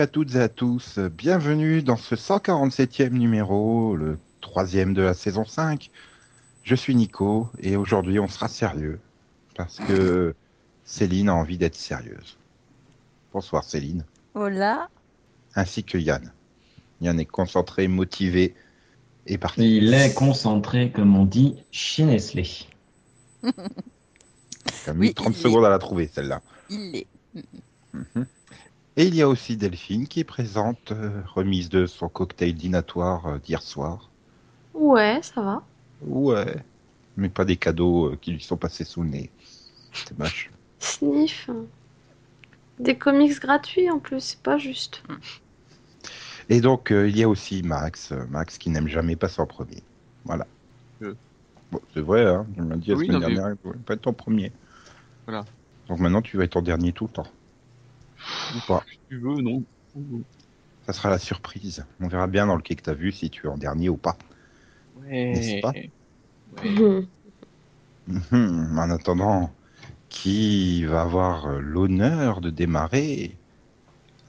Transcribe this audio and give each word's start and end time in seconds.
salut 0.00 0.08
à 0.08 0.12
toutes 0.12 0.34
et 0.34 0.40
à 0.40 0.48
tous. 0.48 0.98
Bienvenue 0.98 1.82
dans 1.82 1.98
ce 1.98 2.14
147e 2.14 3.10
numéro, 3.10 3.96
le 3.96 4.18
troisième 4.40 4.94
de 4.94 5.02
la 5.02 5.12
saison 5.12 5.44
5. 5.44 5.90
Je 6.62 6.74
suis 6.74 6.94
Nico 6.94 7.50
et 7.58 7.76
aujourd'hui 7.76 8.18
on 8.18 8.26
sera 8.26 8.48
sérieux 8.48 8.98
parce 9.56 9.76
que 9.76 10.34
Céline 10.84 11.28
a 11.28 11.34
envie 11.34 11.58
d'être 11.58 11.74
sérieuse. 11.74 12.38
Bonsoir 13.34 13.62
Céline, 13.62 14.06
Hola. 14.32 14.88
ainsi 15.54 15.84
que 15.84 15.98
Yann. 15.98 16.32
Yann 17.02 17.20
est 17.20 17.26
concentré, 17.26 17.86
motivé 17.86 18.54
et 19.26 19.36
parti. 19.36 19.76
Il 19.76 19.92
est 19.92 20.14
concentré, 20.14 20.92
comme 20.92 21.14
on 21.14 21.26
dit, 21.26 21.62
chez 21.72 22.04
Nestlé. 22.04 22.48
Il 23.42 23.52
a 24.86 24.94
mis 24.94 25.08
Oui, 25.08 25.14
30 25.14 25.36
il 25.36 25.42
secondes 25.42 25.66
à 25.66 25.68
la 25.68 25.78
trouver 25.78 26.08
celle-là. 26.10 26.40
Il 26.70 26.96
est. 26.96 27.06
Mhm. 27.92 28.26
Et 28.96 29.06
il 29.06 29.14
y 29.14 29.22
a 29.22 29.28
aussi 29.28 29.56
Delphine 29.56 30.08
qui 30.08 30.20
est 30.20 30.24
présente, 30.24 30.92
euh, 30.92 31.22
remise 31.34 31.68
de 31.68 31.86
son 31.86 32.08
cocktail 32.08 32.54
dînatoire 32.54 33.26
euh, 33.26 33.38
d'hier 33.38 33.62
soir. 33.62 34.10
Ouais, 34.74 35.20
ça 35.22 35.40
va. 35.42 35.62
Ouais, 36.02 36.56
mais 37.16 37.28
pas 37.28 37.44
des 37.44 37.56
cadeaux 37.56 38.10
euh, 38.12 38.18
qui 38.20 38.32
lui 38.32 38.42
sont 38.42 38.56
passés 38.56 38.84
sous 38.84 39.02
le 39.02 39.08
nez. 39.08 39.30
C'est 39.92 40.18
moche. 40.18 40.50
Sniff. 40.78 41.50
Des 42.78 42.96
comics 42.96 43.38
gratuits 43.40 43.90
en 43.90 43.98
plus, 43.98 44.20
c'est 44.20 44.40
pas 44.42 44.58
juste. 44.58 45.02
Et 46.48 46.60
donc, 46.60 46.90
euh, 46.90 47.08
il 47.08 47.16
y 47.16 47.22
a 47.22 47.28
aussi 47.28 47.62
Max, 47.62 48.12
euh, 48.12 48.24
Max 48.30 48.58
qui 48.58 48.70
n'aime 48.70 48.88
jamais 48.88 49.16
passer 49.16 49.40
en 49.40 49.46
premier. 49.46 49.82
Voilà. 50.24 50.46
Euh. 51.02 51.14
Bon, 51.70 51.80
c'est 51.94 52.00
vrai, 52.00 52.26
hein. 52.26 52.46
Je 52.56 52.62
me 52.62 52.76
dit 52.76 52.90
la 52.90 52.96
Oui, 52.96 53.06
semaine 53.06 53.20
non, 53.20 53.28
mais- 53.28 53.34
dernière, 53.34 53.56
il 53.64 53.70
ne 53.70 53.74
pas 53.76 53.94
être 53.94 54.06
en 54.08 54.12
premier. 54.12 54.50
Voilà. 55.26 55.44
Donc 55.88 56.00
maintenant, 56.00 56.22
tu 56.22 56.36
vas 56.36 56.44
être 56.44 56.56
en 56.56 56.62
dernier 56.62 56.92
tout 56.92 57.04
le 57.04 57.12
temps. 57.12 57.26
Ou 58.54 58.60
pas. 58.60 58.82
Si 58.90 58.98
tu 59.08 59.18
veux, 59.18 59.40
non. 59.42 59.64
Ça 60.86 60.92
sera 60.92 61.10
la 61.10 61.18
surprise. 61.18 61.84
On 62.00 62.08
verra 62.08 62.26
bien 62.26 62.46
dans 62.46 62.56
le 62.56 62.62
quai 62.62 62.74
que 62.74 62.82
tu 62.82 62.90
as 62.90 62.94
vu 62.94 63.12
si 63.12 63.30
tu 63.30 63.46
es 63.46 63.50
en 63.50 63.58
dernier 63.58 63.88
ou 63.88 63.96
pas. 63.96 64.16
N'est-ce 65.06 65.54
Ouais. 65.54 65.60
pas? 65.60 65.72
Ouais. 66.62 67.06
Mhm. 68.08 68.78
En 68.78 68.90
attendant, 68.90 69.50
qui 70.08 70.84
va 70.84 71.02
avoir 71.02 71.60
l'honneur 71.60 72.40
de 72.40 72.50
démarrer? 72.50 73.36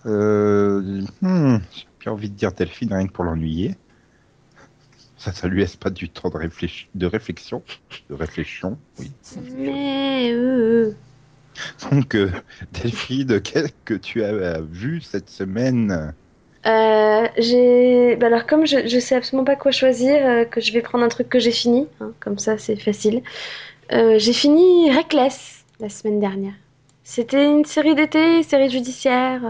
Euh, 0.05 1.02
hmm, 1.22 1.57
J'ai 1.73 1.85
bien 1.99 2.11
envie 2.11 2.29
de 2.29 2.35
dire 2.35 2.52
Delphine, 2.53 2.94
rien 2.94 3.07
que 3.07 3.11
pour 3.11 3.23
l'ennuyer. 3.23 3.75
Ça, 5.17 5.31
ça 5.33 5.47
lui 5.47 5.59
laisse 5.59 5.75
pas 5.75 5.89
du 5.91 6.09
temps 6.09 6.29
de, 6.29 6.38
réfléch- 6.38 6.88
de 6.95 7.05
réflexion. 7.05 7.63
De 8.09 8.16
réflexion, 8.16 8.77
oui. 8.99 9.11
Mais 9.55 10.31
euh, 10.33 10.94
Donc, 11.89 12.15
euh, 12.15 12.31
Delphine, 12.71 13.41
qu'est-ce 13.41 13.73
que 13.85 13.93
tu 13.93 14.23
as 14.23 14.27
euh, 14.33 14.61
vu 14.61 15.01
cette 15.01 15.29
semaine? 15.29 16.13
Euh, 16.65 17.27
j'ai. 17.38 18.15
Bah 18.17 18.27
alors 18.27 18.45
comme 18.45 18.67
je, 18.67 18.88
je 18.88 18.99
sais 18.99 19.15
absolument 19.15 19.45
pas 19.45 19.55
quoi 19.55 19.71
choisir, 19.71 20.15
euh, 20.23 20.45
que 20.45 20.61
je 20.61 20.72
vais 20.73 20.81
prendre 20.81 21.03
un 21.03 21.07
truc 21.09 21.28
que 21.28 21.39
j'ai 21.39 21.51
fini, 21.51 21.88
hein, 22.00 22.11
comme 22.19 22.38
ça 22.38 22.57
c'est 22.57 22.75
facile. 22.75 23.23
Euh, 23.91 24.19
j'ai 24.19 24.33
fini 24.33 24.91
Reckless 24.91 25.66
la 25.79 25.89
semaine 25.89 26.19
dernière. 26.19 26.53
C'était 27.03 27.45
une 27.45 27.66
série 27.66 27.95
d'été, 27.95 28.44
série 28.44 28.69
judiciaire, 28.69 29.41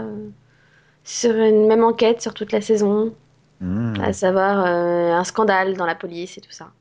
sur 1.04 1.34
une 1.34 1.66
même 1.66 1.84
enquête 1.84 2.22
sur 2.22 2.34
toute 2.34 2.50
la 2.52 2.60
saison. 2.62 3.14
Hmm, 3.60 3.94
à 4.02 4.12
savoir 4.12 4.66
un 4.66 5.22
scandale 5.24 5.76
dans 5.76 5.86
la 5.86 5.94
police 5.94 6.38
et 6.38 6.40
tout 6.40 6.50
ça. 6.50 6.72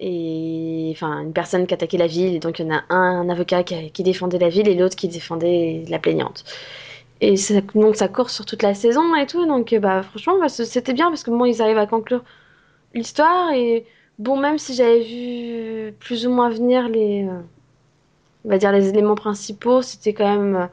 Et 0.00 0.90
enfin, 0.94 1.22
une 1.22 1.32
personne 1.32 1.66
qui 1.66 1.74
attaquait 1.74 1.98
la 1.98 2.06
ville, 2.06 2.34
et 2.34 2.38
donc 2.38 2.58
il 2.58 2.66
y 2.66 2.70
en 2.70 2.74
a 2.74 2.84
un, 2.94 3.28
avocat 3.28 3.64
qui, 3.64 4.02
défendait 4.04 4.38
la 4.38 4.48
ville 4.48 4.68
et 4.68 4.74
l'autre 4.74 4.96
qui 4.96 5.08
défendait 5.08 5.84
la 5.88 5.98
plaignante. 5.98 6.44
Et 7.20 7.36
ça, 7.36 7.60
donc 7.74 7.96
ça 7.96 8.08
court 8.08 8.30
sur 8.30 8.46
toute 8.46 8.62
la 8.62 8.74
saison 8.74 9.14
et 9.16 9.26
tout, 9.26 9.44
donc 9.46 9.72
euh, 9.72 9.80
bah 9.80 10.02
franchement 10.04 10.38
bah, 10.40 10.48
c'était 10.48 10.92
bien 10.92 11.08
parce 11.08 11.24
que 11.24 11.30
bon 11.30 11.44
ils 11.46 11.60
arrivent 11.62 11.78
à 11.78 11.86
conclure 11.86 12.22
l'histoire 12.94 13.50
et 13.52 13.86
bon 14.20 14.36
même 14.36 14.58
si 14.58 14.74
j'avais 14.74 15.02
vu 15.02 15.92
plus 15.98 16.26
ou 16.26 16.30
moins 16.30 16.50
venir 16.50 16.88
les, 16.88 17.24
euh, 17.24 17.40
on 18.44 18.50
va 18.50 18.58
dire 18.58 18.72
les 18.72 18.88
éléments 18.88 19.16
principaux, 19.16 19.82
c'était 19.82 20.14
quand 20.14 20.28
même 20.28 20.56
euh, 20.56 20.66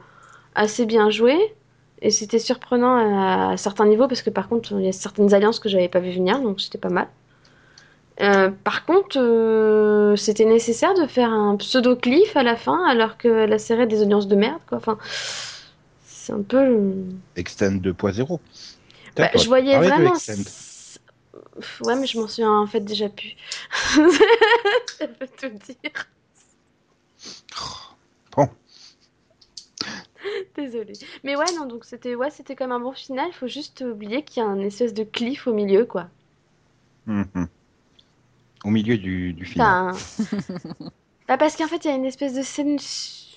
assez 0.54 0.86
bien 0.86 1.10
joué. 1.10 1.36
Et 2.02 2.10
c'était 2.10 2.38
surprenant 2.38 2.96
à, 2.96 3.52
à 3.52 3.56
certains 3.56 3.86
niveaux 3.86 4.08
parce 4.08 4.22
que 4.22 4.30
par 4.30 4.48
contre, 4.48 4.72
il 4.78 4.84
y 4.84 4.88
a 4.88 4.92
certaines 4.92 5.32
alliances 5.34 5.60
que 5.60 5.68
j'avais 5.68 5.88
pas 5.88 6.00
vu 6.00 6.12
venir, 6.12 6.40
donc 6.40 6.60
c'était 6.60 6.78
pas 6.78 6.90
mal. 6.90 7.08
Euh, 8.20 8.50
par 8.50 8.86
contre, 8.86 9.18
euh, 9.18 10.16
c'était 10.16 10.46
nécessaire 10.46 10.94
de 10.94 11.06
faire 11.06 11.30
un 11.30 11.56
pseudo 11.56 11.96
cliff 11.96 12.34
à 12.36 12.42
la 12.42 12.56
fin 12.56 12.86
alors 12.88 13.18
que 13.18 13.28
la 13.28 13.58
série 13.58 13.82
a 13.82 13.86
des 13.86 14.00
audiences 14.00 14.26
de 14.26 14.36
merde, 14.36 14.60
quoi. 14.66 14.78
Enfin, 14.78 14.98
c'est 16.04 16.32
un 16.32 16.42
peu. 16.42 16.56
euh, 16.56 16.92
Extend 17.36 17.72
2.0. 17.80 18.40
bah, 19.16 19.30
je 19.34 19.46
voyais 19.46 19.76
vraiment. 19.76 20.14
Ouais, 21.80 21.96
mais 21.96 22.06
je 22.06 22.18
m'en 22.18 22.28
souviens 22.28 22.52
en 22.52 22.66
fait 22.66 22.80
déjà 22.80 23.08
plus. 23.08 23.34
Ça 24.98 25.06
veut 25.06 25.28
tout 25.38 25.48
dire. 25.50 26.08
Bon, 28.36 28.48
Désolée. 30.56 30.98
Mais 31.24 31.36
ouais, 31.36 31.52
non, 31.52 31.66
donc 31.66 31.84
c'était 31.84 32.14
ouais, 32.14 32.30
c'était 32.30 32.56
même 32.60 32.72
un 32.72 32.80
bon 32.80 32.92
final. 32.92 33.32
Faut 33.32 33.46
juste 33.48 33.82
oublier 33.82 34.22
qu'il 34.24 34.42
y 34.42 34.46
a 34.46 34.48
un 34.48 34.60
espèce 34.60 34.94
de 34.94 35.04
cliff 35.04 35.46
au 35.46 35.52
milieu, 35.54 35.84
quoi. 35.86 36.08
mhm. 37.06 37.48
Au 38.66 38.70
milieu 38.70 38.98
du. 38.98 39.34
Enfin, 39.58 40.04
bah 41.28 41.36
parce 41.38 41.56
qu'en 41.56 41.66
fait, 41.68 41.84
il 41.84 41.88
y 41.88 41.90
a 41.90 41.96
une 41.96 42.04
espèce 42.04 42.34
de 42.34 42.42
scène, 42.42 42.78
ch- 42.78 43.36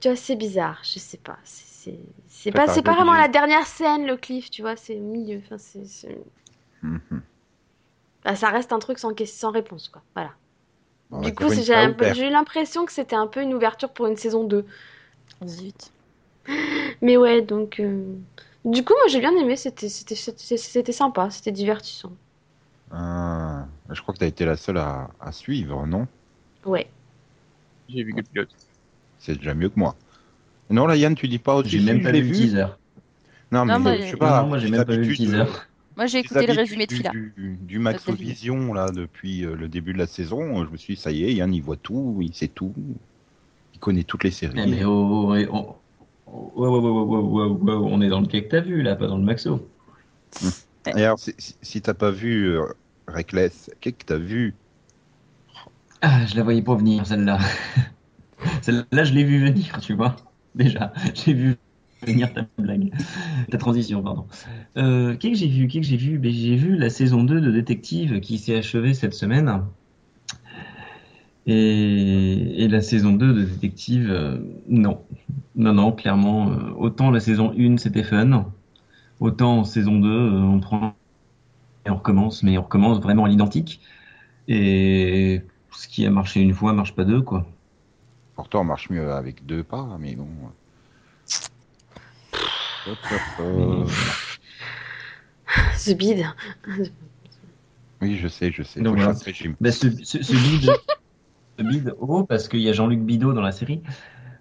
tu 0.00 0.08
vois, 0.08 0.16
c'est 0.16 0.36
bizarre, 0.36 0.80
je 0.84 0.98
sais 0.98 1.18
pas. 1.18 1.38
C'est 1.44 2.52
pas, 2.52 2.68
pas 2.68 2.94
vraiment 2.94 3.14
la 3.14 3.28
dernière 3.28 3.66
scène, 3.66 4.06
le 4.06 4.16
cliff, 4.16 4.50
tu 4.50 4.62
vois, 4.62 4.76
c'est 4.76 4.96
au 4.96 5.00
milieu. 5.04 5.38
Enfin, 5.44 5.56
Mhm. 6.82 7.22
bah, 8.24 8.36
ça 8.36 8.50
reste 8.50 8.72
un 8.72 8.78
truc 8.78 8.98
sans, 8.98 9.12
sans 9.26 9.50
réponse, 9.50 9.88
quoi. 9.88 10.02
Voilà. 10.14 10.32
Bon, 11.10 11.22
du 11.22 11.34
coup, 11.34 11.46
j'ai 11.50 12.26
eu 12.28 12.30
l'impression 12.30 12.86
que 12.86 12.92
c'était 12.92 13.16
un 13.16 13.26
peu 13.28 13.42
une 13.42 13.54
ouverture 13.54 13.92
pour 13.92 14.06
une 14.06 14.16
saison 14.16 14.44
2. 14.44 14.66
Zut. 15.46 15.92
Mais 17.02 17.16
ouais, 17.16 17.42
donc. 17.42 17.80
euh, 17.80 18.14
Du 18.64 18.84
coup, 18.84 18.94
moi 18.94 19.08
j'ai 19.08 19.20
bien 19.20 19.36
aimé, 19.36 19.56
c'était 19.56 19.88
sympa, 20.92 21.30
c'était 21.30 21.52
divertissant. 21.52 22.12
Je 23.90 24.02
crois 24.02 24.12
que 24.12 24.18
tu 24.18 24.24
as 24.24 24.28
été 24.28 24.44
la 24.44 24.56
seule 24.56 24.78
à, 24.78 25.10
à 25.20 25.32
suivre, 25.32 25.86
non? 25.86 26.06
Ouais. 26.64 26.88
J'ai 27.88 28.02
vu 28.02 28.12
que 28.12 28.18
le 28.18 28.22
pilote. 28.22 28.50
C'est 29.18 29.36
déjà 29.36 29.54
mieux 29.54 29.70
que 29.70 29.78
moi. 29.78 29.96
Non, 30.70 30.86
là, 30.86 30.96
Yann, 30.96 31.14
tu 31.14 31.26
dis 31.26 31.38
pas. 31.38 31.62
J'ai 31.64 31.80
même 31.80 32.02
pas 32.02 32.12
vu 32.12 32.22
le 32.22 32.34
teaser. 32.34 32.66
Non, 33.50 33.64
mais, 33.64 33.72
non, 33.72 33.78
mais 33.80 34.02
je 34.02 34.10
sais 34.10 34.16
pas. 34.16 34.42
Non, 34.42 34.48
moi, 34.48 34.58
j'ai 34.58 34.68
même 34.68 34.84
pas 34.84 34.96
vu 34.96 35.08
le 35.08 35.16
teaser. 35.16 35.44
Moi, 35.96 36.06
j'ai 36.06 36.18
écouté 36.18 36.46
le 36.46 36.52
résumé 36.52 36.86
de 36.86 36.92
Fila. 36.92 37.10
Du, 37.10 37.32
du, 37.36 37.56
du 37.56 37.78
Maxovision, 37.78 38.72
là, 38.74 38.90
depuis 38.90 39.44
euh, 39.44 39.56
le 39.56 39.68
début 39.68 39.94
de 39.94 39.98
la 39.98 40.06
saison, 40.06 40.60
euh, 40.60 40.66
je 40.66 40.70
me 40.70 40.76
suis 40.76 40.94
dit, 40.94 41.00
ça 41.00 41.10
y 41.10 41.24
est, 41.24 41.34
Yann, 41.34 41.52
il 41.52 41.62
voit 41.62 41.76
tout, 41.76 42.18
il 42.20 42.34
sait 42.34 42.46
tout. 42.46 42.74
Il 43.74 43.80
connaît 43.80 44.04
toutes 44.04 44.22
les 44.22 44.30
séries. 44.30 44.54
Mais, 44.54 44.66
mais 44.66 44.84
oh, 44.84 45.34
oh, 45.34 45.76
oh, 46.28 46.56
oh, 46.56 47.60
oh 47.66 47.88
on 47.90 48.00
est 48.00 48.08
dans 48.08 48.20
le 48.20 48.26
cas 48.26 48.40
que 48.42 48.48
t'as 48.48 48.60
vu, 48.60 48.82
là, 48.82 48.94
pas 48.94 49.08
dans 49.08 49.18
le 49.18 49.24
Maxo. 49.24 49.66
Hum. 50.44 50.50
Et 50.94 51.04
alors, 51.04 51.18
si, 51.18 51.34
si 51.38 51.80
t'as 51.80 51.94
pas 51.94 52.10
vu. 52.10 52.50
Euh, 52.50 52.66
Reckless, 53.08 53.70
qu'est-ce 53.80 53.94
que 53.96 54.04
t'as 54.04 54.18
vu? 54.18 54.54
Ah, 56.02 56.26
je 56.26 56.36
la 56.36 56.42
voyais 56.42 56.62
pas 56.62 56.76
venir 56.76 57.06
celle-là. 57.06 57.38
celle-là, 58.62 59.04
je 59.04 59.12
l'ai 59.12 59.24
vu 59.24 59.44
venir, 59.44 59.80
tu 59.80 59.94
vois. 59.94 60.14
Déjà, 60.54 60.92
j'ai 61.14 61.32
vu 61.32 61.56
venir 62.06 62.32
ta 62.32 62.46
blague, 62.58 62.92
ta 63.50 63.58
transition, 63.58 64.02
pardon. 64.02 64.26
Euh, 64.76 65.16
qu'est-ce 65.16 65.32
que 65.32 65.38
j'ai 65.38 65.48
vu? 65.48 65.66
Qu'est-ce 65.66 65.90
que 65.90 65.96
j'ai 65.96 65.96
vu? 65.96 66.18
Ben, 66.18 66.30
J'ai 66.30 66.56
vu 66.56 66.76
la 66.76 66.90
saison 66.90 67.24
2 67.24 67.40
de 67.40 67.50
Détective 67.50 68.20
qui 68.20 68.38
s'est 68.38 68.56
achevée 68.56 68.94
cette 68.94 69.14
semaine. 69.14 69.62
Et, 71.46 72.68
la 72.68 72.82
saison 72.82 73.12
2 73.12 73.32
de 73.32 73.44
Détective, 73.44 74.10
euh, 74.10 74.38
non. 74.68 75.00
Non, 75.56 75.72
non, 75.72 75.92
clairement, 75.92 76.52
euh, 76.52 76.70
autant 76.76 77.10
la 77.10 77.20
saison 77.20 77.52
1 77.58 77.78
c'était 77.78 78.04
fun, 78.04 78.52
autant 79.18 79.60
en 79.60 79.64
saison 79.64 79.98
2 79.98 80.08
euh, 80.08 80.40
on 80.42 80.60
prend 80.60 80.94
et 81.88 81.90
on 81.90 81.96
recommence, 81.96 82.42
mais 82.42 82.58
on 82.58 82.62
recommence 82.62 83.00
vraiment 83.00 83.24
à 83.24 83.28
l'identique. 83.28 83.80
Et 84.46 85.42
ce 85.72 85.88
qui 85.88 86.06
a 86.06 86.10
marché 86.10 86.40
une 86.40 86.54
fois 86.54 86.72
marche 86.72 86.94
pas 86.94 87.04
deux, 87.04 87.22
quoi. 87.22 87.46
Pourtant, 88.36 88.60
on 88.60 88.64
marche 88.64 88.90
mieux 88.90 89.10
avec 89.12 89.46
deux 89.46 89.64
pas, 89.64 89.96
mais 89.98 90.14
bon. 90.14 90.28
Hop, 92.86 92.98
hop, 93.10 93.20
hop. 93.40 93.88
The 95.84 95.96
bide. 95.96 96.26
Oui, 98.02 98.16
je 98.16 98.28
sais, 98.28 98.52
je 98.52 98.62
sais. 98.62 98.80
Donc 98.80 98.96
voilà. 98.96 99.14
Bah, 99.60 99.72
ce, 99.72 99.90
ce, 100.04 100.22
ce 100.22 100.32
bide, 100.32 100.70
ce 101.58 101.62
bide 101.62 101.94
haut, 101.98 102.24
parce 102.24 102.48
qu'il 102.48 102.60
y 102.60 102.68
a 102.68 102.72
Jean-Luc 102.72 103.00
Bidot 103.00 103.32
dans 103.32 103.40
la 103.40 103.52
série, 103.52 103.82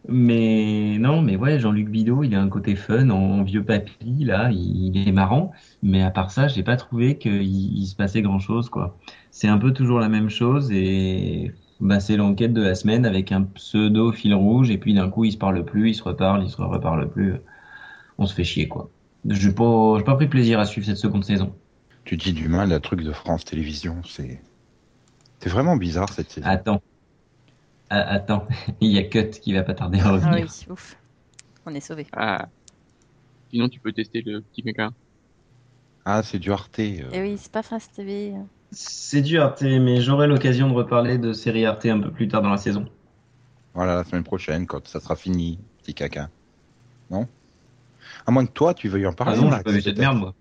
Mais 0.10 0.98
non, 1.00 1.22
mais 1.22 1.36
ouais, 1.36 1.60
Jean-Luc 1.60 1.90
Bidot, 1.90 2.24
il 2.24 2.34
a 2.36 2.42
un 2.42 2.48
côté 2.50 2.76
fun 2.76 3.10
en, 3.10 3.44
vieux 3.44 3.64
papy, 3.64 4.24
là, 4.24 4.50
il, 4.52 4.96
il 4.96 5.08
est 5.08 5.12
marrant. 5.12 5.52
Mais 5.84 6.02
à 6.02 6.12
part 6.12 6.32
ça, 6.32 6.48
j'ai 6.48 6.64
pas 6.64 6.78
trouvé 6.78 7.18
qu'il 7.18 7.42
il 7.44 7.86
se 7.86 7.96
passait 7.96 8.22
grand-chose, 8.22 8.70
quoi. 8.70 8.98
C'est 9.32 9.48
un 9.48 9.58
peu 9.58 9.74
toujours 9.74 10.00
la 10.00 10.10
même 10.10 10.30
chose 10.30 10.72
et 10.72 11.52
bah, 11.80 12.00
c'est 12.00 12.18
l'enquête 12.18 12.54
de 12.54 12.62
la 12.62 12.76
semaine 12.76 13.06
avec 13.06 13.32
un 13.32 13.44
pseudo 13.44 14.12
fil 14.12 14.34
rouge 14.34 14.72
et 14.72 14.78
puis 14.78 14.94
d'un 14.94 15.10
coup, 15.10 15.26
ils 15.26 15.34
se 15.34 15.38
parlent 15.38 15.64
plus, 15.66 15.90
ils 15.92 15.96
se 15.96 16.04
reparlent, 16.04 16.44
ils 16.44 16.50
se 16.50 16.62
reparlent 16.62 17.10
plus. 17.10 17.36
On 18.18 18.26
se 18.26 18.34
fait 18.34 18.44
chier, 18.44 18.68
quoi. 18.68 18.90
J'ai 19.28 19.52
pas, 19.52 19.96
j'ai 19.98 20.04
pas 20.04 20.16
pris 20.16 20.28
plaisir 20.28 20.60
à 20.60 20.66
suivre 20.66 20.88
cette 20.88 20.98
seconde 20.98 21.26
saison. 21.26 21.54
Tu 22.06 22.16
dis 22.16 22.32
du 22.32 22.48
mal 22.48 22.72
à 22.72 22.80
truc 22.80 23.04
de 23.04 23.12
France 23.12 23.44
Télévisions, 23.44 24.02
c'est. 24.06 24.42
C'est 25.40 25.50
vraiment 25.50 25.76
bizarre 25.76 26.12
cette 26.12 26.32
saison. 26.32 26.48
Attends. 26.48 26.82
Ah, 27.90 28.02
attends, 28.14 28.48
il 28.82 28.92
y 28.92 28.98
a 28.98 29.04
Cut 29.04 29.30
qui 29.42 29.54
va 29.54 29.64
pas 29.64 29.74
tarder 29.74 30.00
à 30.00 30.08
Ah 30.08 30.12
revenir. 30.12 30.46
oui, 30.46 30.68
ouf. 30.72 30.98
On 31.66 31.74
est 31.74 31.80
sauvés. 31.80 32.08
Ah. 32.14 32.48
Sinon, 33.52 33.70
tu 33.70 33.80
peux 33.80 33.92
tester 33.94 34.22
le 34.22 34.42
petit 34.42 34.64
caca. 34.64 34.90
Ah, 36.06 36.24
c'est 36.24 36.40
du 36.40 36.52
Arte. 36.52 36.80
euh. 36.80 36.84
Et 36.84 37.08
Eh 37.14 37.22
oui, 37.22 37.38
c'est 37.38 37.52
pas 37.52 37.64
France 37.64 37.90
TV. 37.92 38.34
C'est 38.72 39.22
du 39.22 39.38
Arte, 39.40 39.62
mais 39.62 40.02
j'aurai 40.02 40.28
l'occasion 40.28 40.68
de 40.70 40.74
reparler 40.74 41.18
de 41.18 41.32
série 41.34 41.66
Arte 41.66 41.86
un 41.86 42.00
peu 42.00 42.12
plus 42.12 42.28
tard 42.28 42.42
dans 42.42 42.50
la 42.50 42.58
saison. 42.58 42.86
Voilà, 43.74 43.96
la 43.96 44.04
semaine 44.04 44.24
prochaine, 44.24 44.66
quand 44.66 44.86
ça 44.88 45.00
sera 45.00 45.16
fini, 45.16 45.60
petit 45.82 45.94
caca. 45.94 46.30
Non? 47.10 47.28
À 48.26 48.32
moins 48.32 48.46
que 48.46 48.52
toi, 48.52 48.74
tu 48.74 48.90
veuilles 48.90 49.06
en 49.08 49.12
Ah 49.12 49.16
parler. 49.16 49.38
non, 49.40 49.50
là, 49.50 49.58
cette 49.58 49.66
peut-être. 49.84 49.98
merde, 50.00 50.18
moi. 50.18 50.34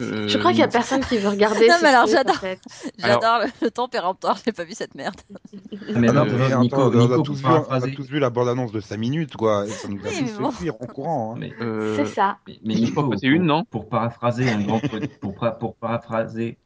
Euh, 0.00 0.28
Je 0.28 0.36
crois 0.38 0.50
qu'il 0.50 0.60
y 0.60 0.64
a 0.64 0.68
personne 0.68 1.00
qui 1.04 1.16
veut 1.18 1.28
regarder. 1.28 1.66
Non, 1.68 1.76
mais 1.82 1.88
alors, 1.88 2.04
en 2.04 2.06
j'adore. 2.12 2.36
fait. 2.36 2.60
J'adore 2.98 3.38
le, 3.44 3.46
le 3.66 3.70
temps 3.70 3.88
péremptoire, 3.88 4.38
j'ai 4.44 4.52
pas 4.52 4.64
vu 4.64 4.72
cette 4.74 4.94
merde. 4.94 5.16
Ah, 5.32 5.98
mais 5.98 6.08
Ah 6.10 6.12
non, 6.12 6.24
mais 6.26 6.56
Nico, 6.58 6.80
on, 6.82 6.90
a 6.90 6.96
Nico, 6.96 7.22
tous 7.22 7.40
pour 7.42 7.52
vu, 7.52 7.58
on 7.68 7.72
a 7.72 7.80
tous 7.80 8.06
vu 8.08 8.18
la 8.18 8.30
bande-annonce 8.30 8.72
de 8.72 8.80
5 8.80 8.96
minutes, 8.98 9.36
quoi. 9.36 9.66
et 9.66 9.70
Ça 9.70 9.88
nous 9.88 9.98
a 10.04 10.08
Oui, 10.08 10.14
tous 10.18 10.20
mais 10.22 10.26
fait 10.28 10.42
bon. 10.42 10.50
fuir 10.50 10.74
en 10.80 10.86
courant. 10.86 11.32
hein. 11.34 11.38
Mais, 11.40 11.52
euh, 11.60 11.96
C'est 11.96 12.06
ça. 12.06 12.38
mais, 12.46 12.58
mais 12.64 12.74
Il 12.74 12.90
faut 12.92 13.00
Nico, 13.02 13.10
passer 13.10 13.26
une, 13.28 13.44
non 13.44 13.64
pour 13.64 13.88
paraphraser 13.88 14.50
un 14.50 14.60
grand 14.62 14.80
pour, 15.20 15.32
pra- 15.32 15.56
pour 15.58 15.74
paraphraser 15.76 16.58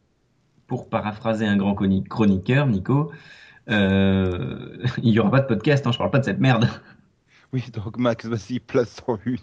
pour 0.66 0.88
paraphraser 0.88 1.46
un 1.46 1.56
grand 1.56 1.74
chroni- 1.74 2.04
chroniqueur, 2.06 2.66
Nico, 2.66 3.10
euh, 3.68 4.76
il 5.02 5.10
y 5.10 5.18
aura 5.20 5.30
pas 5.30 5.40
de 5.40 5.46
podcast, 5.46 5.86
hein, 5.86 5.92
je 5.92 5.98
parle 5.98 6.10
pas 6.10 6.18
de 6.20 6.24
cette 6.24 6.40
merde. 6.40 6.68
Oui, 7.52 7.64
donc 7.72 7.96
Max, 7.98 8.26
vas-y, 8.26 8.60
place 8.60 8.94
sur 9.04 9.18
une. 9.24 9.38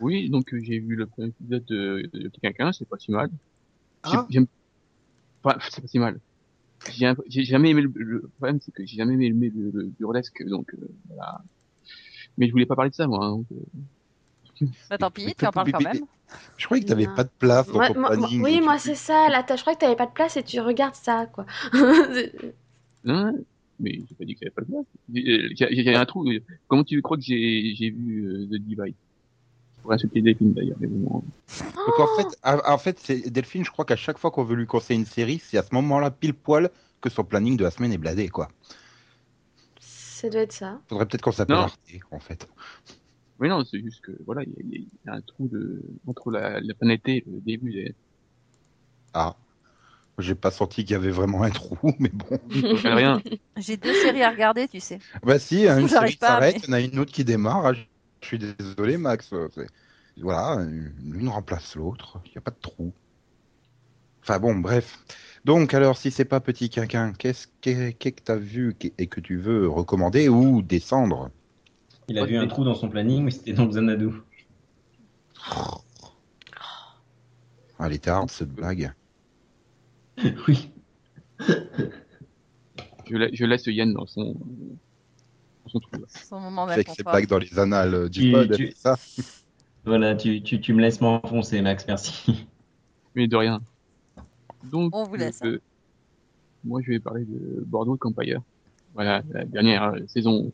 Oui, 0.00 0.28
donc 0.30 0.52
euh, 0.52 0.60
j'ai 0.62 0.78
vu 0.80 0.96
le 0.96 1.06
premier 1.06 1.28
épisode 1.28 1.64
de, 1.66 2.10
de 2.12 2.28
Petit 2.28 2.40
Quinquin, 2.40 2.72
c'est 2.72 2.88
pas 2.88 2.98
si 2.98 3.10
mal. 3.12 3.28
J'ai- 3.30 4.12
Ah. 4.16 4.26
J'aime. 4.30 4.46
Enfin, 5.42 5.58
c'est 5.70 5.80
pas 5.82 5.86
si 5.88 5.98
mal. 5.98 6.20
J'ai 6.92 7.06
un- 7.06 7.16
j'ai 7.28 7.44
jamais 7.44 7.70
aimé 7.70 7.82
le, 7.82 7.92
le 7.94 8.28
problème, 8.36 8.60
c'est 8.60 8.72
que 8.72 8.84
j'ai 8.84 8.96
jamais 8.96 9.14
aimé 9.14 9.30
le, 9.30 9.50
le, 9.50 9.70
le 9.72 9.86
burlesque, 9.98 10.44
donc 10.46 10.72
euh, 10.74 10.88
voilà. 11.08 11.40
Mais 12.36 12.46
je 12.46 12.52
voulais 12.52 12.66
pas 12.66 12.76
parler 12.76 12.90
de 12.90 12.94
ça, 12.94 13.06
moi. 13.06 13.24
hein, 13.24 13.30
donc, 13.32 13.46
euh, 13.52 14.66
Bah 14.90 14.98
tant 14.98 15.10
pis, 15.10 15.34
tu 15.36 15.46
en 15.46 15.52
parles 15.52 15.70
quand 15.72 15.80
même. 15.80 16.04
Je 16.56 16.66
croyais 16.66 16.82
que 16.84 16.88
t'avais 16.88 17.06
pas 17.06 17.24
de 17.24 17.30
place 17.38 17.66
dans 17.68 17.80
ton 17.80 17.94
planning. 17.94 18.42
oui, 18.42 18.60
moi 18.60 18.78
c'est 18.78 18.94
ça. 18.94 19.28
Là, 19.30 19.42
t'as- 19.42 19.56
je 19.56 19.62
crois 19.62 19.74
que 19.74 19.80
t'avais 19.80 19.96
pas 19.96 20.06
de 20.06 20.12
place 20.12 20.36
et 20.36 20.42
tu 20.42 20.60
regardes 20.60 20.94
ça, 20.94 21.26
quoi. 21.26 21.46
Non, 23.04 23.32
mais 23.78 24.00
j'ai 24.08 24.14
pas 24.14 24.24
dit 24.24 24.34
que 24.34 24.40
j'avais 24.42 24.50
pas 24.50 24.62
le 24.62 24.66
place. 24.66 24.86
Il 25.12 25.56
y, 25.58 25.64
a- 25.64 25.70
il 25.70 25.82
y 25.82 25.88
a 25.90 26.00
un 26.00 26.06
trou. 26.06 26.26
euh, 26.28 26.40
Comment 26.68 26.84
tu 26.84 27.00
crois 27.02 27.16
que 27.16 27.22
j'ai 27.22 27.74
j'ai 27.76 27.90
vu 27.90 28.26
euh, 28.26 28.46
The 28.46 28.60
Divide? 28.62 28.96
Pour 29.84 29.92
insulter 29.92 30.20
des 30.22 30.34
films 30.34 30.54
d'ailleurs. 30.54 30.76
mais 30.80 30.86
bon, 30.88 31.22
Donc 31.86 31.98
en 32.00 32.06
fait, 32.16 32.36
en 32.42 33.30
Delphine, 33.30 33.64
je 33.64 33.70
crois 33.70 33.84
qu'à 33.84 33.96
chaque 33.96 34.18
fois 34.18 34.30
qu'on 34.30 34.42
veut 34.42 34.56
lui 34.56 34.66
conseiller 34.66 34.98
une 34.98 35.06
série, 35.06 35.40
c'est 35.44 35.58
à 35.58 35.62
ce 35.62 35.72
moment-là, 35.74 36.10
pile 36.10 36.34
poil, 36.34 36.70
que 37.00 37.10
son 37.10 37.22
planning 37.22 37.56
de 37.56 37.64
la 37.64 37.70
semaine 37.70 37.92
est 37.92 37.98
bladé, 37.98 38.28
quoi. 38.28 38.48
ça 39.78 40.28
doit 40.30 40.40
être 40.40 40.52
ça. 40.52 40.80
Faudrait 40.88 41.06
peut-être 41.06 41.20
qu'on 41.22 41.32
s'appelle 41.32 41.56
Non. 41.56 41.62
Arte, 41.64 41.78
en 42.10 42.18
fait. 42.18 42.48
Mais 43.40 43.48
non, 43.48 43.62
c'est 43.64 43.80
juste 43.80 44.00
que 44.00 44.12
voilà, 44.24 44.42
il 44.42 44.48
y, 44.50 44.52
a- 44.52 44.78
il 44.80 44.88
y 45.06 45.08
a 45.10 45.12
un 45.14 45.20
trou 45.20 45.48
de 45.48 45.82
entre 46.06 46.30
la, 46.30 46.60
la 46.60 46.74
planète 46.74 47.02
et 47.06 47.22
le 47.26 47.40
début. 47.40 47.72
des- 47.72 47.94
Ah. 49.12 49.36
J'ai 50.18 50.36
pas 50.36 50.52
senti 50.52 50.84
qu'il 50.84 50.92
y 50.92 50.94
avait 50.94 51.10
vraiment 51.10 51.42
un 51.42 51.50
trou, 51.50 51.76
mais 51.98 52.08
bon. 52.10 52.38
Rien. 52.84 53.20
J'ai 53.58 53.76
deux 53.76 53.92
séries 53.92 54.22
à 54.22 54.30
regarder, 54.30 54.68
tu 54.68 54.78
sais. 54.80 55.00
Bah 55.24 55.38
si, 55.40 55.66
hein, 55.68 55.78
une 55.80 55.88
série 55.88 56.14
pas, 56.16 56.28
s'arrête, 56.28 56.54
mais- 56.54 56.60
il 56.62 56.68
y 56.68 56.70
en 56.70 56.72
a 56.72 56.80
une 56.80 56.98
autre 57.00 57.12
qui 57.12 57.24
démarre. 57.24 57.74
Je 58.24 58.28
suis 58.28 58.38
désolé, 58.38 58.96
Max. 58.96 59.34
euh, 59.34 59.48
Voilà, 60.16 60.64
l'une 60.64 61.28
remplace 61.28 61.76
l'autre. 61.76 62.18
Il 62.24 62.30
n'y 62.30 62.38
a 62.38 62.40
pas 62.40 62.52
de 62.52 62.56
trou. 62.58 62.90
Enfin 64.22 64.38
bon, 64.38 64.54
bref. 64.54 64.98
Donc 65.44 65.74
alors, 65.74 65.98
si 65.98 66.10
c'est 66.10 66.24
pas 66.24 66.40
Petit 66.40 66.70
Quinquin, 66.70 67.12
qu'est-ce 67.12 67.48
que 67.60 67.90
que 67.90 68.08
t'as 68.24 68.36
vu 68.36 68.74
et 68.96 69.06
que 69.08 69.20
tu 69.20 69.36
veux 69.36 69.68
recommander 69.68 70.30
ou 70.30 70.62
descendre? 70.62 71.30
Il 72.08 72.16
a 72.18 72.24
vu 72.24 72.36
un 72.38 72.46
trou 72.46 72.64
dans 72.64 72.74
son 72.74 72.88
planning, 72.88 73.24
mais 73.24 73.30
c'était 73.30 73.52
dans 73.52 73.66
Xanadu. 73.66 74.08
Ah, 75.46 75.76
elle 77.80 77.92
était 77.92 78.08
hard 78.10 78.30
cette 78.30 78.52
blague. 78.54 78.90
oui. 80.48 80.70
Je, 83.10 83.16
la- 83.16 83.28
je 83.32 83.44
laisse 83.44 83.66
Yann 83.66 83.92
dans 83.92 84.06
son, 84.06 84.34
dans 85.72 85.80
son 86.08 86.40
moment 86.40 86.66
Fait 86.68 86.84
que 86.84 86.90
c'est 86.90 86.98
d'inconfort. 86.98 87.12
blague 87.12 87.26
dans 87.28 87.38
les 87.38 87.58
annales 87.58 87.94
euh, 87.94 88.08
du 88.08 88.20
Tu- 88.20 88.32
pod, 88.32 88.56
tu- 88.56 88.72
ça 88.76 88.96
Voilà, 89.84 90.14
tu, 90.14 90.42
tu, 90.42 90.60
tu 90.60 90.72
me 90.74 90.80
laisses 90.80 91.00
m'enfoncer, 91.00 91.60
Max, 91.62 91.84
merci. 91.86 92.46
Mais 93.14 93.26
de 93.28 93.36
rien. 93.36 93.60
Donc, 94.70 94.94
On 94.94 95.04
vous 95.04 95.14
laisse, 95.16 95.40
euh, 95.44 95.60
moi, 96.64 96.80
je 96.82 96.90
vais 96.92 96.98
parler 97.00 97.24
de 97.24 97.62
Bordeaux 97.66 97.96
Campire. 97.96 98.40
Voilà, 98.94 99.22
la 99.32 99.44
dernière 99.44 99.84
euh, 99.94 99.98
saison. 100.06 100.52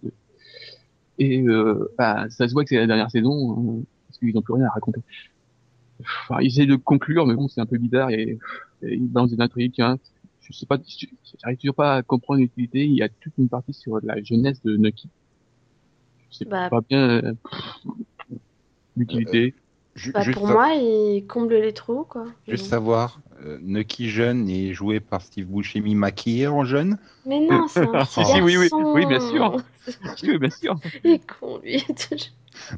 Et 1.18 1.40
euh, 1.42 1.92
bah, 1.98 2.26
ça 2.30 2.48
se 2.48 2.52
voit 2.52 2.64
que 2.64 2.70
c'est 2.70 2.76
la 2.76 2.86
dernière 2.86 3.10
saison, 3.10 3.52
hein, 3.80 3.82
parce 4.08 4.18
qu'ils 4.18 4.34
n'ont 4.34 4.42
plus 4.42 4.54
rien 4.54 4.64
à 4.66 4.70
raconter. 4.70 5.00
Enfin, 6.00 6.40
ils 6.40 6.46
essaient 6.46 6.66
de 6.66 6.76
conclure, 6.76 7.26
mais 7.26 7.34
bon, 7.34 7.46
c'est 7.48 7.60
un 7.60 7.66
peu 7.66 7.76
bizarre 7.78 8.10
et, 8.10 8.38
et 8.82 8.94
ils 8.94 9.06
balancent 9.06 9.30
des 9.32 9.40
intrigues. 9.42 9.80
Hein. 9.80 9.98
Je 10.50 10.58
sais 10.58 10.67
pas, 10.67 10.79
j'arrive 11.43 11.58
toujours 11.58 11.75
pas 11.76 11.97
à 11.97 12.02
comprendre 12.02 12.41
l'utilité. 12.41 12.85
Il 12.85 12.94
y 12.94 13.02
a 13.02 13.08
toute 13.08 13.32
une 13.38 13.49
partie 13.49 13.73
sur 13.73 13.99
la 14.02 14.23
jeunesse 14.23 14.62
de 14.64 14.76
Nucky. 14.76 15.08
Je 16.31 16.37
sais 16.38 16.44
Bah, 16.44 16.69
pas 16.70 16.81
bien 16.81 17.08
euh, 17.25 17.32
l'utilité. 18.97 19.54
Ju- 19.95 20.12
Bah, 20.12 20.23
juste 20.23 20.38
pour 20.38 20.47
sa- 20.49 20.54
moi, 20.54 20.75
il 20.75 21.26
comble 21.26 21.54
les 21.54 21.73
trous, 21.73 22.04
quoi. 22.04 22.26
Juste 22.49 22.66
savoir, 22.66 23.21
euh, 23.45 23.59
Nucky 23.62 24.09
jeune 24.09 24.49
est 24.49 24.73
joué 24.73 25.00
par 25.00 25.21
Steve 25.23 25.47
Buscemi 25.47 25.95
maquillé 25.95 26.47
en 26.47 26.64
jeune. 26.64 26.99
Mais 27.26 27.40
non, 27.40 27.66
c'est 27.69 27.80
un 27.80 27.92
petit 28.04 28.25
Si, 28.25 28.40
oui, 28.40 28.57
oui, 28.57 28.69
garçon. 28.69 28.92
oui, 28.95 29.07
bien 29.07 29.21
sûr. 29.21 29.57
Oui, 30.23 30.38
bien 30.38 30.50
sûr. 30.50 30.80
Il 31.04 31.11
est 31.12 31.26
con, 31.26 31.59
lui. 31.62 31.85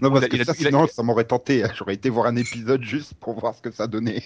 Non, 0.01 0.11
parce 0.11 0.27
que 0.29 0.37
il 0.37 0.43
a- 0.43 0.45
ça, 0.45 0.53
a- 0.53 0.55
sinon, 0.55 0.87
ça 0.87 1.03
m'aurait 1.03 1.25
tenté. 1.25 1.65
J'aurais 1.77 1.95
été 1.95 2.09
voir 2.11 2.27
un 2.27 2.37
épisode 2.37 2.83
juste 2.83 3.15
pour 3.15 3.39
voir 3.39 3.55
ce 3.55 3.63
que 3.63 3.71
ça 3.71 3.87
donnait. 3.87 4.23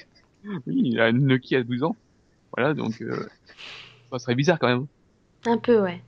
Oui, 0.66 0.82
il 0.84 1.00
a 1.00 1.12
Nucky 1.12 1.56
à 1.56 1.62
12 1.64 1.82
ans. 1.82 1.96
Voilà, 2.54 2.74
donc 2.74 3.00
euh, 3.02 3.26
ça 4.12 4.18
serait 4.20 4.34
bizarre 4.34 4.58
quand 4.58 4.68
même. 4.68 4.86
un 5.46 5.56
peu, 5.58 5.80
ouais. 5.82 6.02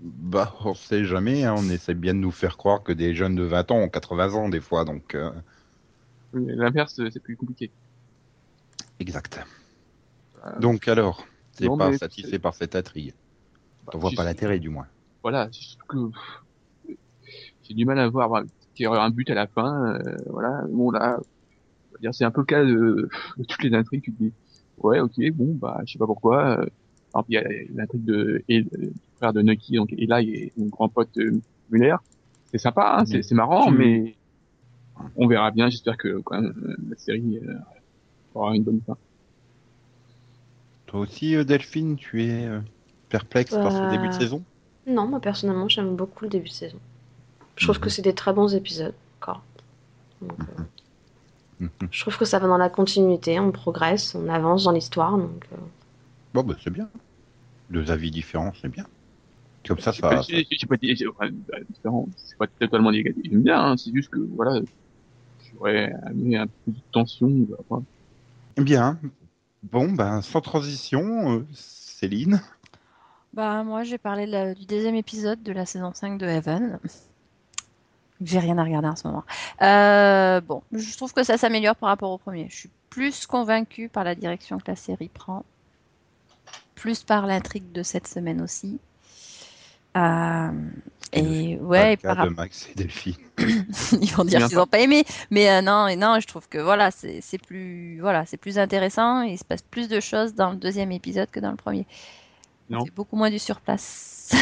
Bah, 0.00 0.54
on 0.64 0.74
sait 0.74 1.04
jamais. 1.04 1.44
hein, 1.44 1.54
On 1.56 1.68
essaie 1.68 1.94
bien 1.94 2.14
de 2.14 2.18
nous 2.20 2.30
faire 2.30 2.56
croire 2.56 2.82
que 2.82 2.92
des 2.92 3.14
jeunes 3.14 3.34
de 3.34 3.42
20 3.42 3.70
ans 3.70 3.78
ont 3.78 3.88
80 3.88 4.32
ans 4.34 4.48
des 4.48 4.60
fois. 4.60 4.84
Donc, 4.84 5.14
euh, 5.14 5.30
L'inverse, 6.34 7.00
c'est 7.10 7.18
plus 7.20 7.36
compliqué. 7.36 7.72
exact. 8.98 9.40
Euh, 10.44 10.60
Donc, 10.60 10.86
alors, 10.88 11.24
c'est 11.52 11.70
non, 11.70 11.76
pas 11.76 11.92
mais 11.92 11.98
satisfait 11.98 12.38
par 12.38 12.54
cette 12.54 12.74
intrigue. 12.76 13.14
bah, 13.82 13.92
T'en 13.92 13.98
vois 13.98 14.12
pas 14.12 14.24
l'intérêt, 14.24 14.58
du 14.60 14.70
moins. 14.70 14.88
Voilà, 15.22 15.50
que 15.88 15.98
j'ai 17.62 17.74
du 17.74 17.84
mal 17.84 17.98
à 17.98 18.08
voir 18.08 18.28
bah, 18.30 18.42
qu'il 18.74 18.84
y 18.84 18.86
aura 18.86 19.04
un 19.04 19.10
but 19.10 19.28
à 19.30 19.34
la 19.34 19.46
fin. 19.48 19.94
euh, 19.96 20.16
voilà, 20.26 20.62
bon 20.70 20.90
là, 20.90 21.18
c'est 22.12 22.24
un 22.24 22.30
peu 22.30 22.40
le 22.42 22.46
cas 22.46 22.64
de, 22.64 23.08
de 23.36 23.44
toutes 23.44 23.62
les 23.62 23.74
intrigues. 23.74 24.02
Tu 24.02 24.12
te 24.14 24.18
dis, 24.22 24.34
ouais, 24.78 25.00
ok, 25.00 25.14
bon, 25.34 25.54
bah, 25.54 25.80
je 25.86 25.92
sais 25.92 25.98
pas 25.98 26.06
pourquoi. 26.06 26.60
euh, 26.60 26.66
alors, 27.14 27.24
puis 27.26 27.34
il 27.34 27.34
y 27.34 27.38
a 27.38 27.44
l'intrigue 27.74 28.04
de 28.04 28.44
et, 28.48 28.62
du 28.62 28.92
frère 29.16 29.32
de 29.32 29.42
Nucky, 29.42 29.76
donc 29.76 29.92
Eli 29.92 30.30
et 30.34 30.52
mon 30.56 30.66
grand 30.68 30.88
pote 30.88 31.16
euh, 31.18 31.40
Muller. 31.70 31.96
C'est 32.52 32.58
sympa, 32.58 32.96
hein, 33.00 33.04
c'est 33.06 33.22
Mais 33.22 33.22
c'est 33.22 33.34
marrant, 33.34 33.70
mais 33.70 34.18
on 35.16 35.26
verra 35.28 35.50
bien. 35.50 35.68
J'espère 35.68 35.96
que 35.98 36.20
quand 36.22 36.40
même 36.40 36.54
euh, 36.64 36.76
la 36.88 36.96
série 36.96 37.38
euh, 37.38 37.54
aura 38.34 38.56
une 38.56 38.64
bonne 38.64 38.82
fin. 38.86 38.98
Toi 40.86 40.98
aussi, 40.98 41.36
euh, 41.36 41.44
Delphine, 41.44 41.94
tu 41.94 42.24
es 42.24 42.44
euh, 42.46 42.60
perplexe 43.08 43.56
par 43.56 43.70
ce 43.70 43.86
Bah, 43.86 43.86
début 43.86 44.08
de 44.08 44.14
saison? 44.14 44.44
Non, 44.86 45.06
moi, 45.08 45.20
personnellement, 45.20 45.68
j'aime 45.68 45.96
beaucoup 45.96 46.24
le 46.24 46.30
début 46.30 46.48
de 46.48 46.54
saison. 46.54 46.78
Je 47.56 47.64
trouve 47.66 47.78
Mhm. 47.78 47.80
que 47.80 47.90
c'est 47.90 48.02
des 48.02 48.14
très 48.14 48.32
bons 48.34 48.54
épisodes, 48.54 48.94
encore. 49.20 49.42
Donc, 50.22 50.38
euh. 50.50 50.55
Je 51.90 52.00
trouve 52.00 52.18
que 52.18 52.24
ça 52.24 52.38
va 52.38 52.48
dans 52.48 52.58
la 52.58 52.68
continuité, 52.68 53.38
on 53.40 53.52
progresse, 53.52 54.14
on 54.14 54.28
avance 54.28 54.64
dans 54.64 54.72
l'histoire, 54.72 55.16
donc... 55.16 55.46
euh, 55.52 55.56
Bon, 56.34 56.42
bah, 56.42 56.54
c'est 56.62 56.70
bien. 56.70 56.90
Deux 57.70 57.90
avis 57.90 58.10
différents, 58.10 58.52
c'est 58.60 58.68
bien. 58.68 58.86
Comme 59.66 59.78
ça, 59.78 59.92
ça. 59.92 59.98
j'ai 60.00 60.66
pas 60.66 60.76
bah, 61.48 61.58
c'est 62.16 62.38
pas 62.38 62.46
totalement 62.60 62.92
négatif. 62.92 63.22
J'aime 63.24 63.42
bien, 63.42 63.60
hein, 63.60 63.76
c'est 63.76 63.92
juste 63.92 64.10
que, 64.10 64.18
voilà, 64.18 64.60
j'aurais 65.52 65.92
amené 66.04 66.36
un 66.36 66.46
peu 66.46 66.72
de 66.72 66.80
tension, 66.92 67.30
voilà. 67.68 67.84
Bien. 68.58 69.00
Bon, 69.62 69.90
ben, 69.92 70.22
sans 70.22 70.40
transition, 70.40 71.38
euh, 71.40 71.46
Céline? 71.54 72.40
Bah, 73.32 73.62
moi, 73.64 73.84
j'ai 73.84 73.98
parlé 73.98 74.26
de 74.26 74.32
la- 74.32 74.54
du 74.54 74.66
deuxième 74.66 74.94
épisode 74.94 75.42
de 75.42 75.52
la 75.52 75.66
saison 75.66 75.92
5 75.94 76.18
de 76.18 76.26
Heaven. 76.26 76.80
J'ai 78.22 78.38
rien 78.38 78.56
à 78.58 78.64
regarder 78.64 78.88
en 78.88 78.96
ce 78.96 79.06
moment. 79.06 79.24
Euh, 79.62 80.40
bon, 80.40 80.62
je 80.72 80.96
trouve 80.96 81.12
que 81.12 81.22
ça 81.22 81.36
s'améliore 81.36 81.76
par 81.76 81.90
rapport 81.90 82.10
au 82.10 82.18
premier. 82.18 82.48
Je 82.50 82.56
suis 82.56 82.70
plus 82.88 83.26
convaincue 83.26 83.88
par 83.88 84.04
la 84.04 84.14
direction 84.14 84.58
que 84.58 84.64
la 84.68 84.76
série 84.76 85.08
prend. 85.08 85.44
Plus 86.74 87.02
par 87.02 87.26
l'intrigue 87.26 87.72
de 87.72 87.82
cette 87.82 88.06
semaine 88.06 88.40
aussi. 88.40 88.78
Euh, 89.96 90.50
et 91.12 91.58
ouais, 91.58 91.94
et 91.94 91.96
par 91.96 92.26
de 92.26 92.30
Max 92.30 92.68
et 92.70 92.74
Delphine. 92.74 93.14
ils 93.38 94.12
vont 94.14 94.24
dire 94.24 94.46
qu'ils 94.46 94.56
n'ont 94.56 94.66
pas 94.66 94.80
aimé. 94.80 95.04
Mais 95.30 95.50
euh, 95.50 95.62
non, 95.62 95.86
et 95.86 95.96
non, 95.96 96.18
je 96.20 96.26
trouve 96.26 96.48
que 96.48 96.58
voilà, 96.58 96.90
c'est 96.90 97.38
plus, 97.38 97.98
voilà, 98.00 98.26
c'est 98.26 98.36
plus 98.36 98.58
intéressant. 98.58 99.22
Il 99.22 99.38
se 99.38 99.44
passe 99.44 99.62
plus 99.62 99.88
de 99.88 100.00
choses 100.00 100.34
dans 100.34 100.50
le 100.50 100.56
deuxième 100.56 100.92
épisode 100.92 101.30
que 101.30 101.40
dans 101.40 101.50
le 101.50 101.56
premier. 101.56 101.86
C'est 102.68 102.94
beaucoup 102.94 103.16
moins 103.16 103.30
du 103.30 103.38
surplace. 103.38 104.34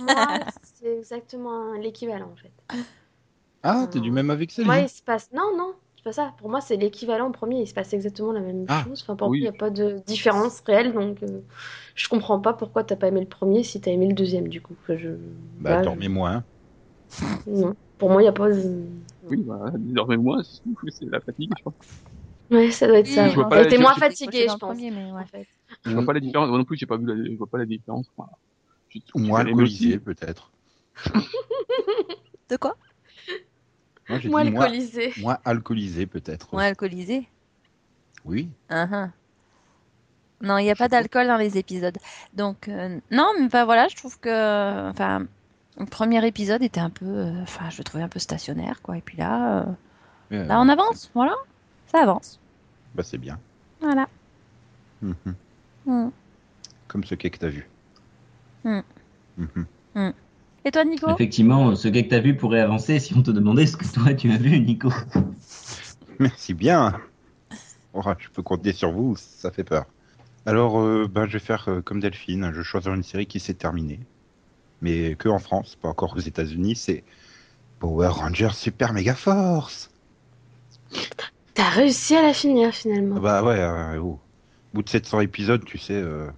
Moi, 0.00 0.40
c'est 0.80 0.98
exactement 0.98 1.74
l'équivalent 1.74 2.32
en 2.32 2.36
fait. 2.36 2.52
Ah, 3.62 3.86
t'es 3.90 4.00
du 4.00 4.10
même 4.10 4.30
avis 4.30 4.46
que 4.46 4.62
Moi, 4.62 4.78
il 4.78 4.88
se 4.88 5.02
passe. 5.02 5.30
Non, 5.32 5.56
non, 5.56 5.74
c'est 5.96 6.04
pas 6.04 6.12
ça. 6.12 6.34
Pour 6.38 6.48
moi, 6.48 6.60
c'est 6.60 6.76
l'équivalent 6.76 7.28
au 7.28 7.32
premier. 7.32 7.60
Il 7.60 7.66
se 7.66 7.74
passe 7.74 7.92
exactement 7.92 8.32
la 8.32 8.40
même 8.40 8.64
Ah, 8.68 8.84
chose. 8.84 9.02
Enfin, 9.02 9.16
pour 9.16 9.28
moi, 9.28 9.36
il 9.36 9.42
n'y 9.42 9.48
a 9.48 9.52
pas 9.52 9.70
de 9.70 10.00
différence 10.06 10.60
réelle. 10.60 10.92
Donc, 10.92 11.22
euh, 11.22 11.40
je 11.94 12.08
comprends 12.08 12.40
pas 12.40 12.54
pourquoi 12.54 12.84
t'as 12.84 12.96
pas 12.96 13.08
aimé 13.08 13.20
le 13.20 13.28
premier 13.28 13.62
si 13.62 13.80
t'as 13.80 13.90
aimé 13.90 14.08
le 14.08 14.14
deuxième, 14.14 14.48
du 14.48 14.60
coup. 14.62 14.74
Enfin, 14.82 14.96
je... 14.96 15.10
Bah, 15.60 15.76
Là, 15.76 15.82
dormez 15.82 16.08
moins. 16.08 16.42
je- 17.46 17.50
Non. 17.50 17.74
Pour 17.98 18.10
moi, 18.10 18.22
il 18.22 18.24
n'y 18.24 18.28
a 18.28 18.32
pas. 18.32 18.48
Oui, 18.50 19.42
bah, 19.46 19.72
désormais 19.78 20.16
moi, 20.16 20.40
c'est 20.88 21.06
la 21.06 21.20
fatigue, 21.20 21.50
je 21.56 21.62
crois. 21.62 21.74
Ouais, 22.50 22.70
ça 22.70 22.86
doit 22.88 22.98
être 22.98 23.06
ça. 23.06 23.28
Je- 23.28 23.36
moins 23.36 23.48
dans 23.48 23.54
je 23.58 24.42
le 24.42 24.48
pense. 24.48 24.60
premier, 24.60 24.90
mais 24.90 25.12
ouais. 25.12 25.20
en 25.20 25.26
fait. 25.26 25.46
Je 25.84 25.92
vois 25.92 26.04
pas 26.06 26.12
la 26.14 26.20
différence. 26.20 26.48
Moi 26.48 26.58
non 26.58 26.64
plus, 26.64 26.76
j'ai 26.76 26.86
pas 26.86 26.96
vu 26.96 27.06
la, 27.06 27.14
je 27.14 27.36
vois 27.36 27.46
pas 27.46 27.58
la 27.58 27.66
différence. 27.66 28.06
Je- 28.88 28.98
Ou 29.14 29.18
je 29.18 29.24
moins 29.24 29.40
alcoolisé, 29.40 29.98
peut-être. 29.98 30.50
De 32.50 32.56
quoi? 32.56 32.74
Moi, 34.10 34.18
j'ai 34.18 34.28
Moi, 34.28 34.44
dit 34.44 34.50
moins 34.50 35.38
alcoolisé, 35.44 36.06
peut-être. 36.06 36.52
Ouais, 36.52 36.64
alcoolisé. 36.66 37.28
Oui. 38.24 38.48
Uhum. 38.70 39.10
Non, 40.42 40.58
il 40.58 40.64
n'y 40.64 40.70
a 40.70 40.74
pas 40.74 40.88
d'alcool 40.88 41.26
dans 41.26 41.36
les 41.36 41.58
épisodes. 41.58 41.96
Donc, 42.34 42.68
euh, 42.68 42.98
non, 43.10 43.30
mais 43.38 43.48
bah, 43.48 43.64
voilà, 43.64 43.88
je 43.88 43.96
trouve 43.96 44.18
que. 44.18 44.90
Enfin, 44.90 45.26
le 45.78 45.86
premier 45.86 46.26
épisode 46.26 46.62
était 46.62 46.80
un 46.80 46.90
peu. 46.90 47.04
euh, 47.06 47.42
Enfin, 47.42 47.70
je 47.70 47.78
le 47.78 47.84
trouvais 47.84 48.02
un 48.02 48.08
peu 48.08 48.18
stationnaire, 48.18 48.82
quoi. 48.82 48.96
Et 48.96 49.00
puis 49.00 49.16
là, 49.16 49.66
euh, 50.30 50.44
là, 50.44 50.60
on 50.60 50.68
avance, 50.68 51.10
voilà. 51.14 51.34
Ça 51.86 52.02
avance. 52.02 52.40
Bah, 52.94 53.02
c'est 53.02 53.18
bien. 53.18 53.38
Voilà. 53.80 54.08
Mhm. 55.02 55.14
Mm. 55.86 56.08
Comme 56.88 57.04
ce 57.04 57.14
quai 57.14 57.30
que 57.30 57.38
t'as 57.38 57.48
vu. 57.48 57.68
Hmm. 58.64 58.80
Et 60.64 60.70
toi, 60.70 60.84
Nico? 60.84 61.10
Effectivement, 61.10 61.74
ce 61.74 61.88
gars 61.88 62.02
que 62.02 62.08
t'as 62.08 62.20
vu 62.20 62.36
pourrait 62.36 62.60
avancer 62.60 62.98
si 62.98 63.14
on 63.16 63.22
te 63.22 63.30
demandait 63.30 63.66
ce 63.66 63.76
que 63.76 63.86
toi 63.90 64.12
tu 64.14 64.30
as 64.30 64.36
vu, 64.36 64.60
Nico. 64.60 64.92
Merci 66.18 66.54
bien. 66.54 67.00
Oh, 67.94 68.02
je 68.18 68.28
peux 68.28 68.42
compter 68.42 68.72
sur 68.72 68.92
vous, 68.92 69.16
ça 69.16 69.50
fait 69.50 69.64
peur. 69.64 69.86
Alors, 70.46 70.80
euh, 70.80 71.08
bah, 71.10 71.26
je 71.26 71.34
vais 71.34 71.38
faire 71.38 71.68
euh, 71.68 71.80
comme 71.80 72.00
Delphine. 72.00 72.50
Je 72.52 72.58
vais 72.58 72.64
choisir 72.64 72.94
une 72.94 73.02
série 73.02 73.26
qui 73.26 73.40
s'est 73.40 73.54
terminée. 73.54 74.00
Mais 74.82 75.14
que 75.14 75.28
en 75.28 75.38
France, 75.38 75.76
pas 75.80 75.88
encore 75.88 76.14
aux 76.16 76.20
États-Unis. 76.20 76.76
C'est 76.76 77.04
Power 77.78 78.08
Rangers 78.08 78.52
Super 78.52 78.92
Mega 78.92 79.14
Force. 79.14 79.90
T'as 81.54 81.68
réussi 81.70 82.14
à 82.16 82.22
la 82.22 82.32
finir 82.32 82.72
finalement. 82.72 83.16
Ah 83.18 83.20
Bah 83.20 83.42
ouais, 83.42 83.58
euh, 83.58 83.98
oh. 83.98 84.02
au 84.02 84.20
bout 84.74 84.82
de 84.82 84.88
700 84.88 85.20
épisodes, 85.20 85.64
tu 85.64 85.78
sais, 85.78 85.94
euh, 85.94 86.30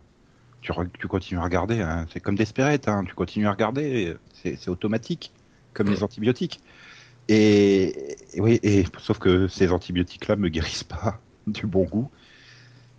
tu, 0.63 1.09
continues 1.09 1.41
à 1.41 1.45
regarder. 1.45 1.81
hein. 1.81 2.07
C'est 2.13 2.21
comme 2.21 2.37
Desperate, 2.37 2.89
hein. 2.89 3.05
tu 3.07 3.15
continues 3.15 3.47
à 3.47 3.51
regarder. 3.51 4.17
C'est 4.33 4.69
automatique, 4.69 5.33
comme 5.75 5.91
les 5.91 6.03
antibiotiques. 6.03 6.61
Et, 7.29 8.17
et 8.35 8.41
oui, 8.41 8.59
et 8.63 8.85
sauf 8.99 9.19
que 9.19 9.47
ces 9.49 9.71
antibiotiques-là 9.71 10.37
me 10.37 10.49
guérissent 10.49 10.85
pas 10.85 11.21
du 11.47 11.67
bon 11.67 11.85
goût. 11.85 12.11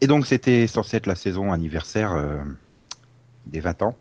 Et 0.02 0.08
donc 0.08 0.26
c'était 0.26 0.68
censé 0.68 0.98
être 0.98 1.08
la 1.08 1.16
saison 1.16 1.52
anniversaire 1.52 2.14
euh, 2.14 2.44
des 3.46 3.60
20 3.60 3.82
ans, 3.84 3.98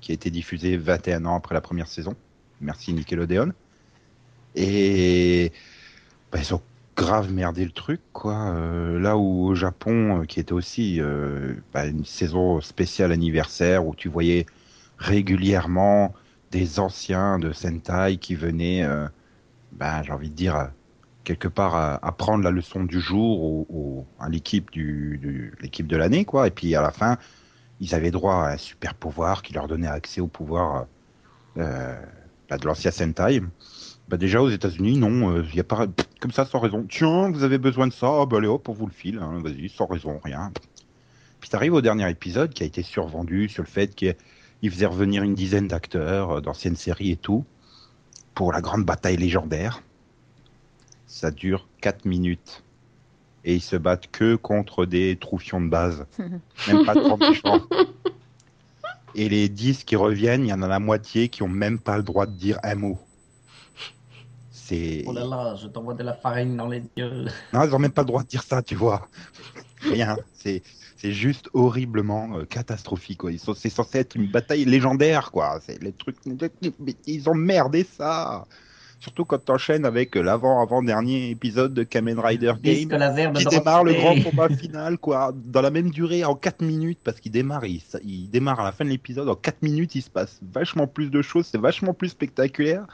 qui 0.00 0.12
a 0.12 0.14
été 0.14 0.30
diffusée 0.30 0.76
21 0.76 1.26
ans 1.26 1.36
après 1.36 1.54
la 1.54 1.60
première 1.60 1.88
saison. 1.88 2.14
Merci 2.60 2.92
Nickelodeon. 2.92 3.52
Et 4.54 5.52
bah, 6.32 6.38
ils 6.40 6.54
ont 6.54 6.62
grave 6.96 7.32
merdé 7.32 7.64
le 7.64 7.70
truc, 7.72 8.00
quoi. 8.12 8.34
Euh, 8.54 8.98
là 8.98 9.16
où 9.16 9.46
au 9.46 9.54
Japon, 9.54 10.22
euh, 10.22 10.24
qui 10.24 10.40
était 10.40 10.52
aussi 10.52 11.00
euh, 11.00 11.54
bah, 11.72 11.86
une 11.86 12.04
saison 12.04 12.60
spéciale 12.60 13.12
anniversaire, 13.12 13.86
où 13.86 13.94
tu 13.94 14.08
voyais 14.08 14.46
régulièrement 14.98 16.14
des 16.50 16.78
anciens 16.80 17.38
de 17.38 17.52
Sentai 17.52 18.18
qui 18.18 18.34
venaient, 18.36 18.84
euh, 18.84 19.08
bah, 19.72 20.02
j'ai 20.02 20.12
envie 20.12 20.30
de 20.30 20.36
dire, 20.36 20.56
euh, 20.56 20.66
quelque 21.24 21.48
part 21.48 21.74
à, 21.76 22.06
à 22.06 22.12
prendre 22.12 22.44
la 22.44 22.50
leçon 22.50 22.84
du 22.84 23.00
jour 23.00 23.42
au, 23.42 23.66
au- 23.70 24.06
à 24.20 24.28
l'équipe 24.28 24.70
du, 24.72 25.18
du- 25.22 25.54
l'équipe 25.60 25.86
de 25.86 25.96
l'année, 25.96 26.24
quoi. 26.24 26.46
Et 26.48 26.50
puis 26.50 26.74
à 26.76 26.82
la 26.82 26.92
fin, 26.92 27.18
ils 27.80 27.94
avaient 27.94 28.10
droit 28.12 28.36
à 28.36 28.52
un 28.54 28.56
super 28.58 28.94
pouvoir 28.94 29.42
qui 29.42 29.54
leur 29.54 29.68
donnait 29.68 29.88
accès 29.88 30.20
au 30.20 30.28
pouvoir 30.28 30.86
euh, 31.58 31.96
bah, 32.48 32.58
de 32.58 32.66
l'ancien 32.66 32.90
Sentai. 32.90 33.42
Bah 34.08 34.16
déjà 34.18 34.42
aux 34.42 34.50
États-Unis, 34.50 34.98
non, 34.98 35.40
il 35.42 35.54
y 35.54 35.60
a 35.60 35.64
pas 35.64 35.86
comme 36.24 36.32
ça 36.32 36.46
sans 36.46 36.58
raison. 36.58 36.86
Tiens, 36.88 37.30
vous 37.30 37.42
avez 37.42 37.58
besoin 37.58 37.86
de 37.86 37.92
ça, 37.92 38.06
ah, 38.22 38.24
bah 38.24 38.38
allez 38.38 38.46
hop, 38.46 38.66
on 38.70 38.72
vous 38.72 38.86
le 38.86 38.92
file, 38.92 39.18
hein, 39.18 39.42
vas-y, 39.42 39.68
sans 39.68 39.84
raison, 39.84 40.18
rien. 40.24 40.50
Puis 41.38 41.50
t'arrives 41.50 41.74
au 41.74 41.82
dernier 41.82 42.08
épisode 42.08 42.54
qui 42.54 42.62
a 42.62 42.66
été 42.66 42.82
survendu 42.82 43.50
sur 43.50 43.62
le 43.62 43.68
fait 43.68 43.94
qu'il 43.94 44.16
il 44.62 44.70
faisait 44.70 44.86
revenir 44.86 45.22
une 45.22 45.34
dizaine 45.34 45.68
d'acteurs 45.68 46.30
euh, 46.30 46.40
d'anciennes 46.40 46.76
séries 46.76 47.10
et 47.10 47.16
tout 47.16 47.44
pour 48.34 48.52
la 48.52 48.62
grande 48.62 48.86
bataille 48.86 49.18
légendaire. 49.18 49.82
Ça 51.06 51.30
dure 51.30 51.68
4 51.82 52.06
minutes. 52.06 52.64
Et 53.44 53.56
ils 53.56 53.60
se 53.60 53.76
battent 53.76 54.10
que 54.10 54.34
contre 54.34 54.86
des 54.86 55.16
troufions 55.16 55.60
de 55.60 55.68
base. 55.68 56.06
Même 56.68 56.86
pas 56.86 56.94
30 56.94 57.20
méchants. 57.20 57.60
Et 59.14 59.28
les 59.28 59.50
10 59.50 59.84
qui 59.84 59.94
reviennent, 59.94 60.46
il 60.46 60.48
y 60.48 60.54
en 60.54 60.62
a 60.62 60.68
la 60.68 60.80
moitié 60.80 61.28
qui 61.28 61.42
ont 61.42 61.48
même 61.48 61.78
pas 61.78 61.98
le 61.98 62.02
droit 62.02 62.24
de 62.24 62.32
dire 62.32 62.58
un 62.62 62.76
mot. 62.76 62.98
C'est. 64.66 65.04
Oh 65.06 65.12
là 65.12 65.24
là, 65.26 65.54
je 65.60 65.66
t'envoie 65.66 65.92
de 65.94 66.02
la 66.02 66.14
farine 66.14 66.56
dans 66.56 66.68
les 66.68 66.82
yeux. 66.96 67.26
Non, 67.52 67.64
ils 67.64 67.74
ont 67.74 67.78
même 67.78 67.92
pas 67.92 68.00
le 68.02 68.06
droit 68.06 68.22
de 68.22 68.28
dire 68.28 68.42
ça, 68.42 68.62
tu 68.62 68.74
vois. 68.74 69.08
Rien. 69.82 70.16
C'est, 70.32 70.62
c'est 70.96 71.12
juste 71.12 71.50
horriblement 71.52 72.38
euh, 72.38 72.44
catastrophique. 72.46 73.18
Quoi. 73.18 73.32
Ils 73.32 73.38
sont, 73.38 73.52
c'est 73.52 73.68
censé 73.68 73.98
être 73.98 74.14
une 74.16 74.30
bataille 74.30 74.64
légendaire, 74.64 75.30
quoi. 75.30 75.60
C'est 75.66 75.82
les 75.82 75.92
trucs. 75.92 76.16
Ils 77.06 77.28
ont 77.28 77.34
merdé 77.34 77.84
ça. 77.84 78.46
Surtout 79.00 79.26
quand 79.26 79.44
t'enchaînes 79.44 79.84
avec 79.84 80.14
l'avant-avant-dernier 80.14 81.28
épisode 81.28 81.74
de 81.74 81.82
Kamen 81.82 82.18
Rider 82.18 82.54
Game. 82.62 82.88
Qui 83.34 83.44
démarre 83.50 83.84
le 83.84 83.92
grand 83.92 84.18
combat 84.30 84.48
final, 84.48 84.96
quoi, 84.96 85.34
dans 85.34 85.60
la 85.60 85.70
même 85.70 85.90
durée, 85.90 86.24
en 86.24 86.34
4 86.34 86.62
minutes, 86.62 87.00
parce 87.04 87.20
qu'il 87.20 87.30
démarre, 87.32 87.66
il, 87.66 87.82
ça- 87.82 87.98
il 88.02 88.30
démarre 88.30 88.60
à 88.60 88.64
la 88.64 88.72
fin 88.72 88.86
de 88.86 88.88
l'épisode, 88.88 89.28
en 89.28 89.34
4 89.34 89.60
minutes, 89.60 89.94
il 89.94 90.00
se 90.00 90.08
passe 90.08 90.40
vachement 90.50 90.86
plus 90.86 91.10
de 91.10 91.20
choses, 91.20 91.46
c'est 91.52 91.60
vachement 91.60 91.92
plus 91.92 92.08
spectaculaire 92.10 92.86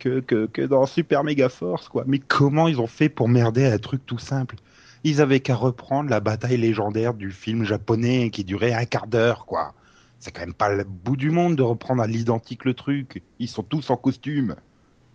que, 0.00 0.18
que, 0.20 0.46
que 0.46 0.62
dans 0.62 0.86
Super 0.86 1.22
Mega 1.22 1.48
Force, 1.48 1.88
quoi. 1.88 2.02
Mais 2.06 2.18
comment 2.18 2.66
ils 2.66 2.80
ont 2.80 2.88
fait 2.88 3.08
pour 3.08 3.28
merder 3.28 3.66
un 3.66 3.78
truc 3.78 4.04
tout 4.04 4.18
simple? 4.18 4.56
Ils 5.04 5.20
avaient 5.20 5.40
qu'à 5.40 5.54
reprendre 5.54 6.10
la 6.10 6.18
bataille 6.20 6.56
légendaire 6.56 7.14
du 7.14 7.30
film 7.30 7.64
japonais 7.64 8.30
qui 8.30 8.42
durait 8.42 8.72
un 8.72 8.84
quart 8.84 9.06
d'heure, 9.06 9.46
quoi. 9.46 9.74
C'est 10.18 10.32
quand 10.32 10.40
même 10.40 10.54
pas 10.54 10.68
le 10.68 10.84
bout 10.84 11.16
du 11.16 11.30
monde 11.30 11.56
de 11.56 11.62
reprendre 11.62 12.02
à 12.02 12.06
l'identique 12.06 12.64
le 12.64 12.74
truc. 12.74 13.22
Ils 13.38 13.48
sont 13.48 13.62
tous 13.62 13.90
en 13.90 13.96
costume. 13.96 14.56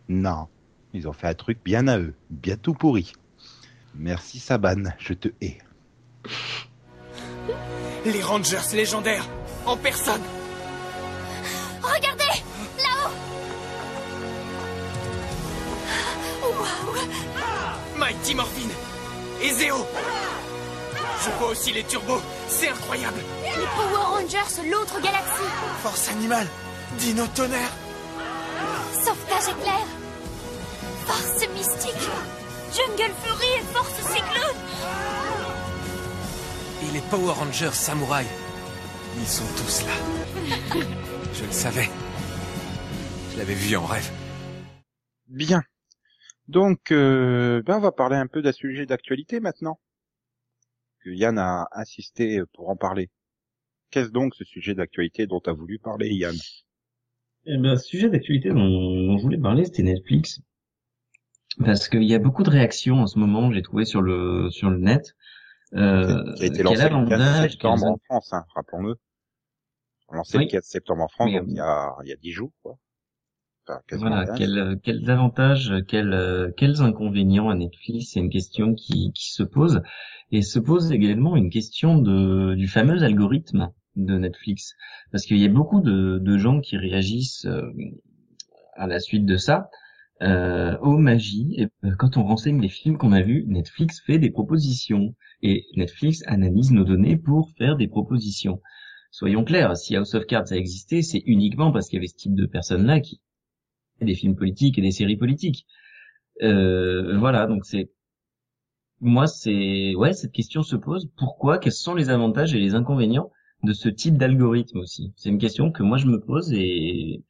Non. 0.07 0.47
Ils 0.93 1.07
ont 1.07 1.13
fait 1.13 1.27
un 1.27 1.33
truc 1.33 1.59
bien 1.63 1.87
à 1.87 1.99
eux, 1.99 2.13
bien 2.29 2.55
tout 2.55 2.73
pourri. 2.73 3.13
Merci 3.93 4.39
Saban, 4.39 4.83
je 4.97 5.13
te 5.13 5.27
hais. 5.41 5.57
Les 8.05 8.21
Rangers 8.21 8.73
légendaires, 8.73 9.27
en 9.65 9.77
personne. 9.77 10.21
Regardez 11.81 12.14
Mighty 18.25 18.35
Morphine 18.37 18.71
et 19.39 19.51
Zéo. 19.51 19.75
Je 21.23 21.29
vois 21.37 21.49
aussi 21.49 21.71
les 21.73 21.83
turbos, 21.83 22.21
c'est 22.47 22.69
incroyable. 22.69 23.19
Les 23.43 23.51
Power 23.51 24.03
Rangers, 24.03 24.67
l'autre 24.67 24.99
galaxie 24.99 25.51
Force 25.83 26.09
animale, 26.09 26.47
Dino 26.97 27.27
tonnerre. 27.35 27.69
Sauvetage 28.93 29.55
éclair 29.55 29.85
Force 31.05 31.47
mystique 31.53 32.09
Jungle 32.73 33.13
Fury 33.23 33.47
et 33.59 33.73
Force 33.73 33.93
cyclone 34.11 34.57
Et 36.81 36.93
les 36.93 37.01
Power 37.01 37.33
Rangers 37.33 37.73
samouraïs. 37.73 38.27
Ils 39.19 39.27
sont 39.27 39.45
tous 39.55 39.83
là. 39.83 40.75
Je 41.35 41.45
le 41.45 41.51
savais. 41.51 41.89
Je 43.33 43.37
l'avais 43.37 43.53
vu 43.53 43.75
en 43.77 43.85
rêve. 43.85 44.09
Bien. 45.27 45.61
Donc, 46.47 46.91
euh, 46.91 47.61
ben 47.63 47.77
on 47.77 47.81
va 47.81 47.91
parler 47.91 48.15
un 48.15 48.27
peu 48.27 48.41
d'un 48.41 48.51
sujet 48.51 48.85
d'actualité 48.85 49.39
maintenant. 49.39 49.79
Que 50.99 51.09
Yann 51.09 51.37
a 51.37 51.67
insisté 51.71 52.41
pour 52.53 52.69
en 52.69 52.75
parler. 52.75 53.09
Qu'est-ce 53.91 54.09
donc 54.09 54.35
ce 54.35 54.43
sujet 54.43 54.73
d'actualité 54.73 55.27
dont 55.27 55.39
tu 55.39 55.49
as 55.49 55.53
voulu 55.53 55.79
parler, 55.79 56.09
Yann? 56.13 56.35
Eh 57.45 57.57
ben, 57.57 57.77
sujet 57.77 58.09
d'actualité 58.09 58.49
dont, 58.49 58.57
dont 58.57 59.17
je 59.17 59.23
voulais 59.23 59.37
parler, 59.37 59.65
c'était 59.65 59.83
Netflix. 59.83 60.41
Parce 61.63 61.87
qu'il 61.87 62.03
y 62.03 62.13
a 62.13 62.19
beaucoup 62.19 62.43
de 62.43 62.49
réactions 62.49 62.97
en 63.01 63.07
ce 63.07 63.17
moment, 63.17 63.51
j'ai 63.51 63.61
trouvé 63.61 63.85
sur 63.85 64.01
le 64.01 64.49
sur 64.51 64.69
le 64.69 64.77
net. 64.77 65.15
Euh, 65.73 66.33
Qui 66.35 66.43
a 66.43 66.45
été 66.47 66.63
lancé 66.63 66.75
le 66.75 66.89
4 66.89 66.93
avantage, 66.95 67.51
septembre 67.51 67.83
quels- 67.83 67.89
en 67.91 67.97
France, 68.05 68.33
hein, 68.33 68.45
rappelons-le. 68.55 68.95
Lancé 70.11 70.37
Oui. 70.37 70.45
le 70.45 70.49
4 70.51 70.63
septembre 70.65 71.03
en 71.03 71.07
France, 71.07 71.31
donc 71.31 71.43
il 71.47 71.55
y 71.55 71.59
a, 71.59 71.95
il 72.03 72.09
y 72.09 72.13
a 72.13 72.15
10 72.17 72.31
jours, 72.31 72.51
quoi. 72.61 72.77
Enfin, 73.67 73.81
Voilà, 73.91 74.25
rien. 74.25 74.35
quels, 74.83 75.09
avantages, 75.09 75.73
quels, 75.87 76.13
euh, 76.13 76.51
quels 76.57 76.81
inconvénients 76.81 77.49
à 77.49 77.55
Netflix? 77.55 78.11
C'est 78.11 78.19
une 78.19 78.29
question 78.29 78.73
qui, 78.75 79.11
qui 79.13 79.31
se 79.31 79.43
pose. 79.43 79.81
Et 80.31 80.41
se 80.41 80.59
pose 80.59 80.91
également 80.91 81.35
une 81.35 81.49
question 81.49 81.97
de, 81.99 82.55
du 82.55 82.67
fameux 82.67 83.01
algorithme 83.03 83.71
de 83.95 84.17
Netflix. 84.17 84.75
Parce 85.11 85.25
qu'il 85.25 85.37
y 85.37 85.45
a 85.45 85.49
beaucoup 85.49 85.81
de, 85.81 86.19
de 86.19 86.37
gens 86.37 86.59
qui 86.61 86.77
réagissent 86.77 87.45
euh, 87.45 87.61
à 88.75 88.87
la 88.87 88.99
suite 88.99 89.25
de 89.25 89.37
ça 89.37 89.69
euh, 90.21 90.77
aux 90.79 90.97
magies. 90.97 91.53
Et 91.57 91.67
euh, 91.85 91.95
quand 91.97 92.17
on 92.17 92.23
renseigne 92.23 92.61
les 92.61 92.69
films 92.69 92.97
qu'on 92.97 93.11
a 93.11 93.21
vus, 93.21 93.45
Netflix 93.47 94.01
fait 94.01 94.19
des 94.19 94.31
propositions. 94.31 95.15
Et 95.41 95.65
Netflix 95.75 96.23
analyse 96.27 96.71
nos 96.71 96.83
données 96.83 97.17
pour 97.17 97.51
faire 97.57 97.75
des 97.77 97.87
propositions. 97.87 98.61
Soyons 99.11 99.43
clairs, 99.45 99.77
si 99.77 99.95
House 99.95 100.13
of 100.13 100.25
Cards 100.25 100.51
a 100.51 100.55
existé, 100.55 101.01
c'est 101.01 101.23
uniquement 101.25 101.71
parce 101.71 101.87
qu'il 101.87 101.97
y 101.97 101.99
avait 101.99 102.07
ce 102.07 102.15
type 102.15 102.35
de 102.35 102.45
personnes-là 102.45 102.99
qui 102.99 103.21
des 104.01 104.15
films 104.15 104.35
politiques 104.35 104.77
et 104.77 104.81
des 104.81 104.91
séries 104.91 105.17
politiques. 105.17 105.65
Euh, 106.43 107.17
voilà, 107.19 107.47
donc 107.47 107.65
c'est 107.65 107.91
moi 109.01 109.25
c'est 109.27 109.95
ouais 109.95 110.13
cette 110.13 110.31
question 110.33 110.61
se 110.63 110.75
pose 110.75 111.09
pourquoi? 111.17 111.57
Quels 111.59 111.71
sont 111.73 111.95
les 111.95 112.09
avantages 112.09 112.53
et 112.53 112.59
les 112.59 112.75
inconvénients 112.75 113.31
de 113.63 113.71
ce 113.73 113.87
type 113.89 114.17
d'algorithme 114.17 114.79
aussi? 114.79 115.13
C'est 115.17 115.29
une 115.29 115.37
question 115.37 115.71
que 115.71 115.83
moi 115.83 115.97
je 115.97 116.07
me 116.07 116.19
pose 116.19 116.51
et 116.53 117.23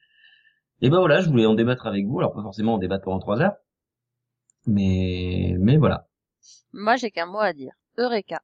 et 0.82 0.90
ben 0.90 1.00
voilà 1.00 1.22
je 1.22 1.30
voulais 1.30 1.46
en 1.48 1.56
débattre 1.56 1.88
avec 1.88 2.06
vous 2.08 2.20
alors 2.20 2.34
pas 2.34 2.44
forcément 2.44 2.76
en 2.76 2.78
débattre 2.80 3.06
pendant 3.06 3.20
trois 3.20 3.42
heures 3.42 3.56
mais 4.68 5.56
mais 5.60 5.78
voilà 5.78 6.08
Moi, 6.74 6.96
j'ai 6.98 7.10
qu'un 7.10 7.26
mot 7.26 7.40
à 7.40 7.54
dire. 7.54 7.74
Eureka. 7.98 8.40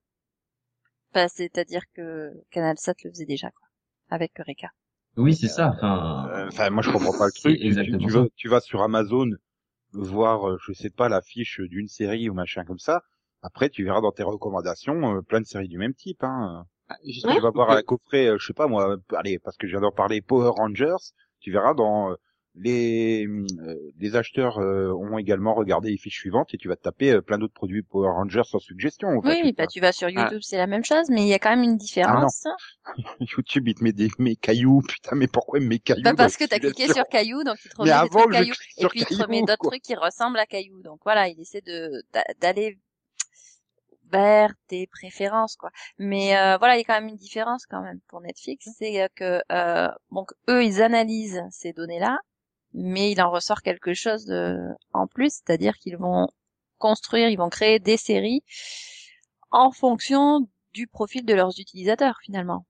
Enfin, 1.14 1.30
c'est-à-dire 1.30 1.84
que 1.94 2.32
Canal 2.50 2.78
7 2.78 3.04
le 3.04 3.12
faisait 3.12 3.26
déjà, 3.26 3.50
quoi. 3.52 3.68
Avec 4.10 4.38
Eureka. 4.40 4.72
Oui 5.18 5.36
c'est 5.36 5.48
ça 5.48 5.74
enfin 5.76 6.28
Euh, 6.32 6.48
Enfin, 6.48 6.70
moi, 6.70 6.82
je 6.82 6.92
comprends 6.92 7.18
pas 7.18 7.26
le 7.28 7.32
truc. 7.32 7.58
Tu, 7.58 7.66
exactement 7.66 7.98
tu 8.00 8.10
vas, 8.12 8.26
tu 8.36 8.48
vas 8.50 8.60
sur 8.62 8.82
Amazon 8.82 9.30
voir, 9.94 10.50
euh, 10.50 10.58
je 10.66 10.74
sais 10.74 10.90
pas, 10.90 11.10
l'affiche 11.10 11.60
d'une 11.62 11.88
série 11.88 12.30
ou 12.30 12.34
machin 12.34 12.64
comme 12.64 12.80
ça. 12.80 13.02
Après, 13.42 13.70
tu 13.70 13.84
verras 13.84 14.02
dans 14.02 14.12
tes 14.12 14.24
recommandations 14.24 15.18
euh, 15.18 15.22
plein 15.22 15.42
de 15.42 15.46
séries 15.46 15.68
du 15.68 15.78
même 15.78 15.94
type. 15.94 16.24
Hein. 16.24 16.66
Ah, 16.90 16.96
Tu 17.04 17.40
vas 17.42 17.52
voir 17.52 17.72
un 17.72 17.82
coffret, 17.82 18.28
euh, 18.28 18.38
je 18.40 18.48
sais 18.48 18.54
pas 18.54 18.68
moi, 18.68 18.98
allez, 19.16 19.40
parce 19.40 19.58
que 19.58 19.68
d'en 19.80 19.92
parler, 19.92 20.22
Power 20.22 20.52
Rangers. 20.56 20.96
Tu 21.40 21.52
verras 21.52 21.74
dans 21.74 22.12
euh, 22.12 22.16
les 22.56 23.26
euh, 23.28 23.76
les 23.98 24.16
acheteurs 24.16 24.60
euh, 24.60 24.92
ont 24.94 25.18
également 25.18 25.54
regardé 25.54 25.90
les 25.92 25.98
fiches 25.98 26.20
suivantes 26.20 26.54
et 26.54 26.58
tu 26.58 26.68
vas 26.68 26.76
te 26.76 26.82
taper 26.84 27.12
euh, 27.14 27.22
plein 27.22 27.38
d'autres 27.38 27.54
produits 27.54 27.82
Power 27.82 28.10
Rangers 28.10 28.44
sans 28.46 28.60
suggestion. 28.60 29.10
en 29.10 29.22
fait, 29.22 29.38
Oui, 29.42 29.54
bah 29.58 29.68
tu 29.68 29.80
vas 29.80 29.92
sur 29.92 30.10
YouTube, 30.10 30.42
c'est 30.42 30.58
la 30.58 30.68
même 30.68 30.84
chose, 30.84 31.10
mais 31.10 31.22
il 31.22 31.28
y 31.28 31.34
a 31.34 31.40
quand 31.40 31.50
même 31.52 31.64
une 31.64 31.78
différence. 31.78 32.44
YouTube, 33.20 33.68
il 33.68 33.76
te 33.76 33.84
met 33.84 33.94
des 33.94 34.10
mes 34.20 34.36
cailloux. 34.36 34.82
Putain, 34.88 35.16
mais 35.16 35.28
pourquoi 35.28 35.60
il 35.60 35.64
me 35.64 35.70
met 35.70 35.80
cailloux 35.80 36.04
Bah, 36.04 36.14
parce 36.18 36.38
que 36.38 36.46
t'as 36.46 36.60
cliqué 36.60 36.88
sur 36.88 37.06
Caillou, 37.08 37.44
donc 37.44 37.58
il 37.66 37.70
te 37.70 37.78
remet 37.78 38.00
des 38.00 38.10
avant, 38.10 38.10
trucs 38.10 38.32
je 38.32 38.38
Caillou, 38.40 38.54
clique 38.56 38.78
et 38.78 38.88
puis 38.88 39.02
il 39.02 39.08
te 39.08 39.14
remet 39.16 39.44
d'autres 39.44 39.62
trucs 39.64 39.82
qui 39.82 39.96
ressemblent 39.96 40.40
à 40.40 40.46
Caillou. 40.46 40.82
Donc 40.82 41.00
voilà, 41.04 41.28
il 41.28 41.40
essaie 41.40 41.62
de 41.62 42.04
d'a- 42.14 42.26
d'aller 42.40 42.78
vers 44.12 44.52
tes 44.68 44.88
préférences, 44.88 45.56
quoi. 45.56 45.72
Mais 45.98 46.38
euh, 46.38 46.58
voilà, 46.58 46.76
il 46.76 46.80
y 46.80 46.82
a 46.82 46.84
quand 46.84 47.00
même 47.00 47.10
une 47.10 47.16
différence 47.16 47.66
quand 47.66 47.82
même 47.82 48.00
pour 48.08 48.22
Netflix, 48.22 48.68
c'est 48.78 49.10
que 49.16 49.42
euh, 49.52 49.88
donc 50.12 50.32
eux 50.50 50.64
ils 50.66 50.82
analysent 50.82 51.42
ces 51.50 51.72
données-là, 51.74 52.18
mais 52.74 53.12
il 53.12 53.22
en 53.22 53.32
ressort 53.32 53.62
quelque 53.62 53.94
chose 53.94 54.26
de 54.26 54.58
en 54.94 55.08
plus, 55.08 55.34
c'est-à-dire 55.34 55.76
qu'ils 55.78 55.98
vont 55.98 56.28
construire, 56.78 57.30
ils 57.30 57.38
vont 57.38 57.50
créer 57.50 57.80
des 57.80 57.98
séries 57.98 58.44
en 59.52 59.72
fonction 59.72 60.48
du 60.74 60.88
profil 60.88 61.26
de 61.26 61.34
leurs 61.34 61.60
utilisateurs 61.60 62.18
finalement. 62.24 62.66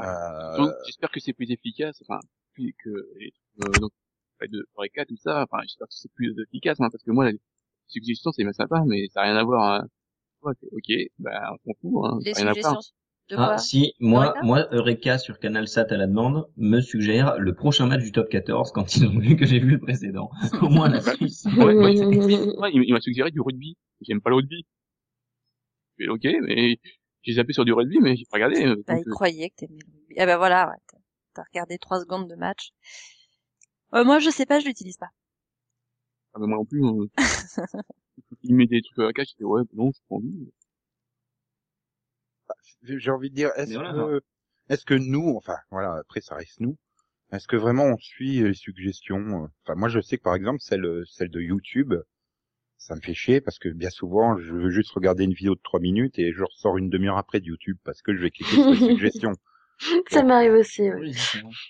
Euh, 0.00 0.56
Donc, 0.56 0.70
j'espère 0.86 1.10
que 1.10 1.20
c'est 1.20 1.32
plus 1.32 1.50
efficace, 1.50 2.00
enfin, 2.02 2.20
plus 2.52 2.74
que 2.84 2.90
les 3.18 3.32
trucs, 3.32 3.76
euh, 3.76 3.80
donc, 3.80 3.92
de 4.48 4.68
Eureka, 4.76 5.04
tout 5.04 5.16
ça, 5.16 5.42
enfin, 5.42 5.62
j'espère 5.62 5.88
que 5.88 5.94
c'est 5.94 6.12
plus 6.12 6.32
efficace, 6.40 6.80
hein, 6.80 6.88
parce 6.92 7.02
que 7.02 7.10
moi, 7.10 7.24
la 7.24 7.32
suggestion, 7.88 8.30
c'est 8.30 8.44
bien 8.44 8.52
sympa, 8.52 8.82
mais 8.86 9.08
ça 9.12 9.20
n'a 9.22 9.26
rien 9.32 9.36
à 9.36 9.44
voir, 9.44 9.82
hein. 9.82 9.86
Ok, 10.42 10.92
bah, 11.18 11.50
on 11.52 11.72
s'en 11.72 11.78
fout, 11.80 12.04
hein, 12.04 12.18
Les 12.20 12.34
ça 12.34 12.44
n'a 12.44 12.52
rien 12.52 12.60
à 12.62 12.68
voir. 12.68 12.82
suggestions 12.82 12.94
de 13.30 13.36
quoi? 13.36 13.54
ah 13.54 13.58
si 13.58 13.92
moi 14.00 14.26
Eureka 14.26 14.42
moi 14.42 14.68
Eureka 14.72 15.18
sur 15.18 15.38
Canal 15.38 15.68
Sat 15.68 15.86
à 15.92 15.96
la 15.96 16.06
demande 16.06 16.46
me 16.56 16.80
suggère 16.80 17.38
le 17.38 17.54
prochain 17.54 17.86
match 17.86 18.02
du 18.02 18.12
top 18.12 18.28
14 18.28 18.72
quand 18.72 18.96
ils 18.96 19.06
ont 19.06 19.18
vu 19.18 19.36
que 19.36 19.44
j'ai 19.46 19.58
vu 19.58 19.70
le 19.72 19.78
précédent 19.78 20.30
au 20.62 20.68
moins 20.68 20.88
la 20.88 21.00
Suisse 21.00 21.46
Ouais, 21.56 21.74
ouais, 21.76 21.94
Ouais, 22.58 22.70
il, 22.72 22.84
il 22.84 22.92
m'a 22.92 23.00
suggéré 23.00 23.30
du 23.30 23.40
rugby. 23.40 23.76
J'aime 24.00 24.20
pas 24.20 24.30
le 24.30 24.36
rugby. 24.36 24.64
Je 25.98 26.04
fais, 26.04 26.08
ok, 26.10 26.26
mais 26.42 26.78
j'ai 27.22 27.34
zappé 27.34 27.52
sur 27.52 27.64
du 27.64 27.72
rugby, 27.72 27.98
mais 28.00 28.16
j'ai 28.16 28.24
pas 28.30 28.36
regardé. 28.36 28.64
euh, 28.64 28.76
Bah, 28.86 28.94
donc, 28.94 29.02
il 29.04 29.08
euh, 29.10 29.14
croyait 29.14 29.50
que 29.50 29.56
t'aimais 29.56 29.78
le 29.86 29.92
rugby. 29.92 30.14
Ah 30.18 30.26
bah 30.26 30.36
voilà, 30.38 30.68
ouais, 30.68 30.76
t'as- 31.34 31.42
regardé 31.52 31.78
trois 31.78 32.00
secondes 32.00 32.28
de 32.28 32.34
match. 32.34 32.70
Euh, 33.94 34.04
moi, 34.04 34.18
je 34.18 34.30
sais 34.30 34.46
pas, 34.46 34.60
je 34.60 34.66
l'utilise 34.66 34.96
pas. 34.96 35.10
ah, 36.34 36.38
bah, 36.40 36.46
moi 36.46 36.58
non 36.58 36.64
plus. 36.64 36.84
euh, 36.84 37.06
il 38.42 38.54
met 38.54 38.66
des 38.66 38.82
trucs 38.82 38.98
à 38.98 39.02
la 39.04 39.12
cage, 39.12 39.28
je 39.30 39.34
fais, 39.38 39.44
ouais, 39.44 39.62
non, 39.74 39.90
j'ai 39.92 40.00
pas 40.08 40.16
envie. 40.16 40.50
J'ai 42.82 43.10
envie 43.10 43.30
de 43.30 43.34
dire, 43.34 43.50
est-ce 43.56 43.74
voilà, 43.74 43.92
que, 43.92 44.20
est-ce 44.68 44.84
que 44.84 44.94
nous, 44.94 45.34
enfin, 45.36 45.56
voilà, 45.70 45.94
après 46.00 46.20
ça 46.20 46.34
reste 46.34 46.60
nous, 46.60 46.76
est-ce 47.32 47.46
que 47.46 47.56
vraiment 47.56 47.84
on 47.84 47.96
suit 47.98 48.42
les 48.42 48.54
suggestions 48.54 49.44
euh, 49.44 49.46
Enfin, 49.64 49.74
moi 49.76 49.88
je 49.88 50.00
sais 50.00 50.16
que 50.16 50.22
par 50.22 50.34
exemple 50.34 50.60
celle, 50.60 51.02
celle 51.06 51.30
de 51.30 51.40
YouTube, 51.40 51.94
ça 52.78 52.94
me 52.94 53.00
fait 53.00 53.14
chier 53.14 53.40
parce 53.40 53.58
que 53.58 53.68
bien 53.68 53.90
souvent 53.90 54.38
je 54.38 54.54
veux 54.54 54.70
juste 54.70 54.92
regarder 54.92 55.24
une 55.24 55.34
vidéo 55.34 55.54
de 55.54 55.60
trois 55.62 55.80
minutes 55.80 56.18
et 56.18 56.32
je 56.32 56.42
ressors 56.42 56.78
une 56.78 56.88
demi-heure 56.88 57.18
après 57.18 57.40
de 57.40 57.46
YouTube 57.46 57.76
parce 57.84 58.02
que 58.02 58.14
je 58.14 58.20
vais 58.22 58.30
cliquer 58.30 58.54
sur 58.54 58.70
les 58.70 58.76
suggestions. 58.96 59.32
Ça 60.10 60.22
m'arrive 60.22 60.52
aussi, 60.52 60.82
ouais. 60.82 60.94
Oui. 61.00 61.14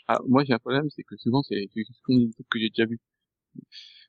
Ah, 0.06 0.18
moi 0.26 0.44
j'ai 0.44 0.52
un 0.52 0.58
problème, 0.58 0.88
c'est 0.90 1.02
que 1.02 1.16
souvent 1.16 1.42
c'est 1.42 1.56
des 1.56 1.68
trucs 1.68 2.48
que 2.50 2.58
j'ai 2.58 2.70
déjà 2.70 2.86
vu. 2.86 2.98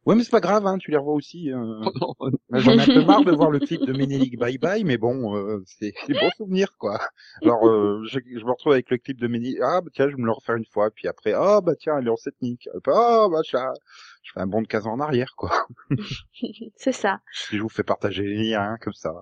Ouais, 0.05 0.15
mais 0.15 0.23
c'est 0.23 0.31
pas 0.31 0.39
grave, 0.39 0.65
hein, 0.65 0.77
tu 0.79 0.89
les 0.91 0.97
revois 0.97 1.13
aussi. 1.13 1.51
euh. 1.51 1.81
J'en 2.51 2.71
ai 2.77 2.81
un 2.81 2.85
peu 2.85 3.03
marre 3.05 3.23
de 3.23 3.31
voir 3.31 3.51
le 3.51 3.59
clip 3.59 3.85
de 3.85 3.93
Ménélique 3.93 4.39
Bye 4.39 4.57
Bye, 4.57 4.83
mais 4.83 4.97
bon, 4.97 5.35
euh, 5.35 5.61
c'est 5.65 5.93
c'est 6.07 6.13
bon 6.13 6.29
souvenir, 6.37 6.75
quoi. 6.77 6.99
Alors, 7.43 7.67
euh, 7.67 8.01
je, 8.09 8.19
je 8.25 8.43
me 8.45 8.49
retrouve 8.51 8.73
avec 8.73 8.89
le 8.89 8.97
clip 8.97 9.19
de 9.19 9.27
Ménélique. 9.27 9.59
Ah, 9.61 9.81
bah, 9.81 9.89
tiens, 9.93 10.09
je 10.09 10.15
vais 10.15 10.21
me 10.21 10.25
le 10.25 10.31
refaire 10.31 10.55
une 10.55 10.65
fois. 10.65 10.89
Puis 10.89 11.07
après, 11.07 11.33
ah, 11.33 11.61
bah 11.61 11.75
tiens, 11.77 11.97
elle 11.99 12.07
est 12.07 12.09
en 12.09 12.15
ethnique. 12.25 12.67
Ah, 12.87 13.27
bah 13.29 13.41
tiens, 13.43 13.71
je 14.23 14.31
fais 14.33 14.39
un 14.39 14.47
bond 14.47 14.61
de 14.61 14.67
15 14.67 14.87
ans 14.87 14.93
en 14.93 14.99
arrière, 14.99 15.33
quoi. 15.37 15.67
C'est 16.77 16.91
ça. 16.93 17.19
Puis 17.47 17.57
je 17.57 17.61
vous 17.61 17.69
fais 17.69 17.83
partager 17.83 18.23
les 18.23 18.49
liens, 18.51 18.77
comme 18.81 18.93
ça. 18.93 19.13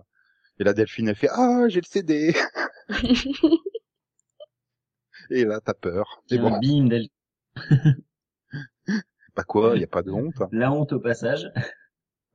Et 0.59 0.63
la 0.63 0.73
Delphine, 0.73 1.09
elle 1.09 1.15
fait, 1.15 1.29
ah, 1.31 1.65
j'ai 1.67 1.81
le 1.81 1.85
CD. 1.87 2.33
Et 5.29 5.43
là, 5.43 5.59
t'as 5.59 5.73
peur. 5.73 6.21
Tiens, 6.27 6.41
bon, 6.41 6.57
bim, 6.59 6.87
del- 6.87 7.09
bah 9.37 9.43
quoi, 9.45 9.77
y 9.77 9.83
a 9.85 9.87
pas 9.87 10.03
de 10.03 10.11
honte. 10.11 10.35
la 10.51 10.71
honte 10.71 10.91
au 10.93 10.99
passage 10.99 11.49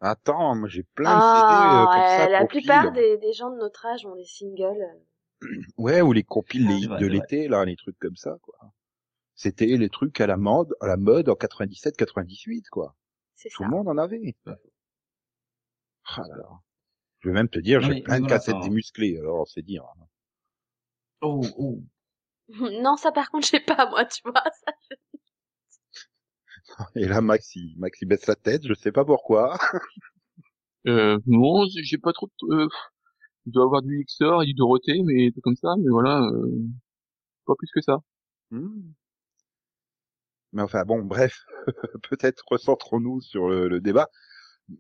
Attends, 0.01 0.55
moi 0.57 0.69
j'ai 0.69 0.83
plein 0.83 1.17
de 1.17 1.21
CD 1.23 1.45
Ah, 1.49 1.83
euh, 1.83 1.87
comme 1.87 2.07
ça. 2.07 2.27
ouais, 2.27 2.31
la 2.31 2.45
plupart 2.47 2.93
des, 2.93 3.19
des 3.19 3.33
gens 3.33 3.51
de 3.51 3.57
notre 3.57 3.87
âge 3.87 4.07
ont 4.07 4.17
des 4.17 4.25
singles. 4.25 4.87
Ouais, 5.77 6.01
ou 6.03 6.13
les 6.13 6.23
compiles 6.23 6.67
les 6.69 6.75
Ah, 6.75 6.77
hits 6.79 6.83
c'est 6.83 6.89
vrai, 6.89 7.01
de 7.01 7.07
l'été, 7.07 7.49
là, 7.49 7.65
les 7.65 7.77
trucs 7.77 7.99
comme 7.99 8.17
ça, 8.17 8.39
quoi. 8.43 8.57
C'était 9.35 9.67
les 9.67 9.89
trucs 9.91 10.21
à 10.21 10.27
la 10.27 10.37
mode, 10.37 10.75
à 10.81 10.87
la 10.87 10.97
mode 10.97 11.29
en 11.29 11.35
97, 11.35 11.97
98, 11.97 12.69
quoi. 12.71 12.95
C'est 13.35 13.49
Tout 13.51 13.63
ça. 13.63 13.65
le 13.65 13.71
monde 13.71 13.89
en 13.89 13.99
avait. 13.99 14.37
Ouais. 14.47 14.55
Ah 16.05 16.23
là 16.29 16.37
là. 16.37 16.49
Je 17.21 17.29
vais 17.29 17.35
même 17.35 17.49
te 17.49 17.59
dire, 17.59 17.81
j'ai 17.81 18.03
plein 18.03 18.21
de 18.21 18.23
voilà, 18.23 18.37
cassettes 18.37 18.61
démusclées, 18.63 19.19
alors 19.19 19.49
c'est 19.49 19.63
dire. 19.63 19.85
oh 21.21 21.41
oh 21.59 21.79
Non, 22.83 22.97
ça 22.97 23.13
par 23.13 23.31
contre, 23.31 23.47
je 23.47 23.51
sais 23.53 23.61
pas, 23.61 23.89
moi, 23.91 24.05
tu 24.05 24.21
vois. 24.25 24.43
ça. 24.45 24.73
Et 26.97 27.07
là, 27.07 27.21
Max, 27.21 27.55
il, 27.57 27.75
Max, 27.79 28.01
il 28.03 28.07
baisse 28.07 28.27
la 28.27 28.35
tête, 28.37 28.67
je 28.67 28.75
sais 28.75 28.93
pas 28.93 29.05
pourquoi. 29.05 29.59
Euh, 30.89 31.17
non, 31.27 31.65
j'ai 31.81 31.97
pas 31.97 32.13
trop 32.13 32.27
de, 32.43 32.55
euh, 32.57 32.69
je 33.47 33.53
dois 33.53 33.65
avoir 33.65 33.83
du 33.83 34.05
XOR 34.05 34.43
et 34.43 34.47
du 34.47 34.55
Dorothée, 34.55 35.01
mais 35.05 35.31
tout 35.33 35.41
comme 35.41 35.57
ça, 35.57 35.75
mais 35.79 35.89
voilà, 35.91 36.23
euh, 36.23 36.61
pas 37.47 37.55
plus 37.59 37.71
que 37.75 37.81
ça. 37.81 37.99
Hmm. 38.51 38.93
Mais 40.53 40.63
enfin, 40.63 40.85
bon, 40.85 41.03
bref. 41.03 41.45
Peut-être 42.11 42.45
recentrons-nous 42.47 43.21
sur 43.21 43.49
le, 43.49 43.69
le 43.69 43.81
débat. 43.81 44.09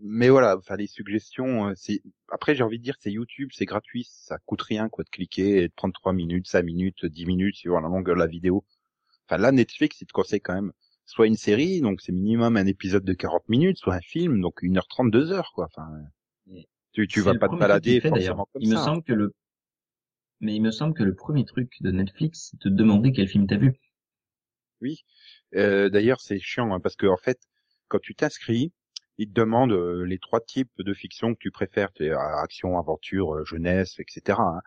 Mais 0.00 0.30
voilà, 0.30 0.56
enfin, 0.56 0.76
les 0.76 0.86
suggestions, 0.86 1.68
euh, 1.68 1.72
c'est, 1.76 2.02
après, 2.28 2.54
j'ai 2.54 2.64
envie 2.64 2.78
de 2.78 2.84
dire, 2.84 2.96
c'est 3.00 3.12
YouTube, 3.12 3.50
c'est 3.52 3.66
gratuit, 3.66 4.06
ça 4.10 4.38
coûte 4.46 4.62
rien, 4.62 4.88
quoi, 4.88 5.04
de 5.04 5.10
cliquer 5.10 5.62
et 5.64 5.68
de 5.68 5.74
prendre 5.74 5.94
3 5.94 6.12
minutes, 6.12 6.48
5 6.48 6.62
minutes, 6.64 7.06
10 7.06 7.26
minutes, 7.26 7.56
suivant 7.56 7.80
la 7.80 7.88
longueur 7.88 8.16
de 8.16 8.20
la 8.20 8.26
vidéo. 8.26 8.64
Enfin, 9.28 9.38
là, 9.40 9.52
Netflix, 9.52 10.00
il 10.00 10.06
te 10.06 10.12
conseille 10.12 10.40
quand 10.40 10.54
même 10.54 10.72
soit 11.04 11.26
une 11.26 11.36
série, 11.36 11.80
donc 11.80 12.00
c'est 12.00 12.12
minimum 12.12 12.56
un 12.56 12.66
épisode 12.66 13.04
de 13.04 13.12
40 13.12 13.48
minutes, 13.48 13.78
soit 13.78 13.94
un 13.94 14.00
film, 14.00 14.40
donc 14.40 14.62
1h30, 14.62 15.10
2 15.10 15.32
heures, 15.32 15.52
quoi. 15.54 15.66
Enfin, 15.66 15.88
Et 16.52 16.68
tu, 16.92 17.06
tu 17.06 17.20
vas 17.20 17.34
pas 17.34 17.48
te 17.48 17.56
balader 17.56 18.00
fait, 18.00 18.08
forcément 18.08 18.46
comme 18.52 18.62
il 18.62 18.68
me 18.70 18.76
ça. 18.76 18.84
semble 18.84 19.02
que 19.02 19.12
le 19.12 19.32
mais 20.40 20.56
il 20.56 20.60
me 20.60 20.72
semble 20.72 20.94
que 20.94 21.04
le 21.04 21.14
premier 21.14 21.44
truc 21.44 21.76
de 21.80 21.90
Netflix, 21.92 22.48
c'est 22.50 22.56
de 22.56 22.68
te 22.68 22.68
demander 22.68 23.12
quel 23.12 23.28
film 23.28 23.46
t'as 23.46 23.56
vu. 23.56 23.74
Euh, 25.54 25.88
D'ailleurs, 25.88 26.20
c'est 26.20 26.38
chiant 26.40 26.72
hein, 26.74 26.80
parce 26.80 26.96
que 26.96 27.06
en 27.06 27.16
fait, 27.16 27.38
quand 27.88 28.00
tu 28.00 28.14
t'inscris, 28.14 28.72
ils 29.18 29.28
te 29.28 29.32
demandent 29.32 29.72
euh, 29.72 30.04
les 30.04 30.18
trois 30.18 30.40
types 30.40 30.70
de 30.78 30.94
fiction 30.94 31.34
que 31.34 31.38
tu 31.38 31.50
préfères, 31.50 31.90
euh, 32.00 32.16
action, 32.42 32.78
aventure, 32.78 33.34
euh, 33.36 33.44
jeunesse, 33.44 33.98
etc. 34.00 34.42
hein. 34.42 34.60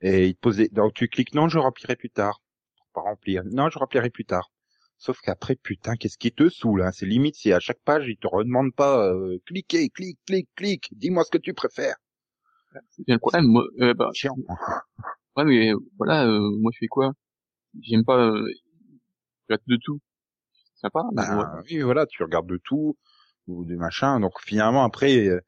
Et 0.00 0.28
ils 0.28 0.36
te 0.36 0.48
des- 0.50 0.68
donc 0.68 0.94
tu 0.94 1.08
cliques 1.08 1.34
non, 1.34 1.48
je 1.48 1.58
remplirai 1.58 1.96
plus 1.96 2.10
tard. 2.10 2.42
Pour 2.76 2.88
pas 2.94 3.10
remplir. 3.10 3.42
Non, 3.44 3.70
je 3.70 3.78
remplirai 3.78 4.10
plus 4.10 4.24
tard. 4.24 4.50
Sauf 5.04 5.20
qu'après, 5.20 5.54
putain, 5.54 5.96
qu'est-ce 5.96 6.16
qui 6.16 6.32
te 6.32 6.48
saoule 6.48 6.80
hein? 6.80 6.90
C'est 6.90 7.04
limite 7.04 7.34
si 7.34 7.52
à 7.52 7.60
chaque 7.60 7.80
page 7.84 8.08
ils 8.08 8.16
te 8.16 8.26
redemandent 8.26 8.74
pas 8.74 9.06
euh, 9.12 9.36
cliquez, 9.44 9.90
clique, 9.90 10.18
clique, 10.26 10.48
clique. 10.56 10.88
Dis-moi 10.92 11.24
ce 11.24 11.30
que 11.30 11.36
tu 11.36 11.52
préfères. 11.52 11.96
C'est 12.88 13.04
bien 13.04 13.16
le 13.16 13.18
problème. 13.18 13.44
Moi, 13.44 13.64
euh, 13.82 13.92
bah, 13.92 14.08
Chiant. 14.14 14.34
ouais, 15.36 15.44
mais 15.44 15.72
voilà, 15.98 16.24
euh, 16.24 16.40
moi 16.58 16.70
je 16.72 16.78
fais 16.78 16.86
quoi? 16.86 17.12
J'aime 17.82 18.02
pas. 18.02 18.16
Euh, 18.16 18.48
je 18.48 19.52
regarde 19.52 19.62
de 19.66 19.76
tout. 19.84 20.00
C'est 20.72 20.80
sympa. 20.80 21.02
Ben, 21.12 21.36
ouais. 21.36 21.62
oui, 21.70 21.80
voilà, 21.82 22.06
tu 22.06 22.22
regardes 22.22 22.48
de 22.48 22.58
tout 22.64 22.96
ou 23.46 23.66
des 23.66 23.76
machins. 23.76 24.18
Donc 24.22 24.32
finalement, 24.40 24.84
après, 24.84 25.28
euh, 25.28 25.38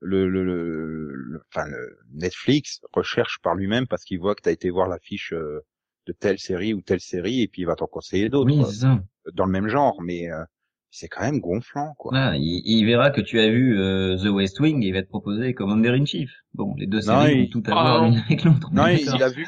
le, 0.00 0.26
le, 0.26 0.42
le, 0.42 1.12
le- 1.12 1.42
enfin, 1.54 1.66
le 1.68 1.98
Netflix 2.14 2.80
recherche 2.94 3.40
par 3.42 3.56
lui-même 3.56 3.86
parce 3.86 4.04
qu'il 4.04 4.20
voit 4.20 4.34
que 4.34 4.40
tu 4.40 4.48
as 4.48 4.52
été 4.52 4.70
voir 4.70 4.88
l'affiche 4.88 5.34
euh, 5.34 5.60
de 6.06 6.12
telle 6.12 6.38
série 6.38 6.74
ou 6.74 6.80
telle 6.82 7.00
série 7.00 7.42
et 7.42 7.48
puis 7.48 7.62
il 7.62 7.66
va 7.66 7.74
t'en 7.76 7.86
conseiller 7.86 8.28
d'autres 8.28 8.50
Oui, 8.50 8.58
quoi, 8.60 8.68
c'est 8.70 8.80
ça. 8.80 9.02
dans 9.34 9.44
le 9.46 9.52
même 9.52 9.68
genre. 9.68 10.00
Mais 10.02 10.30
euh, 10.30 10.42
c'est 10.90 11.08
quand 11.08 11.22
même 11.22 11.40
gonflant, 11.40 11.94
quoi. 11.96 12.10
Voilà, 12.10 12.36
il, 12.36 12.62
il 12.64 12.84
verra 12.84 13.10
que 13.10 13.20
tu 13.20 13.38
as 13.40 13.48
vu 13.50 13.78
euh, 13.78 14.16
The 14.18 14.26
West 14.28 14.58
Wing 14.60 14.82
et 14.82 14.88
il 14.88 14.92
va 14.92 15.02
te 15.02 15.08
proposer 15.08 15.54
Commander 15.54 15.90
in 15.90 16.04
Chief. 16.04 16.30
Bon, 16.54 16.74
les 16.76 16.86
deux 16.86 16.98
Non, 17.00 17.22
séries 17.22 17.32
il- 17.34 17.44
vont 17.54 17.60
tout 17.60 17.70
avoir 17.70 18.02
Ah, 18.02 18.06
l'une 18.08 18.18
avec 18.18 18.44
l'autre. 18.44 18.68
Non, 18.72 18.86
il, 18.88 19.22
a 19.22 19.28
vu, 19.30 19.46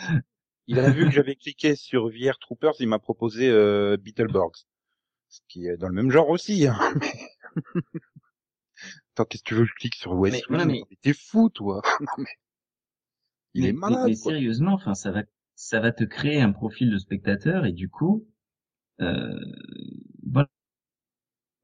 il 0.68 0.78
a 0.78 0.90
vu 0.90 1.04
que 1.06 1.10
j'avais 1.10 1.34
cliqué 1.36 1.74
sur 1.76 2.08
VR 2.08 2.38
Troopers, 2.40 2.74
il 2.80 2.88
m'a 2.88 2.98
proposé 2.98 3.48
euh, 3.50 3.96
Beetleborgs, 3.98 4.56
ce 5.28 5.40
qui 5.48 5.66
est 5.66 5.76
dans 5.76 5.88
le 5.88 5.94
même 5.94 6.10
genre 6.10 6.30
aussi. 6.30 6.66
Hein. 6.66 6.78
Attends, 9.14 9.24
qu'est-ce 9.26 9.42
que 9.44 9.48
tu 9.48 9.54
veux 9.54 9.62
que 9.64 9.68
je 9.70 9.74
clique 9.74 9.94
sur 9.94 10.12
West 10.14 10.34
Mais 10.34 10.38
Wing? 10.40 10.46
voilà, 10.48 10.64
mais- 10.66 10.96
T'es 11.02 11.12
fou, 11.12 11.48
toi. 11.48 11.82
Non, 12.00 12.06
mais- 12.18 12.24
Il 13.54 13.62
mais, 13.62 13.68
est 13.68 13.72
mais- 13.72 13.78
malade. 13.78 14.04
mais 14.08 14.16
quoi. 14.16 14.32
sérieusement, 14.32 14.72
enfin, 14.72 14.94
ça 14.94 15.12
va, 15.12 15.22
ça 15.54 15.80
va 15.80 15.92
te 15.92 16.04
créer 16.04 16.40
un 16.40 16.52
profil 16.52 16.90
de 16.90 16.98
spectateur 16.98 17.66
et 17.66 17.72
du 17.72 17.88
coup, 17.88 18.26
euh, 19.00 19.38
voilà. 20.30 20.48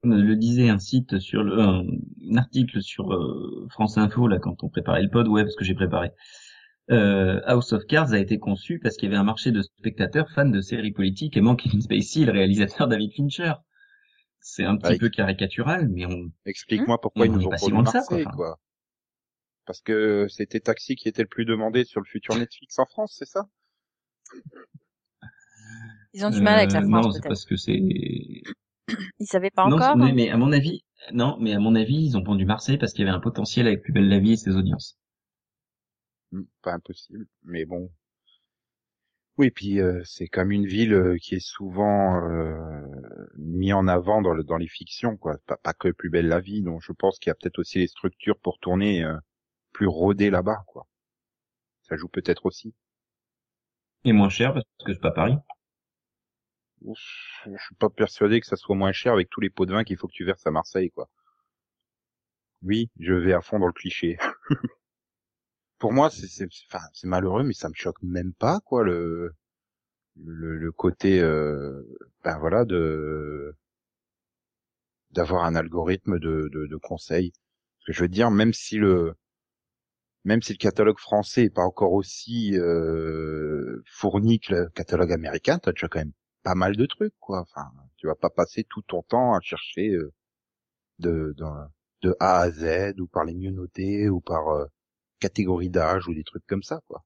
Comme 0.03 0.14
le 0.14 0.37
disait 0.37 0.70
un 0.70 0.79
site 0.79 1.18
sur 1.18 1.42
le, 1.42 1.61
un, 1.61 1.85
un 2.31 2.37
article 2.37 2.81
sur 2.81 3.12
euh, 3.12 3.66
France 3.70 3.98
Info 3.98 4.29
là 4.29 4.38
quand 4.38 4.64
on 4.64 4.68
préparait 4.70 5.03
le 5.03 5.11
pod, 5.11 5.29
ouais 5.29 5.42
parce 5.42 5.57
que 5.57 5.64
j'ai 5.64 5.74
préparé. 5.74 6.11
Euh, 6.90 7.40
House 7.44 7.72
of 7.72 7.85
Cards 7.85 8.12
a 8.12 8.18
été 8.18 8.38
conçu 8.38 8.81
parce 8.81 8.96
qu'il 8.96 9.09
y 9.09 9.12
avait 9.12 9.20
un 9.20 9.24
marché 9.24 9.53
de 9.53 9.62
spectateurs 9.62 10.31
fans 10.31 10.48
de 10.48 10.61
séries 10.61 10.92
politiques 10.92 11.37
aimant 11.37 11.55
Kevin 11.55 11.83
Spacey, 11.83 12.24
le 12.24 12.33
réalisateur 12.33 12.88
David 12.88 13.12
Fincher. 13.14 13.53
C'est 14.40 14.64
un 14.64 14.76
petit 14.76 14.98
peu 14.98 15.11
caricatural, 15.11 15.88
mais 15.88 16.07
on, 16.07 16.33
Explique-moi 16.46 16.98
pourquoi 17.00 17.26
On 17.26 17.26
ils 17.26 17.33
nous 17.33 17.46
ont 17.46 17.57
si 17.57 17.92
ça, 17.92 18.03
quoi. 18.35 18.59
Parce 19.66 19.83
que 19.83 20.26
c'était 20.29 20.61
Taxi 20.61 20.96
qui 20.96 21.09
était 21.09 21.22
le 21.22 21.29
plus 21.29 21.44
demandé 21.44 21.85
sur 21.85 22.00
le 22.00 22.07
futur 22.07 22.37
Netflix 22.37 22.79
en 22.79 22.87
France, 22.87 23.14
c'est 23.18 23.29
ça? 23.29 23.46
Ils 26.12 26.25
ont 26.25 26.31
du 26.31 26.40
mal 26.40 26.59
avec 26.59 26.73
la 26.73 26.81
Euh, 26.81 26.88
France, 26.88 27.07
Non, 27.07 27.12
c'est 27.12 27.23
parce 27.23 27.45
que 27.45 27.57
c'est 27.57 27.73
Ils 29.21 29.27
savaient 29.27 29.51
pas 29.51 29.66
non, 29.66 29.77
encore. 29.77 29.97
mais, 29.97 30.12
mais 30.12 30.31
à 30.31 30.37
mon 30.37 30.53
avis, 30.53 30.85
non, 31.12 31.37
mais 31.40 31.55
à 31.55 31.61
mon 31.61 31.75
avis, 31.77 32.05
ils 32.07 32.16
ont 32.16 32.23
vendu 32.23 32.45
Marseille 32.45 32.77
parce 32.79 32.93
qu'il 32.93 33.05
y 33.05 33.09
avait 33.09 33.16
un 33.16 33.21
potentiel 33.21 33.66
avec 33.69 33.83
Plus 33.83 33.93
belle 33.93 34.09
la 34.09 34.19
vie 34.19 34.33
et 34.33 34.37
ses 34.37 34.57
audiences. 34.57 34.99
Hmm, 36.33 36.43
Pas 36.62 36.73
impossible, 36.75 37.27
mais 37.45 37.64
bon. 37.64 37.88
Oui, 39.38 39.51
puis 39.51 39.81
euh, 39.81 40.03
c'est 40.05 40.29
comme 40.29 40.53
une 40.53 40.66
ville 40.66 40.93
euh, 40.93 41.16
qui 41.19 41.35
est 41.35 41.40
souvent 41.45 42.23
euh, 42.29 42.83
mis 43.38 43.73
en 43.73 43.88
avant 43.88 44.21
dans, 44.23 44.35
le, 44.35 44.45
dans 44.45 44.57
les 44.59 44.69
fictions, 44.69 45.16
quoi. 45.16 45.38
Pas, 45.47 45.57
pas 45.57 45.73
que 45.73 45.88
plus 45.90 46.11
belle 46.11 46.29
la 46.29 46.40
vie, 46.40 46.62
donc 46.62 46.83
je 46.83 46.93
pense 46.93 47.19
qu'il 47.19 47.31
y 47.31 47.33
a 47.33 47.35
peut-être 47.35 47.59
aussi 47.59 47.79
les 47.79 47.87
structures 47.88 48.38
pour 48.38 48.59
tourner 48.61 49.03
euh, 49.05 49.16
plus 49.73 49.87
rodées 49.88 50.31
là-bas, 50.31 50.64
quoi. 50.66 50.87
Ça 51.83 51.97
joue 51.97 52.09
peut-être 52.09 52.47
aussi. 52.47 52.75
Et 54.04 54.12
moins 54.12 54.28
cher 54.28 54.52
parce 54.52 54.66
que 54.84 54.92
c'est 54.92 55.00
pas 55.00 55.10
Paris. 55.10 55.36
Je 57.46 57.56
suis 57.56 57.74
pas 57.76 57.88
persuadé 57.88 58.38
que 58.38 58.46
ça 58.46 58.56
soit 58.56 58.76
moins 58.76 58.92
cher 58.92 59.14
avec 59.14 59.30
tous 59.30 59.40
les 59.40 59.48
pots 59.48 59.64
de 59.64 59.72
vin 59.72 59.82
qu'il 59.82 59.96
faut 59.96 60.08
que 60.08 60.12
tu 60.12 60.26
verses 60.26 60.46
à 60.46 60.50
Marseille, 60.50 60.90
quoi. 60.90 61.08
Oui, 62.62 62.88
je 62.98 63.12
vais 63.12 63.34
à 63.34 63.42
fond 63.42 63.58
dans 63.58 63.66
le 63.66 63.72
cliché. 63.74 64.16
Pour 65.78 65.92
moi, 65.92 66.10
c'est, 66.10 66.46
enfin, 66.72 66.84
malheureux, 67.04 67.42
mais 67.42 67.54
ça 67.54 67.68
me 67.68 67.74
choque 67.74 68.00
même 68.02 68.32
pas, 68.34 68.60
quoi, 68.60 68.84
le, 68.84 69.34
le, 70.16 70.58
le 70.58 70.72
côté, 70.72 71.20
euh, 71.20 71.82
ben 72.24 72.38
voilà, 72.38 72.64
de, 72.66 73.56
d'avoir 75.12 75.44
un 75.44 75.54
algorithme 75.54 76.18
de, 76.18 76.48
de, 76.52 76.66
de 76.66 76.76
conseils. 76.76 77.32
Que 77.86 77.92
je 77.92 78.02
veux 78.02 78.08
dire, 78.08 78.30
même 78.32 78.52
si 78.52 78.76
le, 78.76 79.14
même 80.24 80.42
si 80.42 80.52
le 80.52 80.59
catalogue 80.59 80.98
français 80.98 81.44
est 81.44 81.50
pas 81.54 81.62
encore 81.62 81.92
aussi 81.92 82.56
euh, 82.56 83.83
fourni 83.87 84.40
que 84.40 84.54
le 84.54 84.68
catalogue 84.70 85.12
américain, 85.12 85.59
t'as 85.59 85.72
déjà 85.72 85.88
quand 85.88 86.00
même 86.00 86.12
pas 86.42 86.54
mal 86.54 86.76
de 86.76 86.87
trucs, 86.87 87.14
quoi. 87.20 87.40
Enfin, 87.42 87.70
tu 87.96 88.06
vas 88.06 88.14
pas 88.14 88.30
passer 88.30 88.64
tout 88.64 88.83
ton 88.83 89.02
temps 89.02 89.35
à 89.35 89.40
chercher 89.40 89.90
euh, 89.90 90.12
de, 91.00 91.35
de, 91.38 91.44
de 92.02 92.16
A 92.20 92.40
à 92.40 92.50
Z 92.50 93.00
ou 93.00 93.06
par 93.06 93.24
les 93.24 93.35
mieux 93.35 93.50
notés 93.52 94.09
ou 94.09 94.20
par 94.20 94.48
euh, 94.50 94.66
catégorie 95.20 95.70
d'âge 95.70 96.09
ou 96.09 96.14
des 96.14 96.24
trucs 96.24 96.46
comme 96.46 96.62
ça, 96.62 96.80
quoi. 96.88 97.04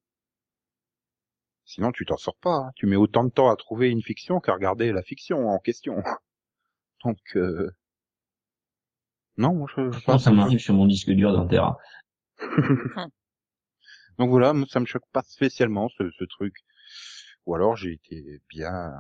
Sinon, 1.67 1.93
tu 1.93 2.07
t'en 2.07 2.17
sors 2.17 2.37
pas. 2.37 2.55
hein. 2.57 2.71
Tu 2.77 2.87
mets 2.87 2.97
autant 2.97 3.25
de 3.25 3.31
temps 3.31 3.51
à 3.51 3.57
trouver 3.57 3.91
une 3.91 4.03
fiction 4.03 4.41
qu'à 4.41 4.55
regarder 4.55 4.93
la 4.93 5.03
fiction 5.03 5.49
en 5.49 5.59
question. 5.59 5.97
Donc, 7.05 7.19
euh... 7.37 7.71
non, 9.37 9.55
moi, 9.55 9.69
je, 9.77 9.91
je 9.91 10.01
pense 10.05 10.25
ça 10.25 10.31
m'arrive 10.31 10.59
sur 10.59 10.75
mon 10.75 10.87
disque 10.87 11.11
dur 11.11 11.33
d'un 11.33 11.47
Tera. 11.47 11.79
Donc 14.19 14.31
voilà, 14.31 14.53
moi, 14.53 14.67
ça 14.71 14.81
me 14.81 14.87
choque 14.87 15.07
pas 15.13 15.23
spécialement 15.23 15.89
ce, 15.89 16.11
ce 16.19 16.25
truc. 16.25 16.55
Ou 17.47 17.55
alors 17.55 17.77
j'ai 17.77 17.93
été 17.93 18.41
bien, 18.49 18.93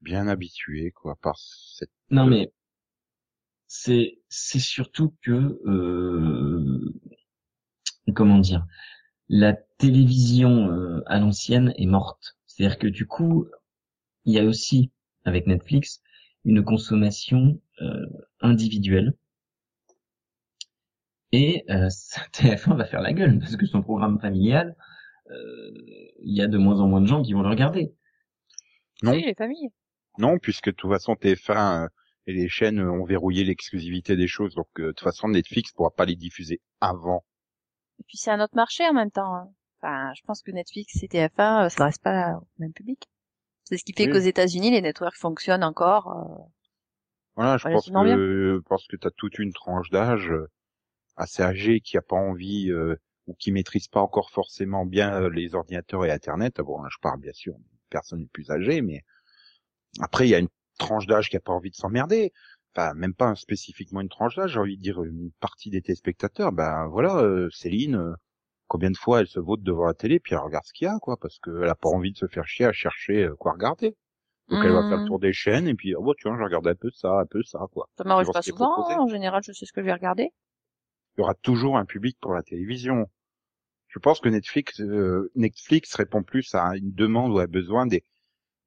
bien 0.00 0.28
habitué 0.28 0.92
quoi 0.92 1.16
par 1.16 1.38
cette. 1.38 1.90
Non 2.10 2.26
mais 2.26 2.52
c'est 3.66 4.18
c'est 4.28 4.58
surtout 4.58 5.14
que 5.22 5.30
euh, 5.66 6.94
comment 8.14 8.38
dire 8.38 8.66
la 9.28 9.52
télévision 9.52 10.70
euh, 10.70 11.02
à 11.06 11.18
l'ancienne 11.18 11.74
est 11.76 11.86
morte. 11.86 12.36
C'est-à-dire 12.46 12.78
que 12.78 12.86
du 12.86 13.06
coup 13.06 13.46
il 14.24 14.34
y 14.34 14.38
a 14.38 14.44
aussi 14.44 14.90
avec 15.24 15.46
Netflix 15.46 16.02
une 16.44 16.64
consommation 16.64 17.60
euh, 17.82 18.06
individuelle 18.40 19.14
et 21.32 21.64
euh, 21.70 21.88
TF1 22.32 22.76
va 22.76 22.84
faire 22.84 23.00
la 23.02 23.12
gueule 23.12 23.38
parce 23.38 23.56
que 23.56 23.66
son 23.66 23.82
programme 23.82 24.18
familial 24.20 24.76
euh, 25.30 25.70
il 26.22 26.34
y 26.36 26.40
a 26.42 26.46
de 26.46 26.58
moins 26.58 26.80
en 26.80 26.88
moins 26.88 27.00
de 27.02 27.06
gens 27.06 27.22
qui 27.22 27.32
vont 27.34 27.42
le 27.42 27.48
regarder. 27.50 27.94
Non. 29.02 29.12
Oui, 29.12 29.22
les 29.24 29.34
familles. 29.34 29.68
Non, 30.18 30.38
puisque 30.38 30.66
de 30.70 30.74
toute 30.74 30.90
façon 30.90 31.14
TF1 31.14 31.84
euh, 31.84 31.88
et 32.26 32.32
les 32.32 32.48
chaînes 32.48 32.80
euh, 32.80 32.90
ont 32.90 33.04
verrouillé 33.04 33.44
l'exclusivité 33.44 34.16
des 34.16 34.26
choses, 34.26 34.54
donc 34.54 34.68
euh, 34.78 34.86
de 34.86 34.92
toute 34.92 35.00
façon 35.00 35.28
Netflix 35.28 35.72
pourra 35.72 35.90
pas 35.90 36.04
les 36.06 36.16
diffuser 36.16 36.60
avant. 36.80 37.24
Et 38.00 38.04
puis 38.06 38.16
c'est 38.16 38.30
un 38.30 38.40
autre 38.40 38.56
marché 38.56 38.84
en 38.88 38.94
même 38.94 39.10
temps. 39.10 39.34
hein. 39.34 39.50
Enfin, 39.80 40.12
je 40.16 40.22
pense 40.26 40.42
que 40.42 40.50
Netflix 40.50 41.02
et 41.02 41.06
TF1, 41.08 41.66
euh, 41.66 41.68
ça 41.68 41.84
reste 41.84 42.02
pas 42.02 42.32
au 42.36 42.46
même 42.58 42.72
public. 42.72 43.08
C'est 43.64 43.76
ce 43.76 43.84
qui 43.84 43.92
fait 43.92 44.06
Oui. 44.06 44.12
qu'aux 44.12 44.18
États-Unis, 44.18 44.70
les 44.70 44.80
networks 44.80 45.16
fonctionnent 45.16 45.62
encore. 45.62 46.08
euh, 46.08 46.42
Voilà, 47.36 47.58
je 47.58 47.68
pense 47.68 47.86
que 47.86 47.92
je 47.92 48.68
pense 48.68 48.86
que 48.88 48.96
t'as 48.96 49.10
toute 49.10 49.38
une 49.38 49.52
tranche 49.52 49.90
d'âge 49.90 50.30
euh, 50.30 50.48
assez 51.18 51.42
âgée 51.42 51.80
qui 51.80 51.98
a 51.98 52.02
pas 52.02 52.16
envie 52.16 52.70
euh, 52.70 52.96
ou 53.26 53.34
qui 53.34 53.52
maîtrise 53.52 53.88
pas 53.88 54.00
encore 54.00 54.30
forcément 54.30 54.86
bien 54.86 55.14
euh, 55.22 55.30
les 55.30 55.54
ordinateurs 55.54 56.04
et 56.06 56.10
Internet. 56.12 56.56
Ah 56.58 56.62
Bon, 56.64 56.82
là, 56.82 56.88
je 56.92 56.98
parle 57.02 57.20
bien 57.20 57.32
sûr 57.32 57.54
les 58.12 58.26
plus 58.26 58.50
âgées, 58.50 58.82
mais 58.82 59.02
après 60.00 60.26
il 60.26 60.30
y 60.30 60.34
a 60.34 60.38
une 60.38 60.48
tranche 60.78 61.06
d'âge 61.06 61.30
qui 61.30 61.36
a 61.36 61.40
pas 61.40 61.52
envie 61.52 61.70
de 61.70 61.76
s'emmerder. 61.76 62.32
Enfin, 62.74 62.94
même 62.94 63.14
pas 63.14 63.34
spécifiquement 63.34 64.00
une 64.00 64.08
tranche 64.08 64.36
d'âge, 64.36 64.52
j'ai 64.52 64.60
envie 64.60 64.76
de 64.76 64.82
dire 64.82 65.02
une 65.02 65.30
partie 65.40 65.70
des 65.70 65.82
téléspectateurs. 65.82 66.52
Ben 66.52 66.86
voilà, 66.88 67.16
euh, 67.18 67.48
Céline, 67.50 67.96
euh, 67.96 68.14
combien 68.68 68.90
de 68.90 68.96
fois 68.98 69.20
elle 69.20 69.26
se 69.28 69.40
vote 69.40 69.62
devant 69.62 69.86
la 69.86 69.94
télé 69.94 70.20
puis 70.20 70.34
elle 70.34 70.40
regarde 70.40 70.64
ce 70.66 70.72
qu'il 70.74 70.86
y 70.86 70.88
a, 70.90 70.98
quoi, 71.00 71.16
parce 71.18 71.38
qu'elle 71.40 71.68
a 71.68 71.76
pas 71.76 71.90
envie 71.90 72.12
de 72.12 72.18
se 72.18 72.26
faire 72.28 72.46
chier 72.46 72.66
à 72.66 72.72
chercher 72.72 73.24
euh, 73.24 73.34
quoi 73.36 73.52
regarder. 73.52 73.96
Donc 74.50 74.64
elle 74.64 74.72
va 74.72 74.84
faire 74.84 74.98
le 74.98 75.02
Mmh. 75.04 75.06
tour 75.08 75.18
des 75.20 75.32
chaînes 75.32 75.68
et 75.68 75.74
puis 75.74 75.94
oh 75.96 76.02
bah, 76.04 76.12
tiens, 76.20 76.36
je 76.38 76.44
regarde 76.44 76.66
un 76.68 76.74
peu 76.74 76.90
ça, 76.92 77.20
un 77.20 77.26
peu 77.26 77.42
ça, 77.42 77.60
quoi. 77.72 77.88
Ça 77.98 78.04
m'arrive 78.04 78.30
pas 78.30 78.42
souvent. 78.42 79.02
En 79.02 79.08
général, 79.08 79.42
je 79.44 79.52
sais 79.52 79.66
ce 79.66 79.72
que 79.72 79.80
je 79.80 79.86
vais 79.86 79.92
regarder. 79.92 80.30
Il 81.18 81.22
y 81.22 81.24
aura 81.24 81.34
toujours 81.34 81.76
un 81.76 81.84
public 81.84 82.16
pour 82.20 82.32
la 82.32 82.42
télévision. 82.44 83.06
Je 83.88 83.98
pense 83.98 84.20
que 84.20 84.28
Netflix, 84.28 84.80
euh, 84.80 85.30
Netflix 85.34 85.94
répond 85.96 86.22
plus 86.22 86.54
à 86.54 86.76
une 86.76 86.92
demande 86.92 87.32
ou 87.32 87.38
à 87.40 87.44
un 87.44 87.46
besoin 87.46 87.86
des, 87.86 88.04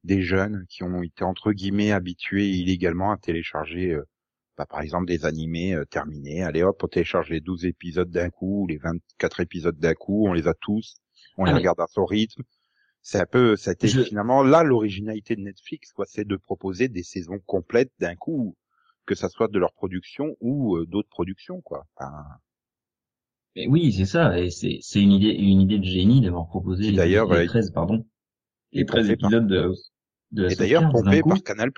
des 0.04 0.20
jeunes 0.20 0.66
qui 0.68 0.82
ont 0.82 1.02
été 1.02 1.24
entre 1.24 1.52
guillemets 1.52 1.92
habitués 1.92 2.48
illégalement 2.50 3.10
à 3.12 3.16
télécharger, 3.16 3.92
euh, 3.92 4.04
bah, 4.58 4.66
par 4.66 4.82
exemple, 4.82 5.06
des 5.06 5.24
animés 5.24 5.74
euh, 5.74 5.86
terminés. 5.86 6.42
Allez 6.42 6.62
hop, 6.62 6.82
on 6.84 6.88
télécharge 6.88 7.30
les 7.30 7.40
12 7.40 7.64
épisodes 7.64 8.10
d'un 8.10 8.28
coup, 8.28 8.64
ou 8.64 8.66
les 8.66 8.76
24 8.76 9.40
épisodes 9.40 9.78
d'un 9.78 9.94
coup, 9.94 10.26
on 10.28 10.34
les 10.34 10.46
a 10.46 10.54
tous. 10.54 10.96
On 11.38 11.44
Ah, 11.44 11.46
les 11.46 11.52
mais- 11.54 11.58
regarde 11.60 11.80
à 11.80 11.86
son 11.88 12.04
rythme. 12.04 12.42
C'est 13.00 13.18
un 13.18 13.26
peu, 13.26 13.56
Je- 13.56 14.02
finalement 14.02 14.42
là 14.42 14.62
l'originalité 14.62 15.34
de 15.36 15.40
Netflix, 15.40 15.92
quoi. 15.92 16.04
C'est 16.06 16.26
de 16.26 16.36
proposer 16.36 16.88
des 16.88 17.02
saisons 17.02 17.38
complètes 17.46 17.92
d'un 17.98 18.14
coup, 18.14 18.54
que 19.06 19.14
ça 19.14 19.28
soit 19.28 19.48
de 19.48 19.58
leur 19.58 19.72
production 19.72 20.36
ou 20.40 20.76
euh, 20.76 20.86
d'autres 20.86 21.08
productions, 21.08 21.60
quoi. 21.60 21.86
Enfin, 21.96 22.12
Mais 23.56 23.66
oui, 23.66 23.92
c'est 23.92 24.06
ça, 24.06 24.38
et 24.38 24.50
c'est 24.50 24.78
c'est 24.80 25.02
une 25.02 25.12
idée 25.12 25.30
une 25.30 25.60
idée 25.60 25.78
de 25.78 25.84
génie 25.84 26.20
d'avoir 26.20 26.46
proposé 26.46 26.90
les, 26.90 26.96
d'ailleurs, 26.96 27.32
les 27.32 27.40
euh, 27.40 27.46
13 27.46 27.70
pardon, 27.72 28.06
les 28.72 28.86
13 28.86 29.06
pompé 29.06 29.16
par- 29.16 29.30
épisodes 29.30 29.46
de 29.46 29.74
de 30.32 30.48
et 30.48 30.54
d'ailleurs 30.56 30.90
pompé 30.90 31.22
par 31.22 31.42
Canal+, 31.42 31.70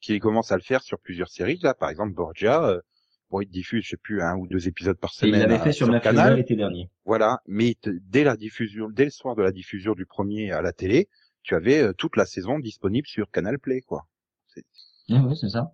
qui 0.00 0.18
commence 0.18 0.52
à 0.52 0.56
le 0.56 0.62
faire 0.62 0.82
sur 0.82 0.98
plusieurs 0.98 1.28
séries. 1.28 1.58
Là, 1.62 1.74
par 1.74 1.88
exemple, 1.88 2.12
Borgia, 2.12 2.62
euh, 2.64 2.80
bon, 3.30 3.40
il 3.40 3.48
diffuse, 3.48 3.84
je 3.84 3.90
sais 3.90 3.96
plus, 3.96 4.20
un 4.20 4.36
ou 4.36 4.46
deux 4.46 4.68
épisodes 4.68 4.98
par 4.98 5.10
Et 5.22 5.28
il 5.28 5.30
semaine 5.30 5.48
l'avait 5.48 5.54
euh, 5.54 5.64
fait 5.64 5.72
sur, 5.72 5.86
Mafiosa 5.88 6.12
Canal. 6.12 6.36
l'été 6.36 6.56
dernier. 6.56 6.90
Voilà, 7.06 7.38
mais 7.46 7.76
dès 7.84 8.24
la 8.24 8.36
diffusion, 8.36 8.88
dès 8.90 9.04
le 9.04 9.10
soir 9.10 9.34
de 9.36 9.42
la 9.42 9.52
diffusion 9.52 9.94
du 9.94 10.04
premier 10.04 10.52
à 10.52 10.60
la 10.60 10.72
télé, 10.72 11.08
tu 11.42 11.54
avais 11.54 11.82
euh, 11.82 11.92
toute 11.94 12.16
la 12.16 12.26
saison 12.26 12.58
disponible 12.58 13.06
sur 13.06 13.30
Canal 13.30 13.58
Play, 13.58 13.80
quoi. 13.80 14.06
Ouais, 15.08 15.18
ouais, 15.20 15.34
c'est 15.34 15.48
ça. 15.50 15.72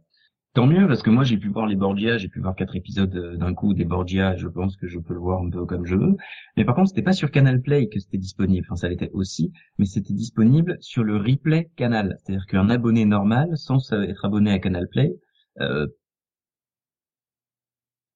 Tant 0.52 0.66
mieux, 0.66 0.88
parce 0.88 1.02
que 1.02 1.10
moi 1.10 1.22
j'ai 1.22 1.38
pu 1.38 1.48
voir 1.48 1.66
les 1.66 1.76
Borgia, 1.76 2.18
j'ai 2.18 2.28
pu 2.28 2.40
voir 2.40 2.56
quatre 2.56 2.74
épisodes 2.74 3.14
euh, 3.14 3.36
d'un 3.36 3.54
coup 3.54 3.72
des 3.72 3.84
Borgia, 3.84 4.34
je 4.36 4.48
pense 4.48 4.76
que 4.76 4.88
je 4.88 4.98
peux 4.98 5.14
le 5.14 5.20
voir 5.20 5.42
un 5.42 5.48
peu 5.50 5.64
comme 5.64 5.86
je 5.86 5.94
veux. 5.94 6.16
Mais 6.56 6.64
par 6.64 6.74
contre, 6.74 6.88
c'était 6.88 7.02
pas 7.02 7.12
sur 7.12 7.30
Canal 7.30 7.62
Play 7.62 7.88
que 7.88 8.00
c'était 8.00 8.18
disponible, 8.18 8.66
enfin 8.68 8.74
ça 8.74 8.88
l'était 8.88 9.10
aussi, 9.12 9.52
mais 9.78 9.86
c'était 9.86 10.12
disponible 10.12 10.76
sur 10.80 11.04
le 11.04 11.16
replay 11.18 11.70
Canal. 11.76 12.16
C'est-à-dire 12.18 12.46
qu'un 12.46 12.68
abonné 12.68 13.04
normal, 13.04 13.56
sans 13.56 13.92
être 13.92 14.24
abonné 14.24 14.50
à 14.50 14.58
Canal 14.58 14.88
Play, 14.88 15.12
euh, 15.60 15.86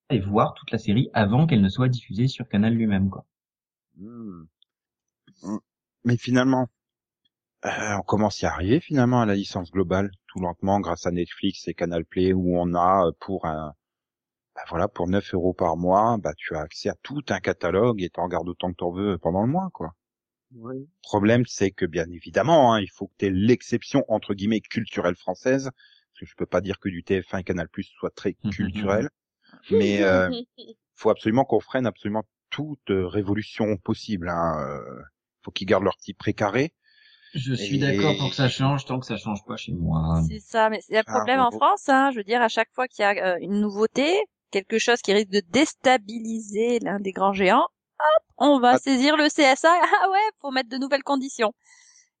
et 0.09 0.19
voir 0.19 0.53
toute 0.55 0.71
la 0.71 0.77
série 0.77 1.09
avant 1.13 1.47
qu'elle 1.47 1.61
ne 1.61 1.69
soit 1.69 1.89
diffusée 1.89 2.27
sur 2.27 2.47
Canal 2.47 2.73
lui-même, 2.73 3.09
quoi. 3.09 3.25
Hmm. 3.97 4.43
Hmm. 5.41 5.57
Mais 6.03 6.17
finalement, 6.17 6.67
on 7.65 8.01
commence 8.01 8.43
à 8.43 8.47
y 8.47 8.49
arriver 8.49 8.79
finalement 8.79 9.21
à 9.21 9.25
la 9.25 9.35
licence 9.35 9.71
globale, 9.71 10.11
tout 10.27 10.39
lentement 10.39 10.79
grâce 10.79 11.05
à 11.05 11.11
Netflix 11.11 11.67
et 11.67 11.73
Canal 11.73 12.05
Play, 12.05 12.33
où 12.33 12.57
on 12.57 12.73
a 12.73 13.07
euh, 13.07 13.11
pour 13.19 13.45
un, 13.45 13.73
bah 14.55 14.61
voilà, 14.69 14.87
pour 14.87 15.07
9 15.07 15.33
euros 15.33 15.53
par 15.53 15.77
mois, 15.77 16.17
bah 16.17 16.33
tu 16.37 16.55
as 16.55 16.61
accès 16.61 16.89
à 16.89 16.95
tout 17.01 17.23
un 17.29 17.39
catalogue 17.39 18.01
et 18.01 18.09
t'en 18.09 18.23
regardes 18.23 18.49
autant 18.49 18.71
que 18.71 18.77
t'en 18.77 18.91
veux 18.91 19.17
pendant 19.17 19.41
le 19.41 19.51
mois, 19.51 19.69
quoi. 19.73 19.93
Ouais. 20.53 20.75
Le 20.75 20.87
problème, 21.01 21.43
c'est 21.47 21.71
que 21.71 21.85
bien 21.85 22.05
évidemment, 22.11 22.73
hein, 22.73 22.79
il 22.79 22.89
faut 22.89 23.07
que 23.07 23.13
tu 23.17 23.25
aies 23.25 23.31
l'exception 23.31 24.05
entre 24.07 24.33
guillemets 24.33 24.61
culturelle 24.61 25.15
française, 25.15 25.71
parce 25.73 26.19
que 26.19 26.25
je 26.25 26.35
peux 26.35 26.45
pas 26.45 26.61
dire 26.61 26.79
que 26.79 26.87
du 26.87 27.03
TF1 27.03 27.39
et 27.39 27.43
Canal+ 27.43 27.67
soit 27.97 28.13
très 28.15 28.33
culturel, 28.33 29.09
mais 29.71 30.03
euh, 30.03 30.29
faut 30.93 31.09
absolument 31.09 31.43
qu'on 31.43 31.59
freine 31.59 31.85
absolument 31.87 32.23
toute 32.51 32.91
euh, 32.91 33.07
révolution 33.07 33.75
possible. 33.77 34.29
Hein. 34.29 34.65
euh, 34.65 35.01
faut 35.41 35.51
qu'ils 35.51 35.67
gardent 35.67 35.83
leur 35.83 35.97
petit 35.97 36.13
précaré. 36.13 36.73
Je 37.35 37.53
suis 37.53 37.75
Et- 37.75 37.79
d'accord 37.79 38.15
pour 38.17 38.29
que 38.29 38.35
ça 38.35 38.47
change 38.49 38.85
tant 38.85 38.99
que 38.99 39.05
ça 39.05 39.17
change 39.17 39.43
pas 39.45 39.57
chez 39.57 39.73
moi. 39.73 40.21
C'est 40.27 40.39
ça, 40.39 40.69
mais 40.69 40.79
c'est 40.81 40.97
un 40.97 41.03
Ah, 41.05 41.11
problème 41.11 41.41
en. 41.41 41.51
France, 41.51 41.87
hein. 41.89 42.09
Je 42.11 42.17
veux 42.17 42.23
dire, 42.23 42.41
à 42.41 42.47
chaque 42.47 42.69
fois 42.73 42.87
qu'il 42.87 43.03
y 43.03 43.05
a 43.05 43.33
euh, 43.33 43.37
une 43.41 43.59
nouveauté, 43.59 44.23
quelque 44.51 44.79
chose 44.79 45.01
qui 45.01 45.11
risque 45.13 45.29
de 45.29 45.41
déstabiliser 45.49 46.79
l'un 46.79 46.99
des 46.99 47.11
grands 47.11 47.33
géants, 47.33 47.67
hop, 47.99 48.23
on 48.37 48.59
va 48.59 48.71
Ah. 48.75 48.77
saisir 48.79 49.17
le 49.17 49.27
CSA. 49.27 49.69
Ah 50.05 50.09
ouais, 50.11 50.19
faut 50.41 50.51
mettre 50.51 50.69
de 50.69 50.77
nouvelles 50.77 51.03
conditions. 51.03 51.53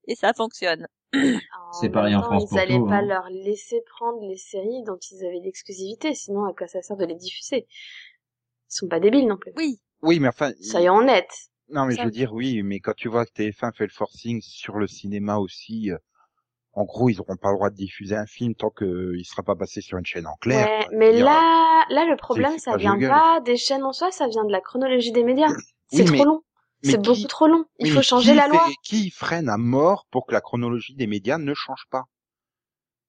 Et 0.07 0.15
ça 0.15 0.33
fonctionne. 0.33 0.87
C'est 1.81 1.89
pareil 1.89 2.15
en 2.15 2.21
France 2.23 2.43
Ils 2.43 2.49
pour 2.49 2.59
allaient 2.59 2.77
tout, 2.77 2.85
pas 2.87 2.95
hein. 2.97 3.01
leur 3.05 3.29
laisser 3.29 3.81
prendre 3.97 4.21
les 4.27 4.37
séries 4.37 4.83
dont 4.85 4.97
ils 5.11 5.25
avaient 5.25 5.39
l'exclusivité, 5.43 6.13
sinon 6.13 6.45
à 6.45 6.53
quoi 6.53 6.67
ça 6.67 6.81
sert 6.81 6.97
de 6.97 7.05
les 7.05 7.15
diffuser? 7.15 7.67
Ils 7.67 8.75
sont 8.75 8.87
pas 8.87 8.99
débiles 8.99 9.27
non 9.27 9.37
plus. 9.37 9.51
Oui, 9.55 9.79
Oui, 10.01 10.19
mais 10.19 10.27
enfin, 10.27 10.51
Soyons 10.61 10.95
honnêtes. 10.97 11.49
Non, 11.69 11.85
mais 11.85 11.95
Ça- 11.95 12.01
je 12.01 12.05
veux 12.05 12.11
dire 12.11 12.33
oui, 12.33 12.61
mais 12.63 12.79
quand 12.79 12.93
tu 12.95 13.07
vois 13.09 13.25
que 13.25 13.31
TF1 13.31 13.71
fait 13.71 13.85
le 13.85 13.91
forcing 13.93 14.41
sur 14.41 14.77
le 14.77 14.87
cinéma 14.87 15.37
aussi, 15.37 15.91
euh, 15.91 15.97
en 16.73 16.83
gros, 16.83 17.09
ils 17.09 17.19
auront 17.21 17.37
pas 17.37 17.49
le 17.51 17.55
droit 17.55 17.69
de 17.69 17.75
diffuser 17.75 18.15
un 18.15 18.25
film 18.25 18.53
tant 18.53 18.69
qu'il 18.69 19.23
sera 19.25 19.43
pas 19.43 19.55
passé 19.55 19.79
sur 19.81 19.97
une 19.97 20.05
chaîne 20.05 20.27
en 20.27 20.35
clair. 20.35 20.67
Ouais, 20.67 20.87
mais 20.91 21.13
dire, 21.13 21.25
là, 21.25 21.85
là 21.89 22.05
le 22.05 22.17
problème, 22.17 22.57
ça 22.59 22.75
vient 22.75 22.95
Google. 22.95 23.07
pas 23.09 23.39
des 23.39 23.55
chaînes 23.57 23.83
en 23.83 23.93
soi, 23.93 24.11
ça 24.11 24.27
vient 24.27 24.43
de 24.43 24.51
la 24.51 24.61
chronologie 24.61 25.11
des 25.11 25.23
médias. 25.23 25.47
C'est 25.87 26.03
Oui, 26.03 26.11
mais- 26.11 26.17
trop 26.17 26.25
long. 26.25 26.41
C'est 26.83 27.01
beaucoup 27.01 27.27
trop 27.27 27.47
long. 27.47 27.65
Il 27.79 27.91
faut 27.91 28.01
changer 28.03 28.35
la 28.35 28.47
loi. 28.47 28.67
Qui 28.83 29.09
freine 29.09 29.49
à 29.49 29.57
mort 29.57 30.05
pour 30.11 30.27
que 30.27 30.33
la 30.33 30.41
chronologie 30.41 30.93
des 30.93 31.07
médias 31.07 31.39
ne 31.39 31.53
change 31.55 31.85
pas? 31.89 32.03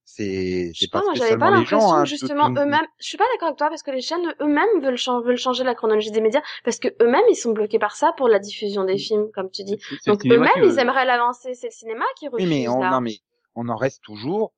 C'est 0.09 0.71
Je 0.73 0.81
sais 0.81 0.87
pas, 0.89 1.01
pas 1.01 1.05
moi 1.07 1.15
j'avais 1.15 1.37
pas 1.37 1.51
l'impression 1.51 1.93
hein, 1.93 2.05
justement 2.05 2.47
tout- 2.55 2.61
eux-mêmes, 2.61 2.87
je 3.01 3.07
suis 3.09 3.19
pas 3.19 3.25
d'accord 3.33 3.49
avec 3.49 3.59
toi 3.59 3.69
parce 3.69 3.83
que 3.83 3.91
les 3.91 4.01
chaînes 4.01 4.33
eux-mêmes 4.41 4.81
veulent, 4.81 4.97
chan- 4.97 5.21
veulent 5.21 5.37
changer 5.37 5.65
la 5.65 5.75
chronologie 5.75 6.13
des 6.13 6.21
médias 6.21 6.43
parce 6.65 6.79
que 6.79 6.89
eux-mêmes 7.03 7.25
ils 7.29 7.35
sont 7.35 7.51
bloqués 7.53 7.81
par 7.81 7.97
ça 7.97 8.13
pour 8.17 8.29
la 8.29 8.39
diffusion 8.39 8.85
des 8.85 8.99
films, 8.99 9.31
comme 9.35 9.51
tu 9.51 9.65
dis. 9.65 9.77
Donc 10.07 10.25
eux-mêmes 10.25 10.49
ils 10.63 10.71
veut- 10.71 10.79
aimeraient 10.79 11.05
l'avancer, 11.07 11.55
c'est 11.55 11.67
le 11.67 11.73
cinéma 11.73 12.05
qui 12.19 12.29
refuse 12.29 12.47
Oui, 12.49 12.49
mais 12.49 12.69
on, 12.69 12.79
là. 12.81 12.91
non, 12.93 13.01
mais 13.01 13.19
on 13.57 13.69
en 13.69 13.77
reste 13.77 14.01
toujours 14.05 14.53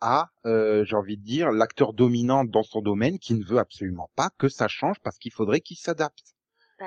à, 0.00 0.30
euh, 0.46 0.84
j'ai 0.84 0.96
envie 0.96 1.16
de 1.16 1.22
dire, 1.24 1.50
l'acteur 1.50 1.92
dominant 1.92 2.44
dans 2.44 2.62
son 2.62 2.80
domaine 2.80 3.18
qui 3.18 3.34
ne 3.34 3.44
veut 3.44 3.58
absolument 3.58 4.08
pas 4.14 4.30
que 4.38 4.48
ça 4.48 4.68
change 4.68 5.00
parce 5.02 5.18
qu'il 5.18 5.32
faudrait 5.32 5.60
qu'il 5.60 5.76
s'adapte. 5.78 6.22